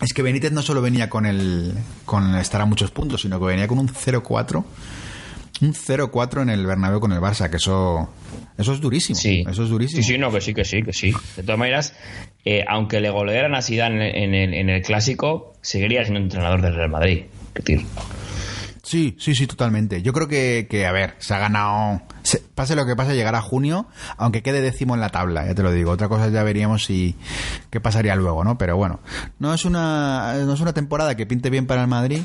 es 0.01 0.13
que 0.13 0.21
Benítez 0.21 0.51
no 0.51 0.61
solo 0.61 0.81
venía 0.81 1.09
con 1.09 1.25
el 1.25 1.73
con 2.05 2.35
estar 2.35 2.61
a 2.61 2.65
muchos 2.65 2.91
puntos, 2.91 3.21
sino 3.21 3.39
que 3.39 3.45
venía 3.45 3.67
con 3.67 3.79
un 3.79 3.87
0-4 3.87 4.63
un 5.61 5.73
0-4 5.73 6.41
en 6.41 6.49
el 6.49 6.65
Bernabéu 6.65 6.99
con 6.99 7.11
el 7.11 7.19
Barça, 7.19 7.49
que 7.49 7.57
eso 7.57 8.09
eso 8.57 8.73
es 8.73 8.81
durísimo. 8.81 9.17
Sí. 9.17 9.43
Eso 9.47 9.63
es 9.63 9.69
durísimo. 9.69 10.03
Sí, 10.03 10.13
sí, 10.13 10.17
no, 10.17 10.31
que 10.31 10.41
sí, 10.41 10.53
que 10.53 10.65
sí, 10.65 10.83
que 10.83 10.93
sí. 10.93 11.13
De 11.35 11.43
todas 11.43 11.57
maneras, 11.57 11.95
eh, 12.45 12.63
aunque 12.67 12.99
le 12.99 13.09
golearan 13.09 13.55
a 13.55 13.61
Zidane 13.61 14.23
en 14.23 14.33
el, 14.33 14.53
en 14.53 14.69
el 14.69 14.81
clásico, 14.81 15.53
seguiría 15.61 16.03
siendo 16.03 16.19
entrenador 16.19 16.61
del 16.61 16.75
Real 16.75 16.89
Madrid. 16.89 17.23
Sí, 18.91 19.15
sí, 19.17 19.35
sí, 19.35 19.47
totalmente. 19.47 20.01
Yo 20.01 20.11
creo 20.11 20.27
que, 20.27 20.67
que 20.69 20.85
a 20.85 20.91
ver, 20.91 21.15
se 21.19 21.33
ha 21.33 21.39
ganado. 21.39 22.01
pase 22.55 22.75
lo 22.75 22.85
que 22.85 22.93
pase, 22.93 23.15
llegará 23.15 23.41
junio, 23.41 23.85
aunque 24.17 24.43
quede 24.43 24.59
décimo 24.59 24.95
en 24.95 24.99
la 24.99 25.07
tabla, 25.07 25.45
ya 25.45 25.55
te 25.55 25.63
lo 25.63 25.71
digo. 25.71 25.91
Otra 25.91 26.09
cosa 26.09 26.27
ya 26.27 26.43
veríamos 26.43 26.83
si 26.83 27.15
qué 27.69 27.79
pasaría 27.79 28.17
luego, 28.17 28.43
¿no? 28.43 28.57
Pero 28.57 28.75
bueno, 28.75 28.99
no 29.39 29.53
es 29.53 29.63
una, 29.63 30.33
no 30.43 30.51
es 30.51 30.59
una 30.59 30.73
temporada 30.73 31.15
que 31.15 31.25
pinte 31.25 31.49
bien 31.49 31.67
para 31.67 31.83
el 31.83 31.87
Madrid. 31.87 32.19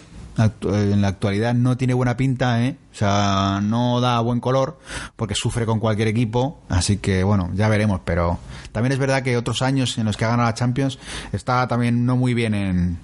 En 0.64 1.02
la 1.02 1.08
actualidad 1.08 1.54
no 1.54 1.76
tiene 1.76 1.94
buena 1.94 2.16
pinta, 2.16 2.60
¿eh? 2.64 2.76
O 2.92 2.96
sea, 2.96 3.60
no 3.62 4.00
da 4.00 4.18
buen 4.18 4.40
color 4.40 4.80
porque 5.14 5.36
sufre 5.36 5.66
con 5.66 5.78
cualquier 5.78 6.08
equipo. 6.08 6.62
Así 6.68 6.96
que, 6.96 7.22
bueno, 7.22 7.48
ya 7.54 7.68
veremos. 7.68 8.00
Pero 8.04 8.40
también 8.72 8.90
es 8.90 8.98
verdad 8.98 9.22
que 9.22 9.36
otros 9.36 9.62
años 9.62 9.96
en 9.98 10.04
los 10.04 10.16
que 10.16 10.24
ha 10.24 10.30
ganado 10.30 10.48
la 10.48 10.54
Champions 10.54 10.98
está 11.32 11.68
también 11.68 12.04
no 12.04 12.16
muy 12.16 12.34
bien 12.34 12.54
en, 12.54 12.98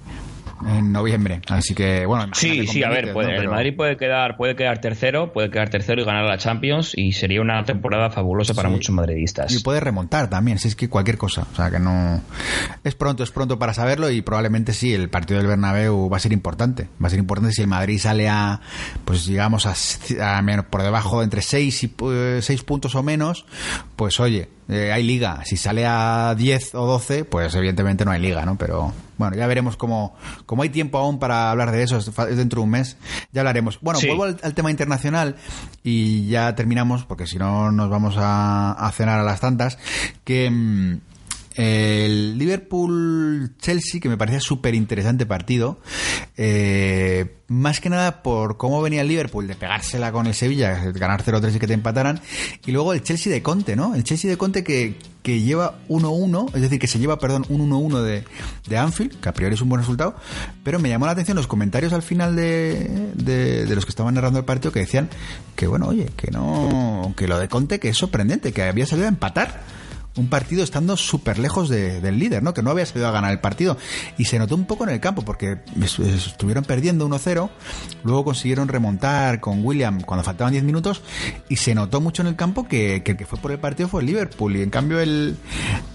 en 0.67 0.91
noviembre. 0.91 1.41
Así 1.49 1.73
que, 1.73 2.05
bueno, 2.05 2.27
sí, 2.33 2.67
sí, 2.67 2.83
a 2.83 2.89
ver, 2.89 3.09
el 3.09 3.49
Madrid 3.49 3.75
puede 3.75 3.97
quedar, 3.97 4.37
puede 4.37 4.55
quedar 4.55 4.79
tercero, 4.79 5.33
puede 5.33 5.49
quedar 5.49 5.69
tercero 5.69 6.01
y 6.01 6.05
ganar 6.05 6.25
la 6.25 6.37
Champions 6.37 6.93
y 6.95 7.11
sería 7.13 7.41
una 7.41 7.63
temporada 7.63 8.09
fabulosa 8.09 8.53
para 8.53 8.69
muchos 8.69 8.93
madridistas. 8.93 9.53
Y 9.53 9.59
puede 9.59 9.79
remontar 9.79 10.29
también, 10.29 10.59
si 10.59 10.67
es 10.67 10.75
que 10.75 10.89
cualquier 10.89 11.17
cosa, 11.17 11.47
o 11.51 11.55
sea, 11.55 11.69
que 11.69 11.79
no 11.79 12.21
es 12.83 12.95
pronto, 12.95 13.23
es 13.23 13.31
pronto 13.31 13.59
para 13.59 13.73
saberlo 13.73 14.09
y 14.09 14.21
probablemente 14.21 14.73
sí, 14.73 14.93
el 14.93 15.09
partido 15.09 15.39
del 15.39 15.47
Bernabéu 15.47 16.09
va 16.09 16.17
a 16.17 16.19
ser 16.19 16.33
importante, 16.33 16.87
va 17.01 17.07
a 17.07 17.09
ser 17.09 17.19
importante 17.19 17.53
si 17.53 17.61
el 17.61 17.67
Madrid 17.67 17.99
sale 17.99 18.29
a, 18.29 18.61
pues 19.05 19.25
digamos 19.25 19.65
a, 19.65 20.41
menos 20.41 20.65
por 20.65 20.83
debajo 20.83 21.23
entre 21.23 21.41
6 21.41 21.83
y 21.83 21.87
6 21.87 21.95
pues, 21.95 22.63
puntos 22.63 22.95
o 22.95 23.03
menos, 23.03 23.45
pues 23.95 24.19
oye, 24.19 24.49
eh, 24.69 24.91
hay 24.91 25.03
liga. 25.03 25.43
Si 25.45 25.57
sale 25.57 25.85
a 25.85 26.35
10 26.37 26.75
o 26.75 26.85
12, 26.85 27.25
pues 27.25 27.53
evidentemente 27.55 28.05
no 28.05 28.11
hay 28.11 28.21
liga, 28.21 28.45
¿no? 28.45 28.57
Pero 28.57 28.93
bueno, 29.23 29.37
ya 29.37 29.47
veremos 29.47 29.77
cómo, 29.77 30.15
como 30.45 30.63
hay 30.63 30.69
tiempo 30.69 30.97
aún 30.97 31.19
para 31.19 31.49
hablar 31.49 31.71
de 31.71 31.83
eso, 31.83 31.97
es 31.97 32.37
dentro 32.37 32.59
de 32.59 32.63
un 32.63 32.69
mes, 32.69 32.97
ya 33.31 33.41
hablaremos. 33.41 33.79
Bueno, 33.81 33.99
vuelvo 34.05 34.23
al, 34.23 34.53
tema 34.53 34.69
internacional 34.69 35.35
y 35.83 36.27
ya 36.27 36.55
terminamos, 36.55 37.05
porque 37.05 37.25
si 37.25 37.37
no 37.37 37.71
nos 37.71 37.89
vamos 37.89 38.15
a, 38.17 38.73
a 38.73 38.91
cenar 38.91 39.19
a 39.19 39.23
las 39.23 39.39
tantas, 39.39 39.77
que... 40.23 40.49
Mm, 40.49 41.12
el 41.55 42.37
Liverpool-Chelsea, 42.37 43.99
que 44.01 44.09
me 44.09 44.17
parecía 44.17 44.39
súper 44.39 44.75
interesante 44.75 45.25
partido, 45.25 45.79
eh, 46.37 47.37
más 47.47 47.79
que 47.79 47.89
nada 47.89 48.23
por 48.23 48.57
cómo 48.57 48.81
venía 48.81 49.01
el 49.01 49.07
Liverpool 49.07 49.47
de 49.47 49.55
pegársela 49.55 50.11
con 50.11 50.27
el 50.27 50.33
Sevilla, 50.33 50.91
ganar 50.91 51.23
0-3 51.23 51.55
y 51.55 51.59
que 51.59 51.67
te 51.67 51.73
empataran, 51.73 52.19
y 52.65 52.71
luego 52.71 52.93
el 52.93 53.03
Chelsea 53.03 53.31
de 53.31 53.43
Conte, 53.43 53.75
¿no? 53.75 53.93
El 53.95 54.03
Chelsea 54.03 54.29
de 54.29 54.37
Conte 54.37 54.63
que, 54.63 54.97
que 55.21 55.41
lleva 55.41 55.79
1-1, 55.89 56.55
es 56.55 56.61
decir, 56.61 56.79
que 56.79 56.87
se 56.87 56.99
lleva, 56.99 57.19
perdón, 57.19 57.45
un 57.49 57.69
1-1 57.69 58.01
de, 58.01 58.23
de 58.67 58.77
Anfield, 58.77 59.19
que 59.19 59.29
a 59.29 59.33
priori 59.33 59.55
es 59.55 59.61
un 59.61 59.69
buen 59.69 59.81
resultado, 59.81 60.15
pero 60.63 60.79
me 60.79 60.89
llamó 60.89 61.05
la 61.05 61.11
atención 61.11 61.37
los 61.37 61.47
comentarios 61.47 61.93
al 61.93 62.01
final 62.01 62.35
de, 62.35 63.11
de, 63.15 63.65
de 63.65 63.75
los 63.75 63.85
que 63.85 63.89
estaban 63.89 64.15
narrando 64.15 64.39
el 64.39 64.45
partido 64.45 64.71
que 64.71 64.79
decían 64.79 65.09
que, 65.55 65.67
bueno, 65.67 65.87
oye, 65.87 66.09
que 66.17 66.31
no, 66.31 67.13
que 67.15 67.27
lo 67.27 67.37
de 67.37 67.47
Conte, 67.47 67.79
que 67.79 67.89
es 67.89 67.97
sorprendente, 67.97 68.51
que 68.51 68.63
había 68.63 68.85
salido 68.85 69.05
a 69.05 69.09
empatar 69.09 69.82
un 70.15 70.27
partido 70.27 70.63
estando 70.63 70.95
súper 70.95 71.39
lejos 71.39 71.69
del 71.69 72.19
líder, 72.19 72.43
¿no? 72.43 72.53
Que 72.53 72.61
no 72.61 72.69
había 72.69 72.85
salido 72.85 73.07
a 73.07 73.11
ganar 73.11 73.31
el 73.31 73.39
partido. 73.39 73.77
Y 74.17 74.25
se 74.25 74.37
notó 74.37 74.55
un 74.55 74.65
poco 74.65 74.83
en 74.83 74.91
el 74.91 74.99
campo, 74.99 75.23
porque 75.23 75.59
estuvieron 75.79 76.63
perdiendo 76.63 77.07
1-0, 77.07 77.49
luego 78.03 78.23
consiguieron 78.23 78.67
remontar 78.67 79.39
con 79.39 79.65
William 79.65 80.01
cuando 80.01 80.23
faltaban 80.23 80.53
10 80.53 80.63
minutos, 80.63 81.01
y 81.49 81.55
se 81.55 81.73
notó 81.73 82.01
mucho 82.01 82.21
en 82.21 82.27
el 82.27 82.35
campo 82.35 82.67
que, 82.67 82.97
el 82.97 83.01
que 83.03 83.25
fue 83.25 83.39
por 83.39 83.51
el 83.51 83.59
partido 83.59 83.89
fue 83.89 84.01
el 84.01 84.07
Liverpool. 84.07 84.55
Y 84.55 84.61
en 84.61 84.69
cambio 84.69 84.99
el, 84.99 85.35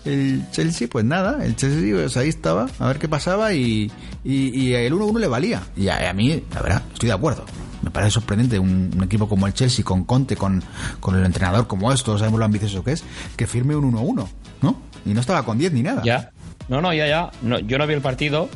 el 0.04 0.42
Chelsea, 0.50 0.88
pues 0.88 1.04
nada, 1.04 1.44
el 1.44 1.54
Chelsea 1.56 1.94
pues 1.94 2.16
ahí 2.16 2.28
estaba, 2.28 2.68
a 2.78 2.86
ver 2.88 2.98
qué 2.98 3.08
pasaba, 3.08 3.52
y, 3.54 3.90
el 4.24 4.92
1-1 4.92 5.18
le 5.18 5.28
valía. 5.28 5.62
Y 5.76 5.88
a, 5.88 6.10
a 6.10 6.12
mí, 6.12 6.42
la 6.52 6.62
verdad, 6.62 6.82
estoy 6.92 7.08
de 7.08 7.14
acuerdo 7.14 7.44
me 7.82 7.90
parece 7.90 8.12
sorprendente 8.12 8.58
un, 8.58 9.00
equipo 9.02 9.28
como 9.28 9.46
el 9.46 9.54
Chelsea, 9.54 9.84
con 9.84 10.04
Conte, 10.04 10.36
con, 10.36 10.62
con 11.00 11.16
el 11.16 11.24
entrenador 11.24 11.66
como 11.66 11.92
esto, 11.92 12.16
sabemos 12.18 12.38
lo 12.38 12.44
ambicioso 12.44 12.82
que 12.84 12.92
es, 12.92 13.04
que 13.36 13.46
firme 13.46 13.76
un 13.76 13.92
1-1, 13.92 14.28
¿no? 14.62 14.76
Y 15.04 15.14
no 15.14 15.20
estaba 15.20 15.44
con 15.44 15.58
10 15.58 15.72
ni 15.72 15.82
nada. 15.82 16.02
Ya. 16.02 16.30
No, 16.68 16.82
no, 16.82 16.92
ya, 16.92 17.06
ya. 17.06 17.30
No, 17.40 17.58
yo 17.60 17.78
no 17.78 17.86
vi 17.86 17.94
el 17.94 18.02
partido. 18.02 18.48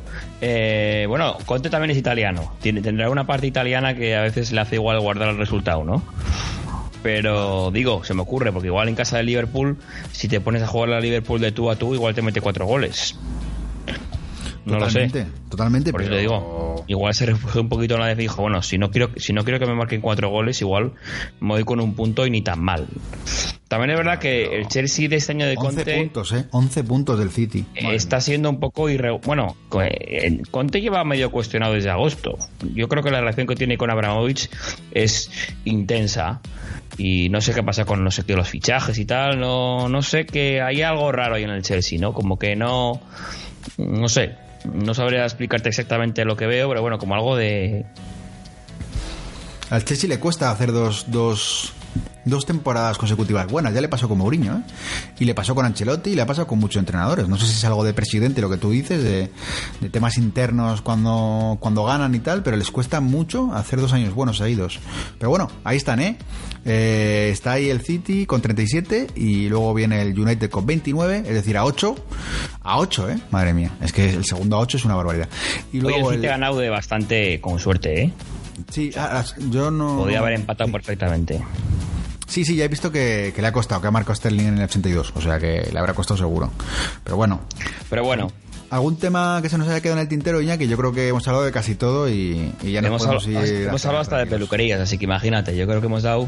Eh, 0.43 1.07
bueno, 1.09 1.39
Conte 1.47 1.71
también 1.71 1.93
es 1.93 1.97
italiano. 1.97 2.53
Tiene, 2.61 2.83
tendrá 2.83 3.09
una 3.09 3.27
parte 3.27 3.47
italiana 3.47 3.95
que 3.95 4.15
a 4.15 4.21
veces 4.21 4.53
le 4.53 4.61
hace 4.61 4.75
igual 4.75 5.01
guardar 5.01 5.31
el 5.31 5.39
resultado, 5.39 5.83
¿no? 5.83 6.03
Pero 7.03 7.71
digo, 7.71 8.05
se 8.05 8.15
me 8.15 8.21
ocurre, 8.21 8.53
porque 8.53 8.69
igual 8.69 8.89
en 8.89 8.95
casa 8.95 9.17
de 9.17 9.25
Liverpool, 9.25 9.79
si 10.13 10.29
te 10.29 10.41
pones 10.41 10.63
a 10.63 10.67
jugar 10.67 10.93
a 10.93 11.01
Liverpool 11.01 11.41
de 11.41 11.53
tú 11.53 11.71
a 11.71 11.77
tú, 11.77 11.95
igual 11.95 12.15
te 12.15 12.23
mete 12.23 12.41
cuatro 12.41 12.67
goles. 12.67 13.17
No 14.65 14.79
lo 14.79 14.89
sé. 14.89 15.11
Totalmente, 15.49 15.93
Por 15.93 16.03
eso 16.03 16.15
digo, 16.15 16.85
igual 16.87 17.15
se 17.15 17.27
refugió 17.27 17.61
un 17.61 17.69
poquito 17.69 17.95
en 17.95 18.01
la 18.01 18.07
de 18.07 18.15
dijo, 18.15 18.43
bueno, 18.43 18.63
si 18.63 18.79
no 18.79 18.91
quiero 18.91 19.11
si 19.17 19.33
no 19.33 19.45
quiero 19.45 19.59
que 19.59 19.67
me 19.67 19.75
marquen 19.75 20.01
cuatro 20.01 20.31
goles, 20.31 20.61
igual 20.61 20.93
me 21.41 21.49
voy 21.49 21.65
con 21.65 21.81
un 21.81 21.95
punto 21.95 22.27
y 22.27 22.31
ni 22.31 22.43
tan 22.43 22.63
mal. 22.63 22.87
También 23.73 23.91
es 23.91 23.97
verdad 23.97 24.19
que 24.19 24.45
el 24.55 24.69
Chelsea 24.69 25.09
de 25.09 25.17
este 25.17 25.33
año 25.33 25.47
de 25.47 25.57
11 25.57 25.77
Conte... 25.77 25.97
puntos, 25.97 26.33
¿eh? 26.33 26.45
11 26.51 26.85
puntos 26.85 27.19
del 27.19 27.31
City. 27.31 27.65
está 27.75 28.21
siendo 28.21 28.51
un 28.51 28.61
poco 28.61 28.91
irre... 28.91 29.11
Bueno, 29.25 29.57
Conte 30.51 30.83
lleva 30.83 31.03
medio 31.05 31.31
cuestionado 31.31 31.73
desde 31.73 31.89
agosto. 31.89 32.37
Yo 32.75 32.87
creo 32.89 33.03
que 33.03 33.11
la 33.11 33.21
relación 33.21 33.47
que 33.47 33.55
tiene 33.55 33.79
con 33.79 33.91
Abramovich 33.91 34.51
es 34.91 35.31
intensa 35.65 36.43
y 36.99 37.31
no 37.31 37.41
sé 37.41 37.55
qué 37.55 37.63
pasa 37.63 37.87
con 37.87 38.05
no 38.05 38.11
sé 38.11 38.25
qué 38.25 38.37
los 38.37 38.49
fichajes 38.49 38.99
y 38.99 39.07
tal 39.07 39.41
no 39.41 39.89
no 39.89 40.03
sé 40.03 40.27
que 40.27 40.61
hay 40.61 40.83
algo 40.83 41.11
raro 41.11 41.37
ahí 41.37 41.45
en 41.45 41.49
el 41.49 41.63
Chelsea 41.63 41.99
no 41.99 42.13
como 42.13 42.39
que 42.39 42.55
no 42.55 43.01
no 43.79 44.09
sé 44.11 44.37
no 44.65 44.95
sabría 44.95 45.25
explicarte 45.25 45.69
exactamente 45.69 46.25
lo 46.25 46.37
que 46.37 46.47
veo, 46.47 46.69
pero 46.69 46.81
bueno, 46.83 46.99
como 46.99 47.15
algo 47.15 47.37
de... 47.37 47.85
Al 49.71 49.85
Chelsea 49.85 50.09
le 50.09 50.19
cuesta 50.19 50.51
hacer 50.51 50.73
dos, 50.73 51.07
dos, 51.09 51.73
dos 52.25 52.47
temporadas 52.47 52.99
consecutivas 52.99 53.47
buenas. 53.47 53.75
Ya 53.75 53.81
le 53.81 53.89
pasó 53.89 54.09
con 54.09 54.19
Mourinho, 54.19 54.59
¿eh? 54.59 54.63
Y 55.19 55.25
le 55.25 55.35
pasó 55.35 55.55
con 55.55 55.65
Ancelotti 55.65 56.11
y 56.11 56.15
le 56.15 56.23
ha 56.23 56.27
pasado 56.27 56.47
con 56.47 56.59
muchos 56.59 56.81
entrenadores. 56.81 57.29
No 57.29 57.37
sé 57.37 57.47
si 57.47 57.53
es 57.53 57.65
algo 57.65 57.85
de 57.85 57.95
presidente 57.95 58.41
lo 58.41 58.51
que 58.51 58.57
tú 58.57 58.71
dices, 58.71 59.03
de, 59.03 59.31
temas 59.91 60.19
internos 60.19 60.83
cuando, 60.83 61.59
cuando 61.61 61.85
ganan 61.85 62.15
y 62.15 62.21
tal, 62.21 62.43
pero 62.43 62.57
les 62.57 62.71
cuesta 62.71 63.01
mucho 63.01 63.53
hacer 63.53 63.81
dos 63.81 63.93
años 63.93 64.15
buenos 64.15 64.39
seguidos. 64.39 64.81
Pero 65.19 65.31
bueno, 65.31 65.51
ahí 65.65 65.77
están, 65.77 66.01
¿eh? 66.01 66.17
eh 66.65 67.31
está 67.33 67.53
ahí 67.53 67.71
el 67.71 67.81
City 67.81 68.27
con 68.27 68.41
37 68.41 69.09
y 69.17 69.49
luego 69.49 69.75
viene 69.75 70.03
el 70.03 70.19
United 70.19 70.51
con 70.51 70.67
29, 70.67 71.25
es 71.27 71.35
decir, 71.35 71.57
a 71.57 71.65
8. 71.65 71.95
A 72.63 72.79
8, 72.79 73.11
¿eh? 73.11 73.19
Madre 73.31 73.53
mía. 73.55 73.73
Es 73.81 73.93
que 73.93 74.11
el 74.11 74.25
segundo 74.25 74.57
a 74.57 74.61
8 74.61 74.77
es 74.77 74.85
una 74.85 74.95
barbaridad. 74.95 75.29
Y 75.73 75.81
luego 75.81 76.11
el 76.11 76.17
City 76.17 76.29
ha 76.29 76.31
ganado 76.33 76.59
de 76.59 76.71
bastante 76.71 77.41
con 77.41 77.59
suerte, 77.59 78.03
¿eh? 78.03 78.13
Sí, 78.71 78.93
yo 79.51 79.71
no. 79.71 79.97
Podría 79.97 80.21
haber 80.21 80.35
empatado 80.35 80.71
perfectamente. 80.71 81.41
Sí, 82.33 82.47
sí, 82.47 82.57
ya 82.57 82.65
he 82.65 82.69
visto 82.69 82.91
que, 82.91 83.35
le 83.37 83.47
ha 83.47 83.53
costado, 83.53 83.83
que 83.83 83.89
ha 83.89 83.91
marcado 83.91 84.15
Sterling 84.15 84.47
en 84.47 84.57
el 84.57 84.65
82, 84.65 85.13
o 85.15 85.21
sea 85.21 85.39
que 85.39 85.69
le 85.71 85.79
habrá 85.79 85.93
costado 85.93 86.17
seguro. 86.17 86.51
Pero 87.05 87.19
bueno. 87.19 87.43
Pero 87.91 88.05
bueno. 88.05 88.33
¿Algún 88.71 88.97
tema 88.97 89.41
que 89.43 89.51
se 89.51 89.59
nos 89.59 89.69
haya 89.69 89.83
quedado 89.83 89.99
en 89.99 90.05
el 90.05 90.09
tintero, 90.09 90.39
que 90.39 90.67
yo 90.67 90.79
creo 90.79 90.93
que 90.93 91.09
hemos 91.09 91.29
hablado 91.29 91.45
de 91.45 91.53
casi 91.53 91.75
todo 91.75 92.09
y, 92.09 92.55
ya 92.63 92.81
nos 92.81 92.89
hemos 92.89 93.03
podemos 93.03 93.27
ir 93.27 93.67
Hemos 93.69 93.85
hablado 93.85 94.01
hasta 94.01 94.17
de 94.17 94.25
peluquerías, 94.25 94.81
así 94.81 94.97
que 94.97 95.05
imagínate, 95.05 95.55
yo 95.55 95.67
creo 95.67 95.83
que 95.83 95.89
hemos 95.89 96.05
dado, 96.05 96.27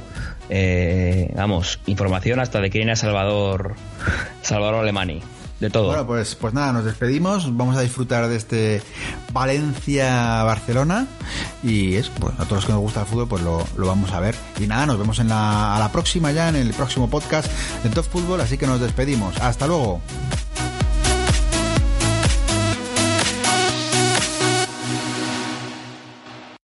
eh, 0.51 1.33
vamos, 1.35 1.81
información 1.87 2.39
hasta 2.39 2.61
de 2.61 2.69
quién 2.69 2.91
es 2.91 2.99
Salvador, 2.99 3.75
Salvador 4.43 4.81
Alemani 4.81 5.23
de 5.61 5.71
todo. 5.71 5.87
Bueno, 5.87 6.07
pues, 6.07 6.35
pues 6.35 6.53
nada, 6.55 6.73
nos 6.73 6.85
despedimos. 6.85 7.57
Vamos 7.57 7.77
a 7.77 7.81
disfrutar 7.81 8.29
de 8.29 8.37
este 8.37 8.83
Valencia-Barcelona. 9.33 11.07
Y 11.63 11.95
es, 11.95 12.11
pues 12.11 12.35
a 12.35 12.45
todos 12.45 12.57
los 12.57 12.67
que 12.67 12.73
nos 12.73 12.81
gusta 12.81 13.01
el 13.01 13.07
fútbol, 13.07 13.29
pues 13.29 13.43
lo, 13.43 13.65
vamos 13.77 14.13
a 14.13 14.21
ver. 14.21 14.35
Y 14.61 14.67
nada, 14.67 14.87
nos 14.87 14.99
vemos 14.99 15.19
en 15.19 15.29
la, 15.29 15.77
a 15.77 15.79
la 15.79 15.91
próxima 15.91 16.33
ya, 16.33 16.49
en 16.49 16.57
el 16.57 16.73
próximo 16.75 17.09
podcast 17.09 17.51
de 17.83 17.91
Top 17.91 18.05
Fútbol. 18.05 18.41
Así 18.41 18.59
que 18.59 18.67
nos 18.67 18.81
despedimos. 18.81 19.37
Hasta 19.39 19.67
luego. 19.67 20.01